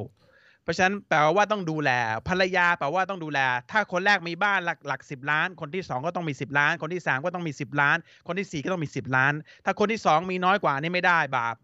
[0.67, 1.91] เพราะฉะนั้นแปลว่าต้องดูแล
[2.27, 3.39] ภรรยาแปลว่าต้องดูแล
[3.71, 7.97] ถ้าคนแรกมีบ้านหลักหลักสิบล้าน คนที่สองก็ต้องมีสิบล้าน คนที่สามก็ต้องมีสิบล้าน
[8.27, 9.33] คนที่สี่ก็ต้องมีสิบล้าน
[9.65, 11.55] ถ้าคนที่สองมีน้อยกว่านี่ไม่ได้บาป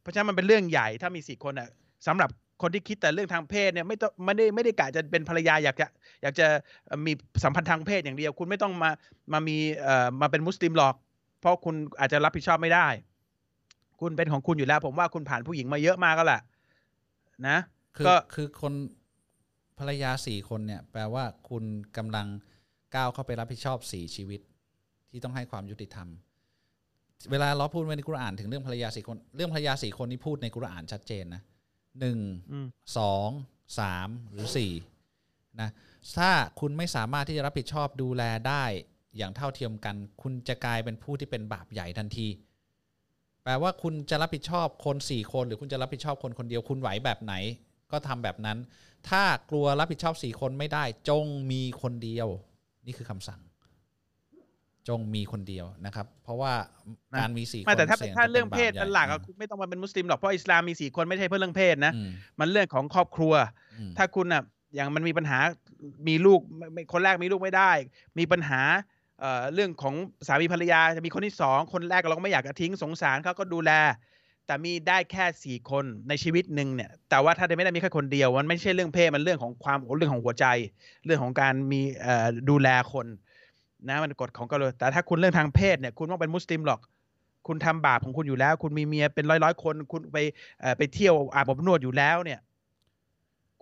[0.00, 1.68] เพราะฉะนั้นมันเป็นเรื่องใหญ่ถ้ามีสี่คนอะ
[2.06, 2.30] สำหรับ
[2.62, 5.86] คนที่คิดแต่เรื่องทางเพศเนี่ยไม่ต้องไม่ได้ไม่ได้กะจะเป็นภรรยาอยากจะ
[6.22, 6.46] อยากจะ
[7.06, 7.12] มี
[7.44, 8.90] สัมพันธ์ทางเพศอย่างเดียว คุณไม่ต้องมา
[9.32, 10.94] มามีเอ่อมาเป็นมุสลิมหรอก
[11.40, 12.86] เพราะคุณอาจจะรับผิดชอบไม่ได้
[14.00, 16.40] คุณเป็นของคุณอยู่แล้ว ผมว่าคุณผ่านผู้หญิงมาเยอะมากก็แหละ
[17.48, 17.58] นะ
[17.96, 18.74] คือก็คือคน
[19.78, 21.64] ภรรยาสี่คนเนี่ย แปลว่าคุณ
[21.96, 22.26] กำลัง
[22.94, 24.40] ก้าวเข้าไปรับผิดชอบสี่ชีวิต
[25.10, 26.08] ที่ต้องให้ความยุติธรรม
[27.30, 31.42] เวลาเราพูดในกุรอานถึงเรื่องภรรยาสี่คนเรื่องภรรยาสี่คนนี้พูดในกุรอานชัดเจนนะ
[32.00, 32.18] หนึ่ง
[32.50, 32.66] อืม
[32.98, 33.28] สอง
[33.78, 34.72] สามหรือสี่
[35.60, 35.70] นะ
[36.16, 36.30] ถ้า
[36.60, 38.64] คุณไม่สามารถที่จะรับผิดชอบดูแลได้
[39.16, 42.26] อย่างเท่าเทียมกัน คุณจะกลายเป็นผู้ที่เป็นบาปใหญ่ทันที
[43.44, 47.34] แปลว่าคุณจะรับผิดชอบคนสี่คน หรือคุณจะรับผิดชอบคนคนเดียวคุณไหวแบบไหน
[47.92, 48.58] ก็ทำแบบนั้น
[49.08, 52.28] ถ้ากลัวรับผิดชอบสี่คนไม่ได้ จงมีคนเดียว
[52.86, 53.40] นี่คือคำสั่ง
[54.88, 56.52] จงมีคนเดียวนะครับ เพราะว่า
[57.20, 63.34] การมีสี่คนไม่แต่ถ้าสี่ยงถ้าจะเรื่องเพศบาปใหญ่เป็นหลักอะอืมคุณไม่ต้องมาเป็นมุสลิมหรอกเพราะอิสลามมีสี่คนไม่ใช่เพื่อเรื่องเพศนะอืมมันเรื่องของครอบครัว
[63.74, 64.42] อืมถ้าคุณอะ
[64.74, 65.38] อย่างมันมีปัญหา
[66.08, 67.72] มีลูกไม่ไม่คนแรกมีลูกไม่ได้
[68.18, 68.60] มีปัญหา
[69.20, 69.94] เอ่อเรื่องของ
[70.26, 73.72] สามีภรรยาจะมีคนที่สองคนแรกเราก็ไม่อยากจะทิ้งสงสารเขาก็ดูแล
[74.46, 80.46] แต่มีได้แค่สี่คนในชีวิตหนึ่งเนี่ย แต่ว่าถ้าไม่ได้มีแค่คนเดียว มันไม่ใช่เรื่องเพศมันเรื่องของความเรื่องของหัวใจ
[81.04, 83.06] เรื่องของการมีเอ่อดูแลคน
[83.88, 90.18] นะมันกฎของก็เลยแต่ถ้าคุณเรื่องทางเพศเนี่ยคุณต้องเป็นมุสลิมหรอกเพคุณทำบาปของคุณอยู่แล้ว คุณมีเมียเป็นร้อยร้อยๆคน คุณไป
[90.60, 92.40] เอ่อไปเที่ยวอาบอบนวดอยู่แล้วเนี่ย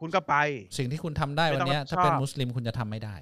[0.01, 0.35] คุณก็ไป
[0.79, 3.15] สิ่งที่คุณทำได้ไม่วันต้องเนี้ยรับผิดถ้าเป็นชอบมุสลิมคุณจะทำไม่ได้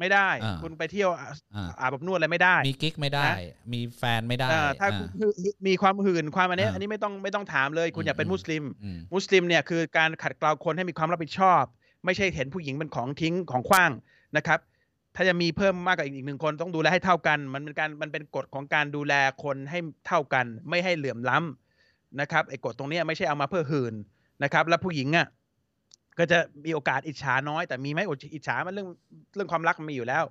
[0.00, 3.34] ไม่ได้อ่าคุณไปเที่ยวอาอ่าอาบอบนวดอะไรไม่ได้ มีกิ๊กไม่ได้นะ
[3.72, 5.28] มีแฟนไม่ได้อ่าถ้าอ่าคุณ
[5.68, 11.62] มีความหื่นความอันเนี้ยอ่าอันนี้ไม่ต้องไม่ต้องถามเลย คุณอืมอยากเป็นอืมมุสลิมอืมมุสลิมเนี่ยคือการขัดเกลาคนให้มีความรับผิดชอบ
[12.04, 13.90] ไม่ใช่เห็นผู้หญิงเป็นของทิ้งของขว้าง
[14.36, 14.58] นะครับ
[15.16, 23.94] ถ้าจะมีเพิ่มมากกว่าอีกหนึ่งคน ต้องดูแลให้เท่ากัน มันเป็นการมันเป็นกฎของการดูแลคนให้เท่ากัน ไม่ให้เหลื่อมล้ำนะครับไอ้กฎตรงเนี้ยไม่ใช่เอามาเพื่อหื่น
[24.42, 25.26] นะครับ แล้วผู้หญิงอะ
[26.18, 28.00] ก็จะมีโอกาสอิจฉาน้อย แต่มีไหม
[28.34, 28.88] อิจฉามันเรื่อง
[29.34, 30.24] เรื่องความรักมันมีอยู่แล้ว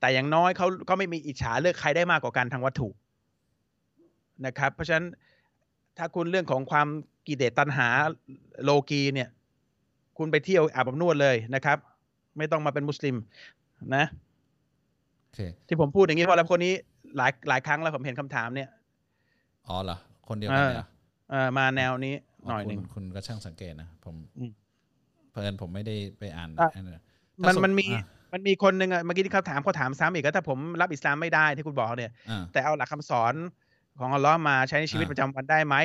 [0.00, 2.88] แต่อย่างน้อยเขาก็ไม่มีอิจฉาเลือกใครได้มากกว่ากันทางวัตถุ
[4.46, 5.06] นะครับ เพราะฉะนั้น
[5.98, 6.88] ถ้าคุณเรื่องของความ
[7.26, 7.88] กิเลสตัณหา
[8.64, 9.28] โลกีเนี่ย
[10.18, 11.78] คุณไปเที่ยวอาบอบนวดเลยนะครับ
[12.38, 13.16] ไม่ต้องมาเป็นมุสลิม
[13.96, 14.04] นะ
[15.22, 16.74] โอเคที่ผมพูดอย่างนี้เพราะอะไรคนนี้
[17.16, 18.68] หลายหลายครั้งแล้วผมเห็นคำถามเนี่ย
[19.68, 19.96] อ๋อเหรอ
[20.28, 20.86] คนเดียวกันเนี่ย
[21.30, 22.14] เอ่อมาแนวนี้
[22.48, 26.96] หน่อยหนึ่งคุณคุณก็ช่างสังเกตนะผมอืมเพลินผมไม่ได้ไปอ่านอะอันนั้น
[27.42, 33.34] มันถ้าสมันมีอะมันมีคนหนึ่งอะเมื่อกี้ที่เขาถามเขาถามซ้ำอีกก็ถ้าผมรับอิสลามไม่ได้ที่คุณบอกเนี่ยอ่าแต่เอาหลักคำสอน
[33.98, 35.76] ของอัลลอฮ์มาใช้ในชีวิตอ่าประจำวันได้ไหม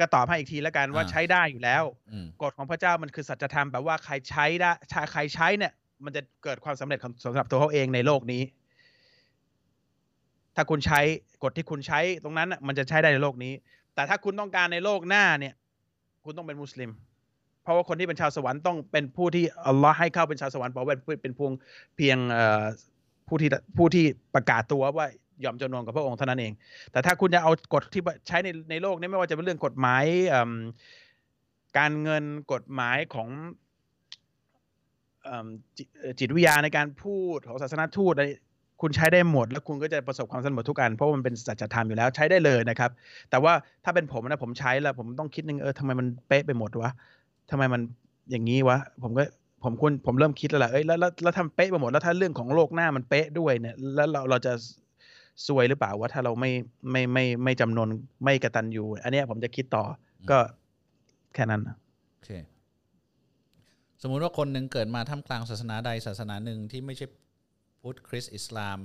[0.00, 1.82] ก็ตอบให้อีกทีแล้วกันว่าอ่าใช้ได้อยู่แล้ว
[2.12, 5.72] อืมกฎของพระเจ้ามันคือสัจธรรมแปลว่าใครใช้ได้ถ้าใครใช้เนี่ย
[6.04, 8.42] มันจะเกิดความสำเร็จของสำหรับตัวเขาเองในโลกนี้
[10.56, 11.00] ถ้าคุณใช้
[11.42, 13.52] กฎที่คุณใช้ตรงนั้นน่ะมันจะใช้ได้ในโลกนี้
[13.94, 15.54] แต่ถ้าคุณต้องการในโลกหน้าเนี่ย
[16.24, 16.96] คุณต้องเป็นมุสลิมเพ
[17.68, 21.52] ราะว่าคนที่เป็นชาวสวรรค์ต้องเป็นผู้ที่อัลลอฮ์ให้เข้าเป็นชาวสวรรค์เพราะว่าเป็นเป็นพวง
[21.96, 22.64] เพียงเอ่อ
[23.28, 24.04] ผู้ที่ผู้ที่
[24.34, 25.06] ประกาศตัวว่า
[25.44, 26.52] ยอมจำนนกับพระองค์เท่านั้นเอง
[26.92, 30.04] แต่ถ้าคุณจะเอากฎที่ใช้ในในโลกนี้ไม่ว่าจะเป็นเรื่องกฎหมาย
[31.78, 33.28] การเงินกฎหมายของ
[35.76, 38.26] จิเอ่อจิตวิทยาในการพูดของศาสนาทูตอะไร
[38.82, 42.90] คุณใช้ได้หมด แล้วคุณก็จะประสบความสำเร็จทุกอันเพราะมันเป็นสัจธรรมอยู่แล้วใช้ได้เลยนะครับ
[43.30, 43.52] แต่ว่า
[43.84, 46.90] ถ้าเป็นผมนะผมใช้แล้วผมต้องคิดนึงเออทำไมมันเป๊ะไปหมดวะ
[47.50, 47.82] ทำไมมัน
[48.30, 49.24] อย่างนี้วะ ผมก็
[49.64, 54.52] ผมควรผมเริ่มคิดแล้วแหละเอ้ยแล้วแล้วแล้วทำเป๊ะไปหมดแล้วถ้าเรื่องของโลกหน้ามันเป๊ะด้วยเนี่ย แล้วเราเราจะ
[55.46, 56.50] ซวยหรือเปล่าวะถ้าเราไม่
[56.90, 57.88] ไม่ไม่ไม่จำนน
[58.24, 59.84] ไม่กระตันยูอันเนี้ยผมจะคิดต่อ
[60.20, 60.38] อก็
[61.34, 61.76] แค่นั้นนะ
[62.14, 62.30] โอเค
[64.02, 67.06] สมมุติว่าคนหนึ่งเกิดมาท่ามกลางศาสนาใดศาสนาหนึ่งที่ไม่ใช่
[67.82, 68.78] พุทธคริสต์อิสลาม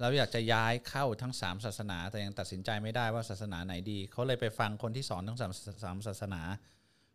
[0.00, 5.52] แล้วอยากจะย้ายเข้าทั้งสามศาสนา แต่ยังตัดสินใจไม่ได้ว่าศาสนาไหนดี เขาเลยไปฟังคนที่สอนทั้งสาม
[5.84, 6.42] สามศาสนา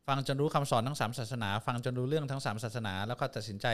[0.07, 3.67] ฟังจนรู้คำสอนทั้งสามศาสนา ฟังจนรู้เรื่องทั้งสามศาสนา แล้วก็ตัดสินใจ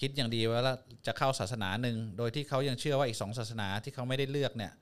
[0.00, 0.60] คิดอย่างดีว่า
[1.06, 4.72] จะเข้าศาสนาหนึ่ง โดยที่เขายังเชื่อว่าอีกสองศาสนาที่เขาไม่ได้เลือกเนี่ย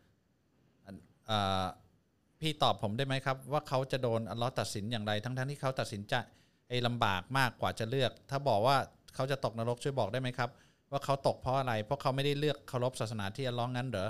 [2.40, 6.14] พี่ตอบผมได้ไหมครับ ว่าเขาจะโดนอัลลอฮ์ตัดสินอย่างไร ทั้งๆที่เขาตัดสินใจ
[6.68, 8.76] ไอ้ลำบากมากกว่าจะเลือก ถ้าบอกว่า
[9.14, 10.50] เขาจะตกนรกช่วยบอกได้ไหมครับ
[10.90, 14.08] ว่าเขาตกเพราะอะไร เพราะเขาไม่ได้เลือกเคารพศาสนาที่อัลลอฮ์งั้นเหรอ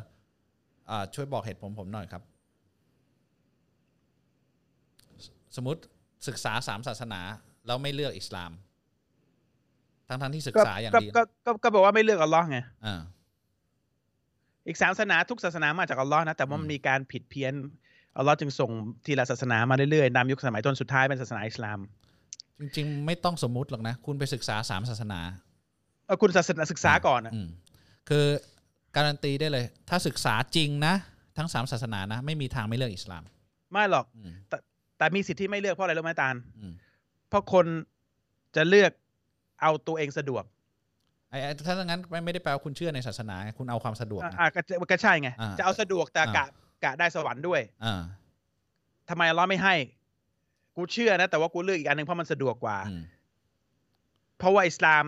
[0.90, 2.22] อช่วยบอกเหตุผลผมหน่อยครับ
[5.56, 5.80] สมมติ
[6.28, 7.20] ศึกษาสามศาสนา
[7.66, 8.50] แล้วไม่เลือกอิสลาม
[10.08, 13.00] ทั้งๆที่ศึกษาอย่างก็ดีก็ก็ก็บอกว่าไม่เลือกอัลลอฮ์ไงอ่า
[14.66, 17.52] อีกสามศาสนาทุกศาสนามาจากอัลลอฮ์นะแต่ว่ามันอืมมีการผิดเพี้ยน
[18.16, 18.70] อัลลอฮ์จึงส่ง
[19.06, 21.78] ทีละศาสนามาเรื่อยๆนำยุคสมัยต้นสุดท้ายเป็นศาสนาอิสลาม
[22.60, 25.20] จริง ๆ ไม่ต้องสมมุติหรอกนะ คุณไปศึกษาสามศาสนา
[26.06, 27.48] เออคุณศาสนาศึกษาก่อนนะอืม
[28.08, 28.24] คือ
[28.96, 30.94] การันตีได้เลย ถ้าศึกษาจริงนะ
[31.38, 33.22] ทั้งสามศาสนานะ ไม่มีทางไม่เลือกอิสลาม
[33.72, 34.32] ไม่หรอกอืม
[34.98, 36.72] แต่มีสิทธิ์ที่ไม่เลือกเพราะอะไรรู้ไหมตาลอืม
[37.28, 37.66] เพราะคน
[38.56, 38.92] จะเลือก
[39.62, 40.44] เอาตัวเองสะดวก
[41.30, 46.44] ไอ้ไอ้ถ้าอย่างนั้นไม่ไม่ได้แปลว่าคุณเชื่อในศาสนาไงคุณเอาความสะดวกอะนะอะก็จะก็ใช่ไงอ่าจะเอาสะดวกแต่อ่ากะ
[46.84, 48.02] กะได้สวรรค์ด้วยอ่า
[49.08, 49.74] ทำไมอัลเลอฮ์ไม่ให้
[50.76, 53.02] กูเชื่อนะ แต่ว่ากูเลือกอีกอันหนึ่งเพราะมันสะดวกกว่าอืม
[54.38, 55.04] เพราะว่าอิสลาม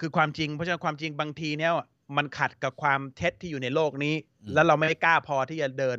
[0.00, 1.72] คือความจริง เพราะฉะนั้นความจริงบางทีเนี่ย
[2.16, 4.14] มันขัดกับความเท็จที่อยู่ในโลกนี้
[4.54, 5.98] แล้วเราไม่กล้าพอที่จะเดิน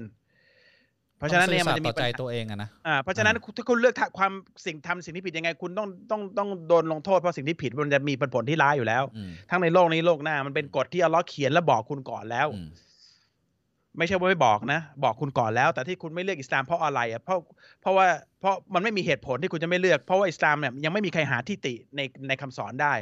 [1.24, 4.32] เพราะฉะนั้นเนี่ยมันจะมีต้องซื่อสัตย์ต่อใจปัญหาตัวเองอะนะอ่าเพราะฉะนั้นถ้าคุณเลือกทำความ
[4.66, 12.68] สิ่งทำสิ่งที่ผิดยังไง คุณต้องต้องต้องโดนลงโทษเพราะสิ่งที่ผิดมันจะมีผลที่ร้ายอยู่แล้วอืมทั้งในโลกนี้โลกหน้ามันเป็นกฎที่อัลเลอฮ์เขียนและบอกคุณก่อนแล้วอืม
[13.98, 17.40] ไม่ใช่ว่าไม่บอกนะ บอกคุณก่อนแล้ว แต่ที่คุณไม่เลือกอิสลามเพราะอะไรอะเพราะ
[17.82, 18.06] เพราะว่า
[18.40, 22.94] เพราะมันไม่มีเหตุผลที่คุณจะไม่เลือกเพราะว่าอิสลามเนี่ยยังไม่มีใครหาที่ติในในคำสอนได้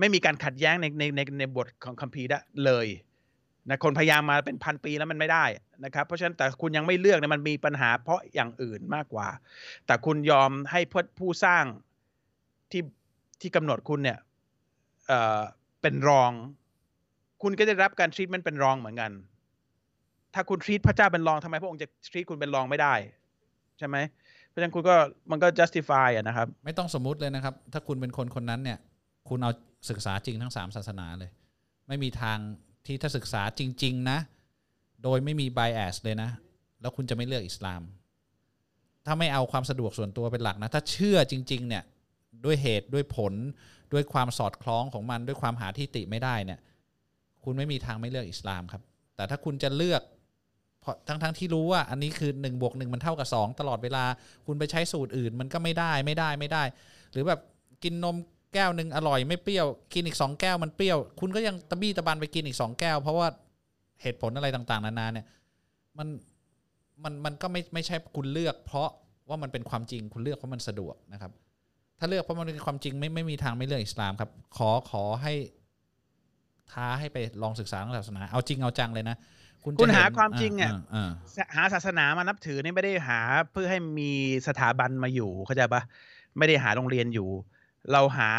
[0.00, 2.86] ไม่มีการขัดแย้งในในในในบทของคัมภีร์ได้เลย
[3.68, 5.44] นะคนพยายามมาเป็นพันปีแล้วมันไม่ได้
[5.84, 9.28] นะครับ เพราะฉะนั้นแต่คุณยังไม่เลือกเนี่ยมันมีปัญหาเพราะอย่างอื่นมากกว่า
[9.86, 11.64] แต่คุณยอมให้ผู้ผู้สร้าง
[12.70, 12.82] ที่
[13.40, 14.18] ที่กำหนดคุณเนี่ย
[15.06, 15.40] เอ่อ
[15.82, 16.30] เป็นรอง
[17.42, 19.10] คุณก็จะรับการทรีตเมนเป็นรองเหมือนกัน
[20.34, 22.94] ถ้าคุณทรีตพระเจ้าเป็นรองทำไมพระองค์จะทรีตคุณเป็นรองไม่ได้
[23.78, 23.96] ใช่ไหม
[24.48, 24.94] เพราะฉะนั้นคุณก็
[25.30, 28.78] มันก็ justify อะนะครับ ไม่ต้องสมมุติเลยนะครับ ถ้าคุณเป็นคนคนนั้นเนี่ย
[29.28, 29.50] คุณเอา
[29.90, 31.30] ศึกษาจริงทั้งสามศาสนาเลย
[31.88, 32.38] ไม่มีทาง
[32.86, 34.18] ที่ถ้าศึกษาจริง ๆ นะ
[35.02, 36.30] โดยไม่มี bias เลยนะ
[36.80, 37.82] แล้วคุณจะไม่เลือกอิสลาม
[39.06, 41.82] ถ้าไม่เอาความสะดวกส่วนตัวเป็นหลักนะ ถ้าเชื่อจริง ๆ เนี่ย
[42.44, 43.34] ด้วยเหตุด้วยผล
[43.92, 46.60] ด้วยความสอดคล้องของมัน ด้วยความหาที่ติไม่ได้เนี่ย
[47.44, 48.82] คุณไม่มีทางไม่เลือกอิสลามครับ
[49.16, 50.02] แต่ถ้าคุณจะเลือก
[50.80, 54.04] เพราะทั้งทั้งที่รู้ว่าอันนี้คือหนึ่งบวกหนึ่งมันเท่ากับสองตลอดเวลา
[54.46, 56.62] คุณไปใช้สูตรอื่น มันก็ไม่ได้ไม่ได้ไม่ได้
[57.12, 57.40] หรือแบบ
[57.82, 58.16] กินนม
[58.54, 63.28] แก้วหนึ่งอร่อยไม่เปรี้ยว กินอีกสองแก้วมันเปรี้ยว คุณก็ยังตะบี้ตะบันไปกินอีกสองแก้ว เพราะว่า
[64.02, 65.26] เหตุผลอะไรต่างๆ นานาเนี่ย
[65.98, 66.08] มัน
[67.04, 68.88] มันมันก็ไม่ไม่ใช่คุณเลือก เพราะ
[69.28, 71.32] ว่ามันเป็นความจริงคุณเลือกเพราะมันสะดวกนะครับ
[71.98, 75.34] ถ้าเลือกเพราะมันเป็นความจริงไม่ไม่มีทางไม่เลือกอิสลามครับ ขอขอให้
[76.72, 79.16] ท้าให้ไปลองศึกษาทางศาสนา เอาจริงเอาจังเลยนะ
[79.64, 81.10] คุณจะคุณหาเนความจริงอะอ่า
[81.56, 83.20] หาศาสนามานับถือนี่ไม่ได้หา
[83.52, 84.10] เพื่อให้มี
[84.48, 85.82] สถาบันมาอยู่เข้าใจปะ
[86.38, 87.28] ไม่ได้หาโรงเรียนอยู่
[87.92, 88.30] เราหา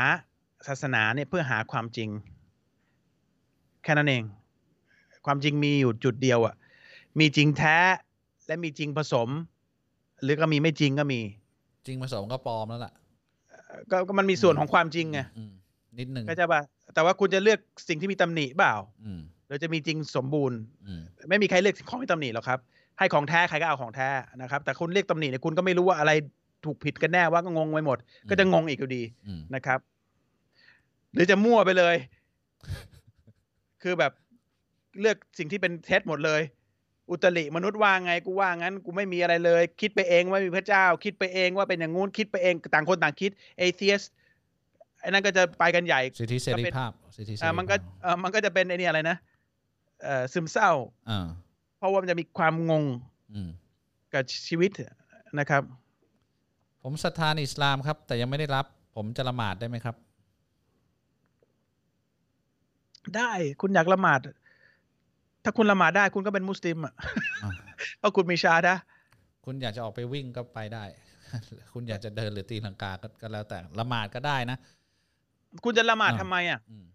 [0.68, 2.10] ศาสนาเนี่ยเพื่อหาความจริง
[3.84, 4.24] แค่นั้นเอง
[5.26, 6.56] ความจริงมีอยู่จุดเดียวอะ่ะ
[7.20, 7.78] มีจริงแท้
[8.48, 9.30] และมีจริงผสม
[10.24, 11.22] หรือก็มีไม่จริงก็มี
[11.88, 12.94] จริงผสมก็ปลอมแล้วล่ะ
[13.92, 15.52] ก็ก็มันมีส่วนของความจริงไงอืม
[16.00, 16.62] นิดหนึ่งเข้าใจปะ
[16.94, 22.60] แต่ว่าคุณจะเลือกสิ่งที่มีตำหนิเปล่าอืมหรือจะมีจริงสมบูรณ์อืมไม่มีใครเลือกของที่ตำหนิหรอกครับ
[23.00, 24.10] ให้ของแท้ใครก็เอาของแท้
[24.42, 26.12] นะครับ แต่คุณเรียกตำหนิเนี่ยคุณก็ไม่รู้ว่าอะไร
[26.66, 27.98] ถูกผิดกันแน่ว่าก็งงไปหมด
[28.30, 29.80] ก็จะงงอีกอยู่ดีอืมนะครับ
[31.14, 31.96] หรือจะมั่วไปเลย
[33.84, 34.12] คือแบบ
[35.00, 36.42] เลือกสิ่งที่เป็นเท็จหมดเลย
[37.10, 44.04] อุตริมนุษย์ว่าไงกูว่างั้น กูไม่มีอะไรเลย คิดไปเองว่ามีพระเจ้า คิดไปเองว่าเป็นอย่างงู้นคิดไปเองต่างคนต่างคิดเอเทียส
[45.02, 49.18] ไอ้นั่นก็จะไปกันใหญ่สิทธิเสรีภาพสิทธิเสรีอ่าภาพมันก็เออมันก็จะเป็นไอ้นี่อะไรนะ
[50.04, 50.72] เอ่อซึมเศร้า
[51.10, 51.28] อ่า
[51.78, 52.84] เพราะว่ามันจะมีความงง
[53.34, 53.50] อืม
[54.14, 54.72] กับชีวิต
[55.40, 55.64] นะครับ
[56.84, 58.66] ผมศรัทธาในอิสลามครับ แต่ยังไม่ได้รับ
[58.96, 59.96] ผมจะละหมาดได้ไหมครับ
[63.18, 63.32] ได้
[63.62, 64.20] คุณอยากละหมาด
[65.44, 66.94] ถ้าคุณละหมาดได้ คุณก็เป็นมุสลิมอะ
[67.44, 67.52] อ่า
[67.98, 68.76] เพราะคุณมีชาดะ
[69.46, 70.84] คุณอยากจะออกไปวิ่งก็ไปได้
[71.74, 74.58] คุณอยากจะเดินหรือตีลังกาก็ก็แล้วแต่ละหมาดก็ได้นะ
[75.64, 76.86] คุณจะละหมาดอ่าทำไมอะอืม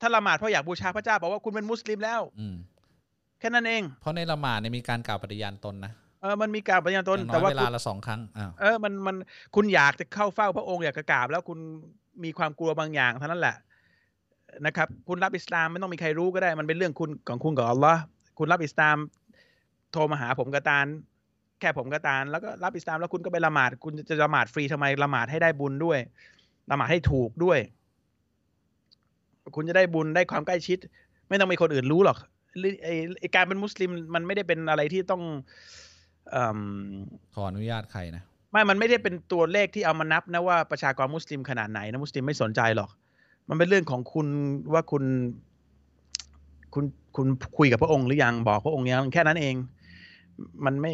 [0.00, 2.56] ถ้าละหมาดเพราะอยากบูชาพระเจ้าบอกว่าคุณเป็นมุสลิมแล้ว อืม
[3.38, 5.92] แค่นั้นเอง เพราะในละหมาดเนี่ยมีการกล่าวปฏิญาณตนนะ
[6.22, 9.16] เออมันมีการปฏิญาณตนอย่างน้แต่อยว่าเวคุลาณละสองครั้งอ้าวเออมันมัน
[9.54, 11.58] คุณอยากจะเข้าเฝ้าพระองค์อยากจะกราบ แล้วคุณ
[12.24, 13.56] มีความกลัวบางอย่างเท่านั้นแหละ
[14.66, 18.00] นะครับ คุณรับอิสลามไม่ต้องมีใครรู้ก็ได้ มันเป็นเรื่องคุณของคุณกับอัลลอฮ์
[18.38, 18.96] คุณรับอิสลาม
[19.92, 20.86] โทรมาหาผมกระตาน
[21.60, 25.98] แค่ผมกระตานแล้วก็รับอิสลามแล้วคุณก็ไปละหมาด คุณจะละหมาดฟรีทำไมละหมาดให้ได้บุญด้วย
[26.70, 27.58] ละหมาดให้ถูกด้วย
[29.56, 30.78] คุณจะได้บุญได้ความใกล้ชิด
[31.28, 32.18] ไม่ต้องมีคนอื่นรู้หรอก
[32.84, 35.42] ไอ้ไอ้การเป็นมุสลิมมันไม่ได้เป็นอะไรที่ต้องเอิ่ม
[37.34, 38.22] ขออนุญาตใครนะ
[38.52, 42.90] ไม่มันไม่ได้เป็นตัวเลขที่เอามานับนะว่าประชากรมุสลิมขนาดไหนนะมุสลิมไม่สนใจหรอก
[43.48, 44.26] มันเป็นเรื่องของคุณ
[44.72, 45.04] ว่าคุณ
[46.74, 46.84] คุณ
[47.16, 47.26] คุณ
[47.58, 49.54] คุยกับพระองค์หรือยังบอกพระองค์ยังแค่นั้นเอง
[50.64, 50.92] มันไม่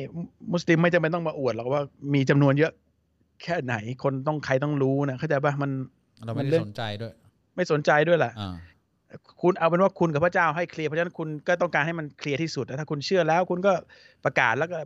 [0.53, 1.83] มุสลิมไม่จำเป็นต้องมาอวดหรอกว่า
[2.15, 2.73] มีจำนวนเยอะ
[3.43, 5.71] แค่ไหนคนต้องใครต้องรู้นะเข้าใจปะมัน
[6.25, 7.13] เราไม่มันได้เรื่องสนใจด้วย
[7.57, 8.55] ไม่สนใจด้วยแหละอ่า
[9.43, 13.73] คุณเอาเป็นว่าคุณกับพระเจ้าให้เคลียร์เพราะฉะนั้นคุณก็ต้องการให้มันเคลียร์ที่สุดแล้วถ้าคุณเชื่อแล้ว คุณก็
[14.25, 14.79] ประกาศแล้วก็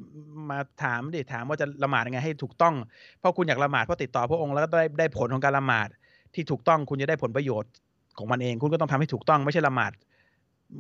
[0.51, 2.74] มาถามดิถามว่าจะละหมาดยังไงให้ถูกต้อง
[3.18, 5.89] เพราะคุณอยากละหมาดเพราะติดต่อพระองค์แล้วก็ได้ได้ผลของการละหมาด
[6.35, 7.70] ที่ถูกต้องคุณจะได้ผลประโยชน์
[8.18, 9.93] ของมันเอง คุณก็ต้องทำให้ถูกต้องไม่ใช่ละหมาด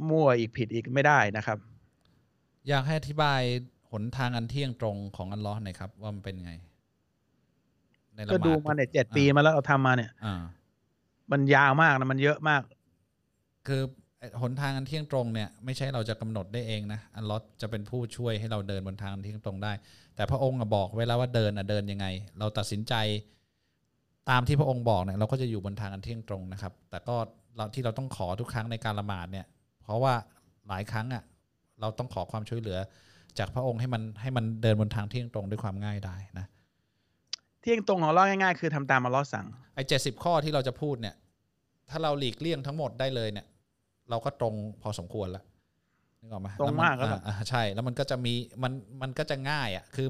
[0.08, 1.58] มั่วอีกผิดอีกไม่ได้นะครับ
[2.68, 3.40] อยากให้อธิบาย
[3.90, 6.52] หนทางอันเที่ยงตรงของอัลลอฮ์หน่อยครับ ว่ามันเป็นไง
[8.14, 10.42] ในละหก็มาดดูมาเนี่ยเจ็ดปีมาแล้วเราทำมาเนี่ยอ่า
[11.32, 12.62] มันยาวมากนะมันเยอะมาก
[13.68, 13.82] คือ
[14.18, 19.72] ไอ้หนทางอันเที่ยงตรงเนี่ยไม่ใช่เราจะกำหนดได้เองนะอัลลอฮ์จะเป็นผู้ช่วยให้เราเดินบนทางอันเที่ยงตรงได้
[20.16, 22.06] แต่พระองค์อะบอกไว้แล้วว่าเดินอะเดินยังไง
[22.38, 22.94] เราตัดสินใจ
[24.30, 27.16] ตามที่พระองค์บอกเนี่ยเราก็จะอยู่บนทางอันเที่ยงตรงนะครับ แต่ก็
[27.56, 29.46] เราที่เราต้องขอทุกครั้งในการละหมาดเนี่ย
[29.82, 30.14] เพราะว่า
[30.68, 31.22] หลายครั้งอะ
[31.80, 32.78] เราต้องขอความช่วยเหลือ
[33.38, 36.46] จากพระองค์ให้มันให้มันเดินบนทางเที่ยงตรงด้วยความง่ายได้นะ
[37.60, 41.14] เที่ยงตรงของเราง่ายๆ คือทำตามมาล้อฮ์สั่งไอ้เจ็ดสิบข้อที่เราจะพูดเนี่ย
[41.90, 43.46] ถ้าเราหลีกเลี่ยงทั้งหมดได้เลยเนี่ย
[44.10, 45.44] เราก็ตรงพอสมควรแล้ว
[46.20, 48.72] นึกออกไหมตรงมากแล้แล้ววนอ่าใช่ แล้วมันก็จะมีมัน
[49.02, 50.08] มันก็จะง่ายอะคือ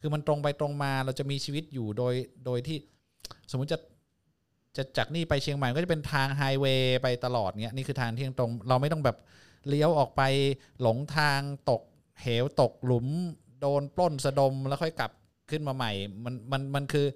[0.00, 2.14] คือมันตรงไปตรงมาเราจะมีชีวิตอยู่โดย
[2.46, 2.76] โดยที่
[3.50, 3.78] สมมุติจะ
[4.76, 9.16] จะจากนี่ไปเชียงใหม่ก็จะเป็นทางไฮเวย์ไปตลอดเนี้ยนี่คือทางเที่ยงตรง เราไม่ต้องแบบ
[9.68, 10.22] เลี้ยวออกไป
[10.82, 11.40] หลงทาง
[11.70, 11.82] ตก
[12.22, 13.06] เหวตกหลุม
[13.60, 15.10] โดนปล้นสะดมแล้วค่อยกลับ
[15.50, 15.92] ขึ้นมาใหม่
[16.24, 17.06] มันมันมันคือ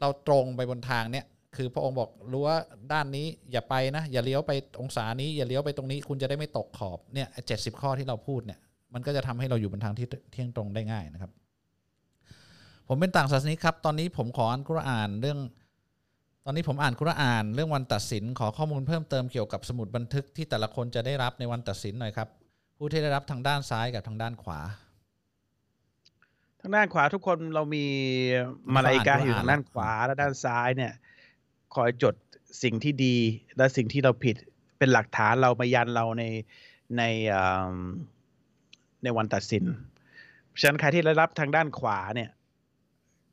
[0.00, 1.26] เราตรงไปบนทางเนี้ย
[1.56, 2.58] คือพระองค์บอกรู้ว่า
[2.92, 8.58] ด้านนี้อย่าไปนะ อย่าเลี้ยวไปองศานี้ อย่าเลี้ยวไปตรงนี้ คุณจะได้ไม่ตกขอบเนี่ยเจ็ดสิบข้อที่เราพูดเนี่ย
[8.94, 11.30] มันก็จะทำให้เราอยู่บนทางที่เที่ยงตรงได้ง่ายนะครับ
[12.88, 15.38] ผมเป็นต่างศาสนิกครับ ตอนนี้ผมขออันกุรานเรื่อง
[16.44, 22.28] ตอนนี้ผมอ่านคุราน เรื่องวันตัดสินขอข้อมูลเพิ่มเติมเกี่ยวกับสมุดบันทึกที่แต่ละคนจะได้รับในวันตัดสินหน่อยครับ
[22.76, 24.60] ผู้ที่ได้รับทางด้านซ้ายกับทางด้านขวา
[26.60, 27.84] ทางด้านขวาทุกคนเรามี
[28.74, 30.92] มาลาอิกาอยู่ทางด้านขวาและด้านซ้ายเนี่ย
[31.74, 32.14] คอยจด
[32.62, 33.16] สิ่งที่ดี
[33.56, 34.36] และสิ่งที่เราผิด
[34.78, 36.24] เป็นหลักฐานเรามายันเราใน
[36.96, 37.02] ใน
[39.02, 39.64] ในวันตัดสิน
[40.60, 42.30] ฉะนั้นใครที่ได้รับทางด้านขวาเนี่ย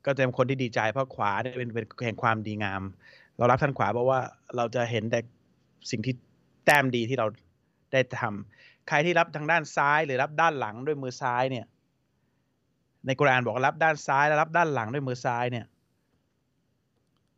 [0.04, 2.82] ก็จะเป็นคนที่ดีใจเพราะขวาเนี่ยเป็นเป็นแห่งความดีงาม
[3.36, 4.20] เรารับทางขวาเพราะว่า
[4.56, 5.20] เราจะเห็นแต่
[5.90, 6.14] สิ่งที่
[6.64, 7.26] แต้มดีที่เรา
[7.92, 11.66] ได้ทำใครที่รับทางด้านซ้ายหรือรับด้านหลังด้วยมือซ้ายเนี่ย
[13.06, 15.66] ในกุรานบอกว่ารับด้านซ้ายและรับด้านหลังด้วยมือซ้ายเนี่ย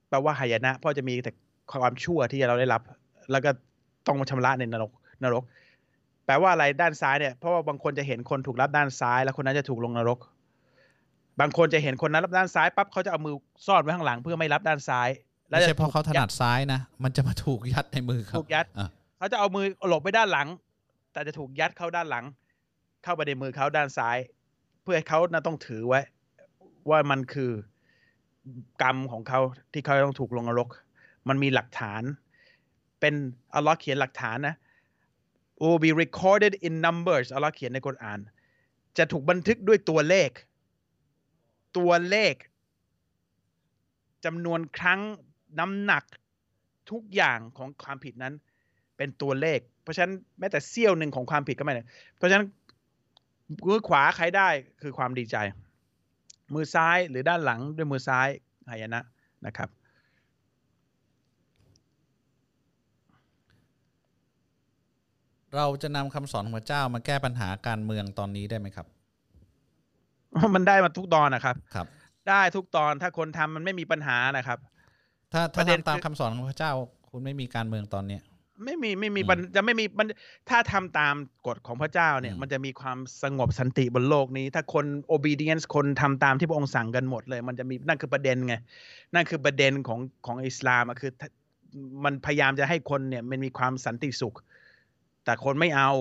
[0.08, 1.32] แปลว่าหายนะ เพราะจะมีแต่
[1.70, 2.82] ความชั่วที่เราได้รับ
[3.30, 3.50] แล้วก็
[4.06, 4.90] ต้องมาชำระในนรก
[5.24, 5.44] นรก
[6.26, 10.18] แปลว่าอะไรด้านซ้ายเนี่ยเพราะว่าบางคนจะเห็นคนถูกรับด้านซ้าย แล้วคนนั้นจะถูกลงนรก
[11.40, 13.34] บางคนจะเห็นคนนั้นรับด้านซ้ายปั๊บเขาจะเอามือ
[13.66, 15.08] ซ่อนไว้ข้างหลังเพื่อไม่รับด้านซ้าย
[15.48, 18.88] ไม่ใช่เพราะเขาถนัดถูกซ้ายนะมันจะมาถูกยัดในมือยัดเขาถูกยัดอะ
[19.18, 20.48] เขาจะเอามือหลบไปด้านหลัง
[21.12, 22.24] แต่จะถูกยัดเข้าด้านหลัง
[23.04, 24.16] เข้าไปในมือเขาด้านซ้าย
[24.82, 26.00] เพื่อให้เขาน่ะต้องถือไว้
[26.90, 27.50] ว่ามันคือ
[28.82, 29.40] กรรมของเขา
[29.72, 30.68] ที่เขาต้องถูกลงนรก
[31.28, 32.02] มันมีหลักฐาน
[33.00, 33.14] เป็น
[33.54, 34.56] อัลลอฮ์เขียนหลักฐานนะ
[35.62, 38.20] will be recorded in numbers อัลลอฮ์เขียนในกุรอาน
[38.98, 40.30] จะถูกบันทึกด้วยตัวเลข
[41.78, 42.34] ตัวเลข
[44.24, 45.00] จำนวนครั้ง
[45.58, 46.04] น้ำหนัก
[46.90, 48.34] ทุกอย่างของความผิดนั้น
[48.96, 51.84] เป็นตัวเลข เพราะฉะนั้นแม้แต่เสี้ยวหนึ่งของความผิดก็ไม่ได้
[52.16, 52.46] เพราะฉะนั้น
[53.66, 54.48] มือขวาใครได้
[54.82, 55.36] คือความดีใจ
[56.54, 58.28] มือซ้ายหรือด้านหลังด้วยมือซ้าย
[58.68, 59.00] หายนะ
[59.46, 59.68] นะครับ
[65.56, 68.86] เราจะนำคำสอนของพระเจ้ามาแก้ปัญหาการเมืองตอนนี้ได้ไหมครับ
[70.54, 71.86] มันได้มาทุกตอนนะครับครับ
[72.28, 74.58] ได้ทุกตอนถ้าคนทำมันไม่มีปัญหานะครับ
[75.32, 76.72] ถ้าปถ้าระเด็นทำตามคือคำสอนของพระเจ้า
[77.10, 78.22] คุณไม่มีการเมืองตอนเนี้ย
[78.64, 80.06] ไม่มีไม่มีอืมปัญจะไม่มีมัน
[80.50, 81.14] ถ้าทำตาม
[81.46, 88.54] กฎของพระเจ้าเนี่ยอืมมันจะมีความสงบสันติบนโลกนี้ ถ้าคน obedience คนทำตามที่พระองค์สั่งกันหมดเลย มันจะมีนั่นคือประเด็นไง
[89.14, 91.28] นั่นคือประเด็นของของอิสลามอะคือถ้า
[92.04, 94.34] มันพยายามจะให้คนเนี่ยมันมีความสันติสุข
[95.24, 95.92] แต่คนไม่เอา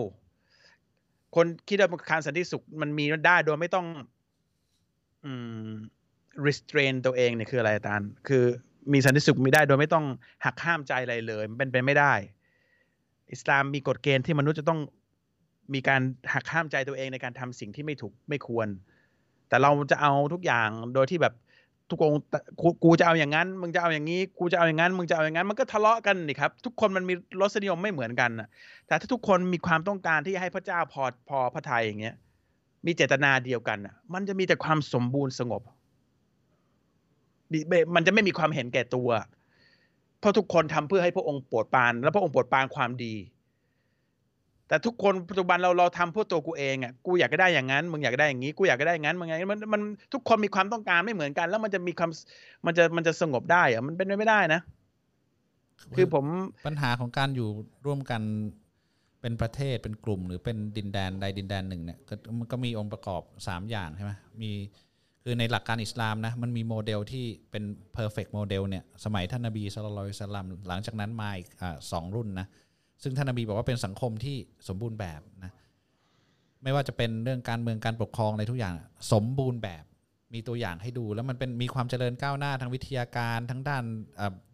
[1.35, 3.85] คนคิดว่าการสันติสุขมันมีได้โดยไม่ต้อง
[5.25, 5.31] อื
[5.67, 5.69] ม
[6.47, 8.43] restrain ตัวเองเนี่ยคืออะไรอาจารย์คือ
[8.93, 10.05] มีสันติสุขมีได้โดยไม่ต้อง
[10.45, 12.13] หักห้ามใจอะไรเลย มันเป็นไปไม่ได้
[13.31, 14.79] อิสลามมีกฎเกณฑ์ที่มนุษย์จะต้อง
[15.73, 16.01] มีการ
[16.33, 18.67] หักห้ามใจตัวเองในการทำสิ่งที่ไม่ถูกไม่ควร
[19.49, 21.33] แต่เราจะเอาทุกอย่างโดยที่แบบ
[21.89, 22.13] ทุกอง
[22.83, 28.47] กูจะเอาอย่างนั้น มึงจะเอาอย่างนี้ กูจะเอาอย่างนั้น มึงจะเอาอย่างนั้น มันก็ทะเลาะกันนี่ครับ ทุกคนมันมีรสนิยมไม่เหมือนกันน่ะ
[28.87, 32.15] แต่ถ้าทุกคนมีความต้องการที่จะให้พระเจ้าพอพอพระทัยอย่างเงี้ย
[32.85, 35.61] มีเจตนาเดียวกันน่ะมันจะมีแต่ความสมบูรณ์สงบ
[37.95, 39.09] มันจะไม่มีความเห็นแก่ตัว
[40.25, 43.15] ราะทุกคนทำเพื่อให้พระองค์โปรดปราน และพระองค์โปรดปรานความดี
[44.67, 49.81] แต่ทุกคนปัจจุบันเราเราทำเพื่อตัวกูเองอะกูอยากได้อย่างนั้นมึงอยากได้อย่างนี้กูอยากได้อย่างนั้นมึงไงมันมัน
[50.13, 52.11] ทุกคนมีความต้องการไม่เหมือนกัน แล้วมันจะมีความ
[52.65, 54.61] มันจะมันจะสงบได้เหรอะมันเป็นไปไม่ได้นะ
[55.95, 56.25] คือผม
[56.67, 57.49] ปัญหาของการอยู่
[57.85, 58.21] ร่วมกัน
[59.21, 61.99] เป็นประเทศเป็นกลุ่ม หรือเป็นดินแดนใดดินแดนหนึ่งเนี่ย
[62.39, 64.11] มันก็มีองค์ประกอบ3อย่างใช่ไหม
[64.41, 64.51] มี
[65.27, 67.63] คือในหลักการอิสลามนะมันมีโมเดลที่เป็น
[67.97, 69.91] perfect โมเดลเนี่ยสมัยท่านนบีสุลต่า
[70.25, 72.47] นสลัมหลังจากนั้นมาอีกอสองรุ่นนะ
[73.03, 74.37] ซึ่งท่านนบีบอกว่าเป็นสังคมที่
[74.67, 75.51] สมบูรณ์แบบนะ
[76.63, 78.75] ไม่ว่าจะเป็นเรื่องการเมืองการปกครองอะไรทุกอย่าง
[79.11, 79.83] สมบูรณ์แบบ
[80.33, 83.83] มีตัวอย่างให้ดูแล้วมันเป็นมีความเจริญก้าวหน้าทางวิทยาการ ทั้งด้าน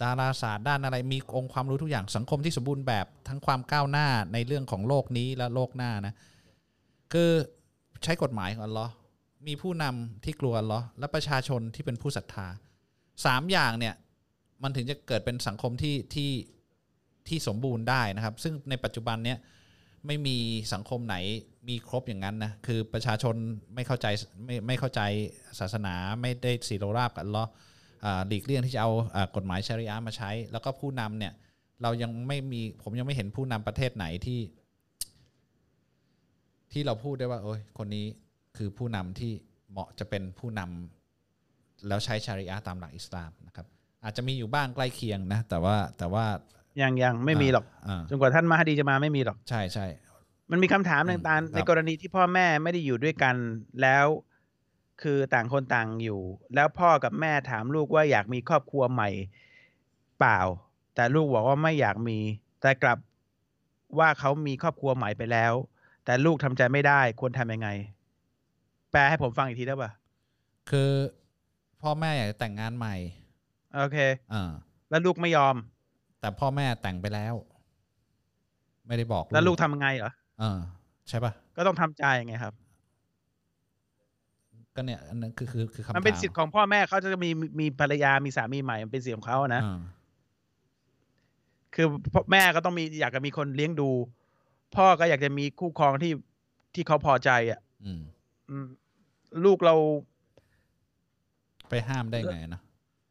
[0.02, 6.14] ดาราศาสตร์ด้านอะไรมีองค์ความรู้ทุกอย่างสังคมที่สมบูรณ์แบบทั้งความก้าวหน้าในเรื่องของโลกนี้และโลกหน้านะ
[7.14, 7.32] คือ
[8.04, 8.92] ใช้กฎหมายของอัลลอฮ์
[9.48, 12.48] มีผู้นำที่กลัวลลอและประชาชนที่เป็นผู้ศรัทธา
[13.26, 13.96] สามอย่างเนี่ย
[14.64, 16.32] มันถึงจะเกิดเป็นสังคมที่ที่
[17.28, 19.38] ที่สมบูรณ์ได้นะครับ ซึ่งในปัจจุบันเนี้ย
[20.08, 20.38] ไม่มี
[20.74, 21.16] สังคมไหน
[21.68, 23.36] มีครบอย่างนั้นนะคือประชาชน
[23.76, 24.08] ไม่เข้าใจ
[24.46, 25.02] ไม่ไม่เข้าใจ
[25.60, 27.44] ศาสนาไม่ได้สีโรราบกับอัลลอ
[28.06, 28.92] อ่าหลีกเลี่ยงที่จะเอา
[29.36, 31.34] กฎหมายชาริอะห์มาใช้ แล้วก็ผู้นำเนี่ย
[31.82, 34.42] เรายังไม่มีผมยังไม่เห็นผู้นำประเทศไหนที่
[36.72, 38.06] ที่เราพูดได้ว่า โอ้ยคนนี้
[38.58, 39.32] คือผู้นำที่
[39.72, 43.66] เหมาะจะเป็นผู้นำแล้วใช้ชาริอะห์ตามหลักอิสลามนะครับ
[44.04, 46.26] อาจจะมีอยู่บ้างใกล้เคียงนะ แต่ว่าแต่ว่า
[46.82, 49.86] ยังยังไม่มีหรอกอ่าจนกว่าท่านมาฮดีจะมาไม่มีหรอก ใช่ใช่
[50.52, 53.36] มันมีคำถามหนึ่งอืมตาลครับในกรณีที่พ่อแม่ไม่ได้อยู่ด้วยกัน
[53.82, 54.06] แล้ว
[55.02, 56.22] คือต่างคนต่างอยู่
[56.56, 59.10] แล้วพ่อกับแม่ถามลูกว่าอยากมีครอบครัวใหม่
[60.20, 60.40] เปล่า
[60.96, 62.20] แต่ลูกบอกว่าไม่อยากมี
[62.62, 62.98] แต่กลับ
[64.00, 65.54] ว่าเขามีครอบครัวใหม่ไปแล้ว
[66.06, 67.70] แต่ลูกทำใจไม่ได้ควรทำยังไง
[68.92, 69.92] แปลให้ผมฟังอีกทีได้ป่ะ
[70.70, 70.90] คือ
[71.82, 72.96] พ่อแม่อยากจะแต่งงานใหม่
[73.76, 73.98] โอเค
[74.34, 74.52] อ่า
[74.90, 75.56] แล้วลูกไม่ยอม
[76.22, 77.34] แต่พ่อแม่แต่งไปแล้ว
[78.88, 80.60] ไม่ได้บอก แล้วลูกทำไงเหรอเออ
[81.10, 82.54] ใช่ปะก็ต้องทำใจไงครับ
[84.76, 89.80] ก็เนี่ยอันนั้นคือคือคือคำถามมันเป็นสิทธิ์ของพ่อแม่เขาจะมีมีภรรยามีสามีใหม่มันเป็นสิทธิ์ของเขานะอ่า
[91.76, 93.90] คือพ่อแม่ก็ต้องมีอยากจะมีคนเลี้ยงดู
[94.76, 96.12] พ่อก็อยากจะมีคู่ครองที่
[96.74, 98.21] ที่เขาพอใจอะ อืมอืม
[99.46, 99.76] ลูกเรา
[101.70, 102.62] ไปห้ามได้ไงนะ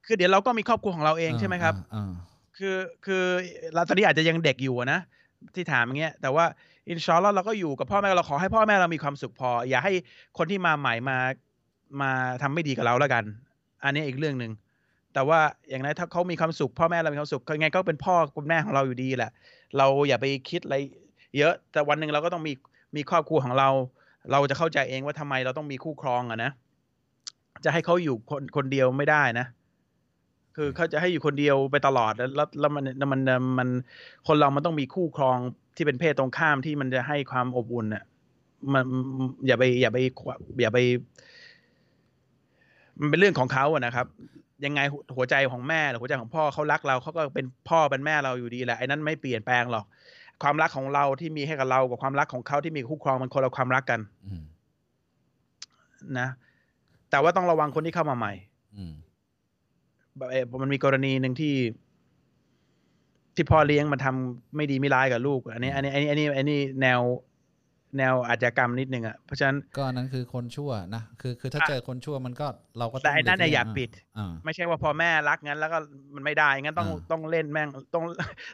[0.07, 2.13] คือเดี๋ยวเราก็มีครอบครัวของเราเองใช่ไหมครับอ่า
[2.57, 2.77] คือ
[3.07, 3.25] คือ
[3.75, 5.01] เราตอนนี้อาจจะยังเด็กอยู่อะนะ
[5.55, 6.45] ที่ถามอย่างเงี้ย แต่ว่า
[6.91, 9.93] อินชาอัลลอฮ์เราก็อยู่กับพ่อแม่เราขอให้พ่อแม่เรามีความสุขพอ อย่าให้
[10.39, 11.17] คนที่มาใหม่มา
[12.01, 12.11] มา
[12.43, 13.25] ทำไม่ดีกับเราแล้วกัน
[13.85, 14.53] อันนี้อีกเรื่องหนึ่ง
[15.15, 15.41] แต่ว่า
[15.71, 19.31] อย่างไรถ้าเขามีความสุข พ่อแม่เรามีความสุขก็ยังไงก็เป็นพ่อคุณแม่ของเราอยู่ดีแหละ
[19.79, 20.77] เราอย่าไปคิดอะไร
[21.39, 22.53] เยอะแต่วันหนึ่งเราก็ต้องมี
[22.97, 23.69] มีครอบครัวของเรา
[24.31, 26.51] เราจะเข้าใจเองว่าทำไมเราต้องมีคู่ครองอะนะ
[27.65, 29.47] จะให้เขาอยู่คนคนเดียวไม่ได้นะ
[30.57, 32.31] คือเขาจะให้อยู่คนเดียวไปตลอดแล้ว
[32.61, 33.21] แล้วมันมัน
[33.59, 33.69] มัน
[34.27, 35.39] คนเรามันต้องมีคู่ครอง
[35.77, 38.05] ที่เป็นเพศตรงข้ามที่มันจะให้ความอบอุ่นน่ะ
[38.73, 38.85] มัน
[39.47, 39.99] อย่าไปอย่าไป
[40.61, 40.79] อย่าไป
[43.01, 44.07] มันเป็นเรื่องของเขาอะนะครับ
[44.65, 44.81] ยังไง
[45.17, 49.85] หัวใจของแม่หรือหัวใจของพ่อเขารักเราเขาก็เป็นพ่อเป็นแม่เราอยู่ดีแหละไอ้นั้นไม่เปลี่ยนแปลงหรอก
[50.43, 54.45] ความรักของเราที่มีให้กับเรากับความรักของเขาที่มีคู่ครองมันคนละความรักกันอืม
[56.19, 56.29] นะ
[57.11, 58.33] แต่ว่าต้องระวังคนที่เข้ามาใหม่
[58.77, 58.93] อืม
[60.17, 61.55] แบบเอ่อมันมีกรณีหนึ่งที่
[63.35, 67.01] ที่พ่อเลี้ยงมันทำไม่ดีไม่ร้ายกับลูก อันนี้ อันนี้ อันนี้ อันนี้ อันนี้แนว
[67.99, 72.47] แนวอาชญากรรมนิดนึงอะเพราะฉะนั้นก็อันนั้นคือคนชั่วนะคือคือถ้าอะเจอคนชั่วมันก็
[72.79, 75.79] เราก็ต้แต่องไอ้นั่นหลีน่ะกอย่าเลี่งปิดอ่าไม่ใช่ว่าพอแม่รักงั้นแล้วก็
[76.15, 78.05] มันไม่ได้งั้นต้องอ่าต้องเล่นแม่งต้อง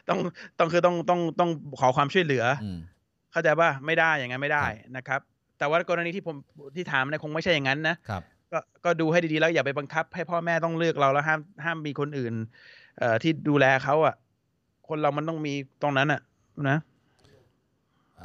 [0.09, 0.19] ต้อง
[0.59, 1.49] ต้องคือต้องต้องต้อง
[1.79, 2.79] ขอความช่วยเหลือออืม
[3.31, 4.65] เข้าใจป่ะไม่ได้อย่างนั้นไม่ได้
[4.97, 5.19] นะครับ
[5.57, 6.35] แต่ว่ากรณีที่ผม
[6.75, 12.33] ที่ถามเนี่ยคงไม่ใช่อย่างนั้นนะครับก็ก็ดูให้ดีๆแล้วอย่าไปบังคับ ให้พ่อแม่ต้องเลือกเราแล้วห้ามห้ามมีคนอื่น
[12.99, 14.15] เอ่อที่ดูแลเขาอะ
[14.87, 16.21] คนเรามันต้องมีตรงนั้นอะ
[16.69, 16.77] นะ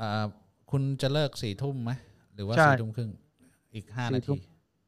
[0.01, 0.27] อ่า
[0.73, 1.93] คุณจะเลิกสี่ทุ่มไหม
[2.35, 3.11] หรือว่าใช่ สี่ทุ่มครึ่ง
[3.75, 4.41] อีกห้าสี่นาทุ่ที ม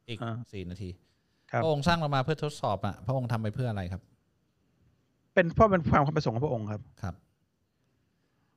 [0.08, 0.90] อีกอ่าสี่นาที
[1.50, 4.02] ครับ พระองค์สร้างเรามาเพื่อทดสอบอะพระองค์ทำไปเพื่ออะไรครับ
[5.34, 7.14] เป็นเพราะเป็นความประสงค์ของพระองค์ครับ ครับ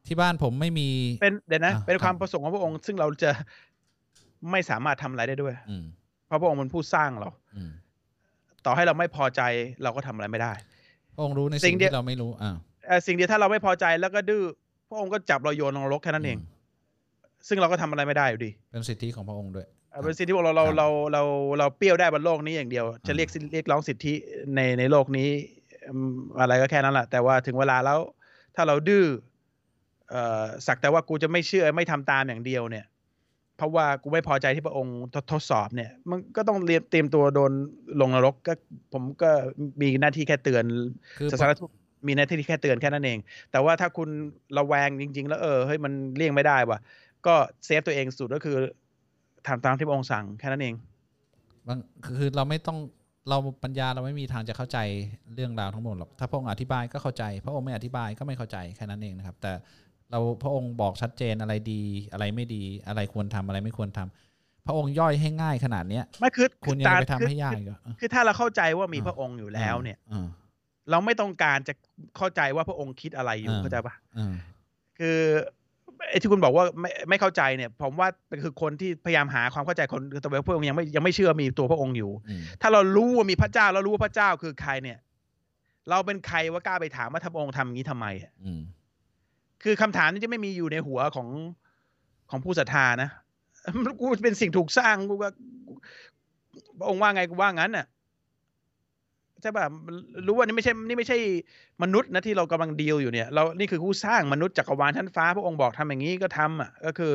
[0.07, 0.89] ที่บ้านผมไม่มี
[1.21, 3.31] เป็นเดี๋ยวนะ อ่าเป็นความครับประสงค์ของพระองค์ ซึ่งเราจะ
[4.51, 5.85] ไม่สามารถทำอะไรได้ด้วย อืม
[6.27, 7.71] เพราะพระองค์เป็นผู้สร้างเรา อืม
[8.65, 9.41] ต่อให้เราไม่พอใจ
[9.83, 10.53] เราก็ทำอะไรไม่ได้
[11.15, 12.55] พระองค์รู้ในสิ่สิ่งงเดียว ที่เราไม่รู้อ่า
[12.87, 14.43] เอ่อสิ่งเดียวถ้าเราไม่พอใจแล้วก็ดื้อ
[14.89, 16.37] พระองค์ก็จับเราโยนลงนรกแค่นั้นเอง
[17.47, 21.23] ซึ่งเราก็ทำอะไรไม่ได้อยู่ดี เป็นสิทธิของพระองค์ด้วยเอ่อเป็นสิ่งที่เราเราครับเราเรา
[21.59, 24.13] เราเปรี้ยวได้บนโลกนี้อย่างเดียว จะอ่าเรียกสิเรียกร้องสิทธิ
[24.55, 25.29] ในในโลกนี้
[25.89, 27.99] อืมอะไรก็แค่นั้นแหละแต่ว่าถึงเวลาแล้ว
[28.55, 29.05] ถ้าเราดื้อ
[30.09, 32.85] เอ่อสักแต่ว่ากูจะไม่เชื่อไม่ทำตามอย่างเดียวเนี่ย
[33.57, 37.51] เพราะว่ากูไม่พอใจที่พระองค์ทดทดสอบเนี่ย มันก็ต้องเรียนเตรียมตัวโดน
[38.01, 38.53] ลงนรกก็
[38.93, 39.29] ผมก็
[39.81, 40.63] มีหน้าที่แค่เตือน
[41.17, 41.69] คือศาสนทูต
[42.07, 43.19] มีหน้าที่แค่เตือนแค่นั้นเอง
[43.51, 44.09] แต่ว่าถ้าคุณ
[44.57, 46.79] ระแวงจริง ๆ แล้วเออเฮ้ยมันเลี่ยงไม่ได้ว่ะ
[47.27, 47.35] ก็
[47.65, 48.55] เซฟตัวเองสุดก็คือ
[49.47, 50.75] ทำตามที่พระองค์สั่งแค่นั้นเอง
[51.67, 51.79] บาง
[52.17, 52.77] คือเราไม่ต้อง
[53.29, 54.77] เราปัญญาเราไม่มีทางจะเข้าใจ
[55.35, 59.51] เรื่องราวทั้งหมดหรอกถ้าพระองค์อธิบายก็เข้าใจ พระองค์ไม่อธิบายก็ไม่เข้าใจแค่นั้นเองนะครับ แต่
[60.11, 61.81] เราพระองค์บอกชัดเจนอะไรดี
[62.11, 70.27] อะไรไม่ดีอะไรควรทำอะไรไม่ควรทำพระองค์ย่อยให้ง่ายขนาดเนี้ยไม่คือคุณยังตาจะไปทำคือให้ยากอีกเหรอคือถ้าเราเข้าใจว่ามีอ่าพระองค์อยู่แล้วเนี่ยอ่า
[70.89, 71.73] เราไม่ต้องการจะ
[72.17, 74.33] เข้าใจว่าพระองค์คิดอะไรอยู่อ่าเข้าใจปะอ่า
[74.99, 75.19] คือ
[76.09, 78.07] ไอ้ที่คุณบอกว่าไม่ไม่เข้าใจเนี่ย ผมว่า
[78.43, 84.97] คือคนที่พยายามหาความเข้าใจคนแต่ว่าพระองค์ยังไม่ยังไม่เชื่อมีตัวพระองค์อยู่อืมถ้าเรารู้ว่ามีพระเจ้าเรารู้ว่าพระเจ้าคือใครเนี่ย
[85.89, 88.61] เราเป็นใครว่ากล้าไปถามว่าถ้าพระองค์ทำอย่างนี้ทำไมอะอืม
[89.63, 91.27] คือคำถามนี้จะไม่มีอยู่ในหัวของ
[92.29, 93.09] ของผู้ศรัทธานะ
[93.99, 95.29] กูเป็นสิ่งถูกสร้างกูก็
[96.79, 97.85] พระองค์ว่าไงกูว่างั้นน่ะ
[99.41, 99.65] ใช่ป่ะ
[100.27, 101.17] รู้ว่านี่ไม่ใช่นี่ไม่ใช่
[101.83, 107.13] มนุษย์นะที่เรากำลังดีลอยู่เนี่ยเรานี่คือผู้สร้างมนุษย์จักรวาลชั้นฟ้า พระองค์บอกทำอย่างนี้ก็ทำอะก็คือ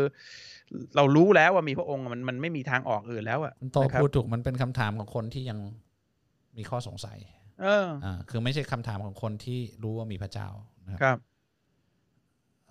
[0.96, 5.58] เรารู้แล้วว่ามีพระองค์มันมันไม่มีทางออกอื่นแล้วอะคุณโตนะครับพูดถูกมันเป็นคำถามของคนที่ยัง
[6.56, 7.18] มีข้อสงสัย
[7.62, 10.48] เอออ่าคือไม่ใช่คำถามของคนที่รู้ว่ามีพระเจ้า
[10.84, 11.18] นะครับครับ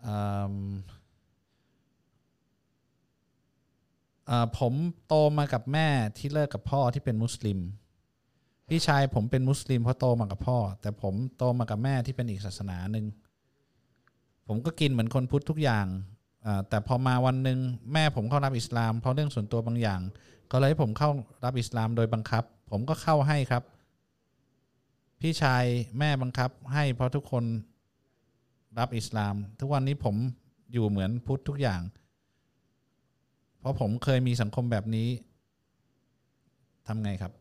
[0.07, 0.17] อื
[0.53, 0.55] ม
[4.29, 4.73] อ่าผม
[5.07, 5.87] โตมากับแม่
[6.17, 7.59] ที่เลิกกับพ่อที่เป็นมุสลิม
[8.73, 13.05] พี่ชายผมเป็นมุสลิมเพราะโตมากับพ่อ แต่ผมโตมากับแม่ที่เป็นอีกศาสนาหนึ่ง
[14.47, 15.85] ผมก็กินเหมือนคนพุทธทุกอย่าง
[16.69, 17.59] แต่พอมาวันหนึ่ง
[17.93, 20.01] แม่ผมเข้ารับอิสลาม เพราะเรื่องส่วนตัวบางอย่าง
[20.51, 21.09] ก็เลยให้ผมเข้า
[21.45, 23.63] รับอิสลามโดยบังคับ ผมก็เข้าให้ครับ
[25.21, 25.63] พี่ชาย
[25.99, 27.43] แม่บังคับให้เพราะทุกคน
[28.79, 30.15] รับอิสลาม ทุกวันนี้ผม
[30.73, 31.81] อยู่เหมือนพุทธทุกอย่าง
[33.59, 35.09] เพราะผมเคยมีสังคมแบบนี้
[36.89, 37.40] ทำไงครับ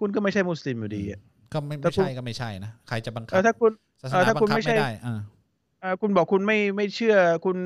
[0.00, 1.20] คุณก็ไม่ใช่มุสลิมอยู่ดีอะ
[1.52, 5.20] ก็ไม่ถ้าไม่คุณใช่ก็ไม่ใช่นะใครจะบังคัเอบอถ้าคุณศาสเออนาถ้าบัคุณงคับไม่ใช่ไม่ได้อ่า
[5.80, 7.56] เอ่อคุณบอกคุณไม่ไม่เชื่อคุณ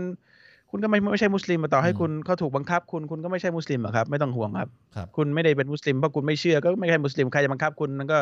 [0.71, 8.19] คุณก็ไม่ไม่ใช่มุสลิมมาต่อให้อืมคุณเขาถูกบังคับ คุณคุณก็ไม่ใช่มุสลิมอะครับ ไม่ต้องห่วงครับครับ คุณไม่ได้เป็นมุสลิมเพราะคุณไม่เชื่อก็ไม่ใช่มุสลิมใครจะบังคับคุณมันก็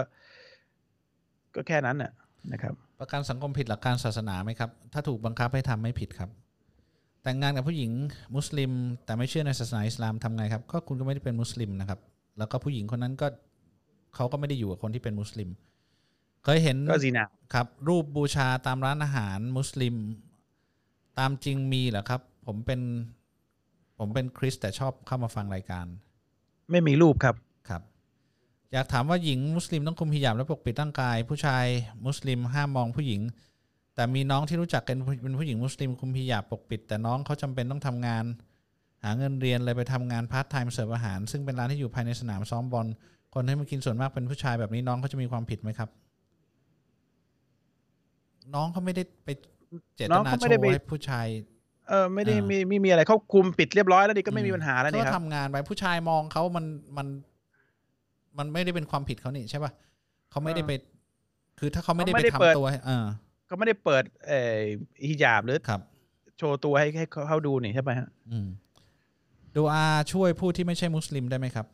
[1.54, 2.10] ก็แค่นั้นน่ะ
[2.52, 6.30] นะครับ ประกันสังคมผิดหลักการศาสนาไหมครับ ถ้าถูกบังคับให้ทำไม่ผิดครับ
[7.22, 7.90] แต่งงานกับผู้หญิง
[8.36, 8.70] มุสลิม
[9.04, 12.00] แต่ไม่เชื่อในศาสนาอิสลามทำไงครับ ก็คุณก็ไม่ได้เป็นมุสลิมนะครับ
[12.38, 13.26] แล้วก็ผู้หญิงคนนั้นก็
[14.14, 15.48] เขาก็ไม่ได้อยู่กับคนที่เป็นมุสลิม
[16.44, 17.24] เคยเห็นก็ซีนา
[17.54, 19.94] ครับ รูปบูชาตามร้านอาหารมุสลิม
[21.18, 22.80] ตามจริงมีเหรอครับ ผมเป็น
[23.98, 25.86] ผมเป็นคริสต์แต่ชอบเข้ามาฟังรายการ
[26.70, 27.36] ไม่มีรูปครับ
[27.68, 27.82] ครับ
[28.72, 31.64] อยากถามว่าหญิงมุสลิมต้องคุมฮิญาบและปกปิดร่างกาย ผู้ชาย
[32.06, 33.20] มุสลิมห้ามมองผู้หญิง
[33.94, 38.24] แต่มีน้องที่รู้จักกันเป็นผู้หญิงมุสลิมคุมฮิญาบปกปิด แต่น้องเขาจำเป็นต้องทำงาน
[39.02, 42.86] หาเงินเรียนเลยไปทำงานพาร์ทไทม์เสิร์ฟอาหาร ซึ่งเป็นร้านที่อยู่ภายในสนามซ้อมบอล
[43.34, 45.88] คนที่มากินส่วนมากเป็นผู้ชายแบบนี้น้องเขาจะมีความผิดไหมครับ
[48.54, 49.28] น้องเขาไม่ได้ไป
[49.96, 51.26] เจตน้องนาเขาโชไม่ได้ว์ไปให้ผู้ชาย
[51.88, 56.64] เออไม่ได้อ่ามีมีไม่มีอะไรเขาคุมปิดเรียบร้อยแล้วนี่ก็ไม่มีปัญหาแล้วนี่ก็ครับทำงานไปผู้ชายมองเขามัน
[56.96, 57.06] มัน
[58.38, 59.72] มันไม่ได้เป็นความผิดเขานี่ใช่ป่ะ
[60.30, 60.72] เขาไม่ได้ไป
[61.58, 63.06] คือถ้าเขาไม่ได้เขาไม่ไปได้เปิดทำตัวให้เออ
[63.50, 64.56] ก็ไม่ได้เปิด เอ่อ
[65.08, 65.80] ฮิญาบหรือครับ
[66.38, 68.46] โชว์ตัวให้ให้เขาเขาดูนี่ใช่ไหมฮะอืม
[69.56, 71.66] ดูอาช่วยผู้ที่ไม่ใช่มุสลิมได้ไหมครับ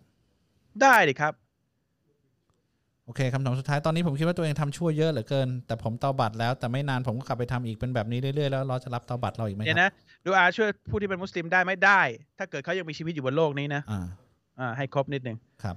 [0.82, 1.32] ได้ดิครับ
[3.06, 9.90] โอเคคำถามสุดท้ายตอนนี้ผมคิดว่าตัวเองทำชั่วเยอะเหลือเกิน แต่ผมเตาบัตรแล้วแต่ไม่นานผมก็กลับไปทำอีกเป็นแบบนี้เรื่อยๆแล้วเราจะรับเตาบัตรเราอีกไหมคเดี๋ยวรับนะ
[10.24, 12.00] ดูอาช่วยผู้ที่เป็นมุสลิมได้ไหมได้
[12.38, 14.06] ถ้าเกิดเขายังมีชีวิตอยู่บนโลกนี้นะอ่า
[14.60, 15.76] อ่าให้ครบนิดนึงครับ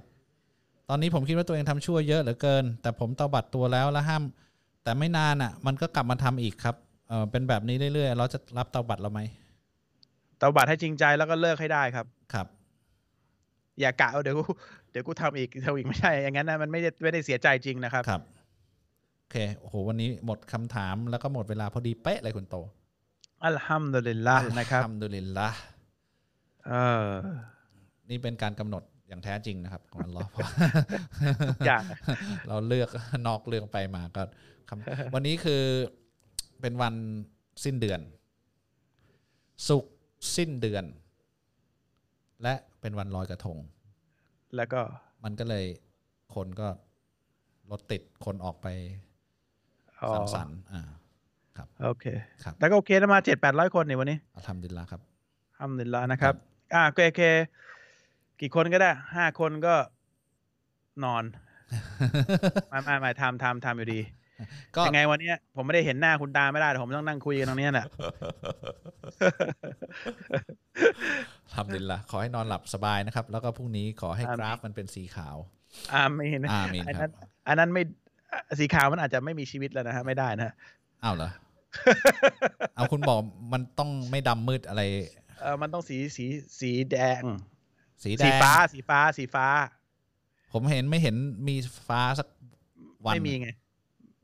[0.88, 4.22] ตอนนี้ผมคิดว่าตัวเองทำชั่วเยอะเหลือเกิน แต่ผมเตาบัตรตัวแล้วแล้วห้าม
[4.84, 6.76] แต่ไม่นานอะ มันก็กลับมาทำอีกครับ
[7.08, 9.20] เออเป็นแบบนี้เรื่อยๆเราจะรับเตาบัตรเราไหม
[10.38, 12.46] เตาบัตรให้จริงใจแล้วก็เลิกให้ได้ครับครับ
[13.80, 14.42] อย่ากะว่าเดี๋ยวกู
[14.90, 18.22] เดี๋ยวกูทำอีกทำอีกไม่ใช่ อย่างนั้นนะมันไม่ได้ไม่ได้เสียใจจริงนะครับ ครับ
[19.18, 22.56] โอเค โอ้โห วันนี้หมดคำถามแล้วก็หมดเวลาพอดีเป๊ะเลยคุณโต
[23.44, 25.48] อัลฮัมดุลิลละนะครับทำดุลิลละ
[26.66, 26.72] เอ
[27.06, 27.08] อ
[28.10, 30.28] นี่เป็นการกำหนดอย่างแท้จริงนะครับ ของอัลลอฮ์
[31.50, 31.82] ทุกอย่าง
[32.48, 32.88] เราเลือก
[33.26, 34.22] นอกเรื่องไปมาก็
[34.68, 35.62] คำวันนี้คือ
[36.60, 36.94] เป็นวัน
[37.64, 38.00] สิ้นเดือน
[39.68, 39.94] สุกร์
[40.36, 40.84] สิ้นเดือน
[42.42, 43.58] และเป็นวันลอยกระทง
[44.56, 44.80] แล้วก็
[45.24, 45.64] มันก็เลย
[46.34, 46.68] คนก็
[47.70, 48.66] รถติดคนออกไป
[50.02, 50.82] อ๋อสังสรรค์อ่า
[51.84, 52.04] โอเค
[52.44, 55.00] ครับแต่ก็โอเคนะมาเจ็ดแปดร้อยคนเนี่ยวันนี้อัลฮัมดุลิลละครับ
[55.54, 56.34] อัลฮัมดุลิลละนะครับ
[56.74, 57.22] อ่าโอเคโอเค
[58.40, 59.74] กี่คนก็ได้ห้าคนก็
[61.04, 61.24] นอน
[62.70, 64.00] ไม่ไม่ไม่ทำทำทำอยู่ดี
[64.76, 67.86] ก็ยังไงวันเนี้ยผมไม่ได้เห็นหน้าคุณตาไม่ได้แต่ผมต้องนั่งคุยกันตรงเนี้ยแหละ
[71.54, 75.36] ทำดินละขอให้นอนหลับสบายนะครับ แล้วก็พรุ่งนี้ขอให้อามีนกราฟมันเป็นสีขาว
[75.94, 77.12] อามีนอามีนอันครันั้บน
[77.48, 77.82] อันนั้นไม่
[78.58, 80.54] สีขาวมันอาจจะไม่มีชีวิตแล้วนะฮะไม่ได้นะฮะ
[81.04, 81.30] อ้าวเหรอ
[82.74, 83.18] เอาคุณบอก
[83.52, 84.82] มันต้องไม่ดำมืดอะไร
[85.40, 86.24] เออมันต้องสีสี
[86.60, 87.22] สีแดง
[88.04, 89.46] สีแดสีงฟ้า สีฟ้า สีฟ้า
[90.52, 91.16] ผมเห็นไม่เห็น
[91.48, 91.54] มี
[91.88, 92.26] ฟ้าสัก
[93.04, 93.48] วันไม่มีไง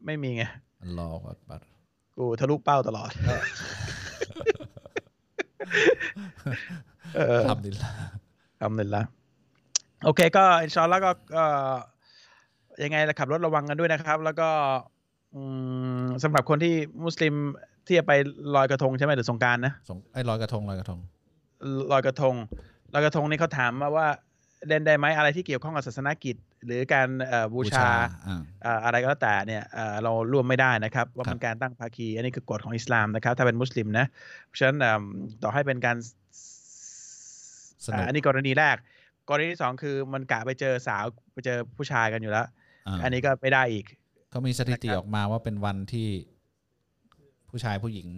[0.07, 0.45] ไม่มีไง
[0.83, 1.63] อัลลอฮฺอักบัร
[2.17, 3.11] กูทะลุเป้าตลอด
[7.17, 7.91] เออทำดินละ
[8.61, 9.03] ทำเลยละ
[10.05, 11.45] โอเค ก็อินชาอัลลอฮ์ก็ก็
[12.83, 14.49] ยังไงละขับรถระวังกันด้วยนะครับ แล้วก็
[15.35, 15.41] อื
[16.03, 16.75] มสำหรับคนที่
[17.05, 17.35] มุสลิม
[17.87, 18.13] ที่จะไป
[18.55, 21.01] ลอยกระทงใช่ไหมหรือสงกรารนะสงไอ้ยลอยกระทงลอยกระทง
[21.93, 22.35] ลอยกระทง
[22.95, 24.07] ลอยกระทงนี่เขาถามมาว่า
[24.69, 26.37] เล่นได้ไหมอะไรที่เกี่ยวข้องกับศาสนกิจ
[26.67, 27.89] หรือการเอ่อบูชา
[28.27, 34.07] อ่าเอ่ออะไรก็แล้วแต่เนี่ยเอ่อเราร่วมไม่ได้นะครับว่าครับเป็นการตั้งภาคี อันนี้คือกฎของอิสลามนะครับ ถ้าเป็นมุสลิมนะ
[34.47, 35.03] เพราะฉะนั้นเอิ่ม
[35.43, 35.97] ต่อให้เป็นการ
[37.85, 38.77] สนุกอ่าอันนี้กรณีแรก
[39.29, 43.85] กรณีที่สองคือมันกะไปเจอสาวไปเจอผู้ชายกันอยู่แล้วาอันนี้ก็ไม่ได้อีก
[44.33, 46.09] ก็มีสถิตินะครับออกมาว่าเป็นวันที่
[47.51, 48.09] ผู้ชายผู้หญิง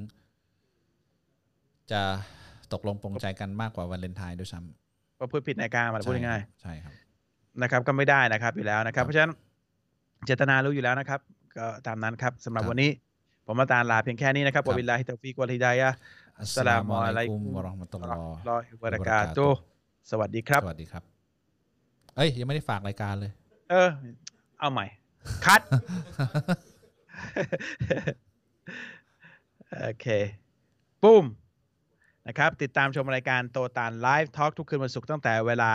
[1.90, 2.02] จะ
[2.72, 4.60] ตกลงปรงใจกันมากกว่าวันเลนไทน์ด้วยซ้
[5.18, 9.32] ก็พูดผิดในการำมาพูดง่ายใช่ครับๆนะครับ ก็ไม่ได้นะครับอยู่แล้วนะครัครับบเพราะฉะนั้น
[10.26, 11.20] เจตนารู้อยู่แล้วนะครับ
[11.56, 12.90] ก็ตามนั้นครับสำหรับครับวันนี้
[13.46, 15.96] ผมมาตาลาเพียงแค่นี้นะครับครับวะบิลลาฮิตอฟิกวะลฮิดายะห์
[16.40, 19.60] อัสสลามุอะลัยกุมวะเราะห์มะตุลลอฮ์รอฮิวะบะเราะกาตุฮ์
[20.10, 21.02] สวัสดีครับ สวัสดีครับ
[22.16, 23.32] เอ้ย ยังไม่ได้ฝากรายการเลย
[23.70, 23.88] เออ
[24.58, 24.86] เอาใหม่
[25.46, 25.60] cut
[29.82, 30.06] โอเค
[31.02, 31.24] ปุ้ม
[32.26, 35.70] นะครับ ติดตามชมรายการโตตาน Live Talk ทุกคืนวันศุกร์ตั้งแต่เวลา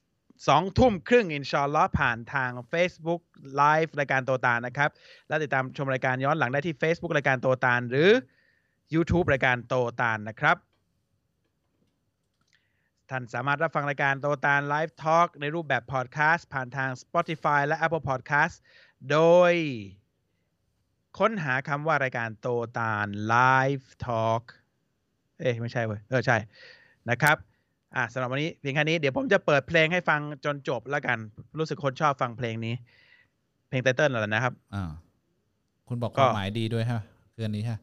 [0.00, 3.22] 2ทุ่มครึ่งอินชาอัลลอฮ์ผ่านทาง Facebook
[3.60, 4.90] Live รายการโตตานนะครับ
[5.28, 8.10] และติดตามชมรายการย้อนหลังได้ที่ Facebook รายการโตตานหรือ
[8.94, 10.56] YouTube รายการโตตานนะครับ
[13.10, 18.56] ท่านสามารถรับฟังรายการโตตาน Live Talk ในรูปแบบพอดแคสต์ผ่านทาง Spotify และ Apple Podcast
[19.10, 19.52] โดย
[21.18, 22.48] ค้นหาคำว่ารายการโต
[22.78, 23.36] ตานไล
[23.76, 24.42] ฟ์ทอล์ก
[25.40, 26.36] เอ้ไม่ใช่เว้ยเออใช่
[27.10, 27.36] นะครับ
[27.96, 31.18] อ่าสำหรับวันนี้เพียงแค่นี้เดี๋ยวผมจะเปิดเพลงให้ฟังจนจบแล้วกัน
[31.58, 32.74] รู้สึกคนชอบฟังเพลงนี้
[33.68, 34.84] เพลงไตเติ้ลแล้วนะครับอ่า
[35.88, 37.00] คุณบอกความหมายดีด้วยฮะ
[37.34, 37.78] คืออันนี้ฮะ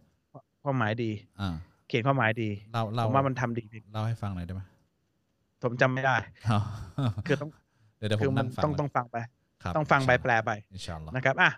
[0.64, 1.12] ความหมายดี
[1.42, 1.50] อ่า
[1.88, 4.62] เขียนความหมายดี เราเราว่ามันทำดีเล่าให้ฟังหน่อยได้ไหม
[5.64, 6.18] ผมจำไม่ได้
[7.28, 7.50] คือต้อง
[7.98, 9.18] เดี๋ยวผมนั่งฟังต้องต้องฟังไป
[9.76, 10.52] ต้องฟังใบแปลไป
[11.16, 11.52] นะครับอะ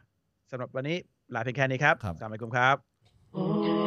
[0.51, 0.97] สำหรับวันนี้
[1.33, 2.75] ลาเพียงแค่นี้ครับสามไปกุมครับ
[3.33, 3.77] Oh.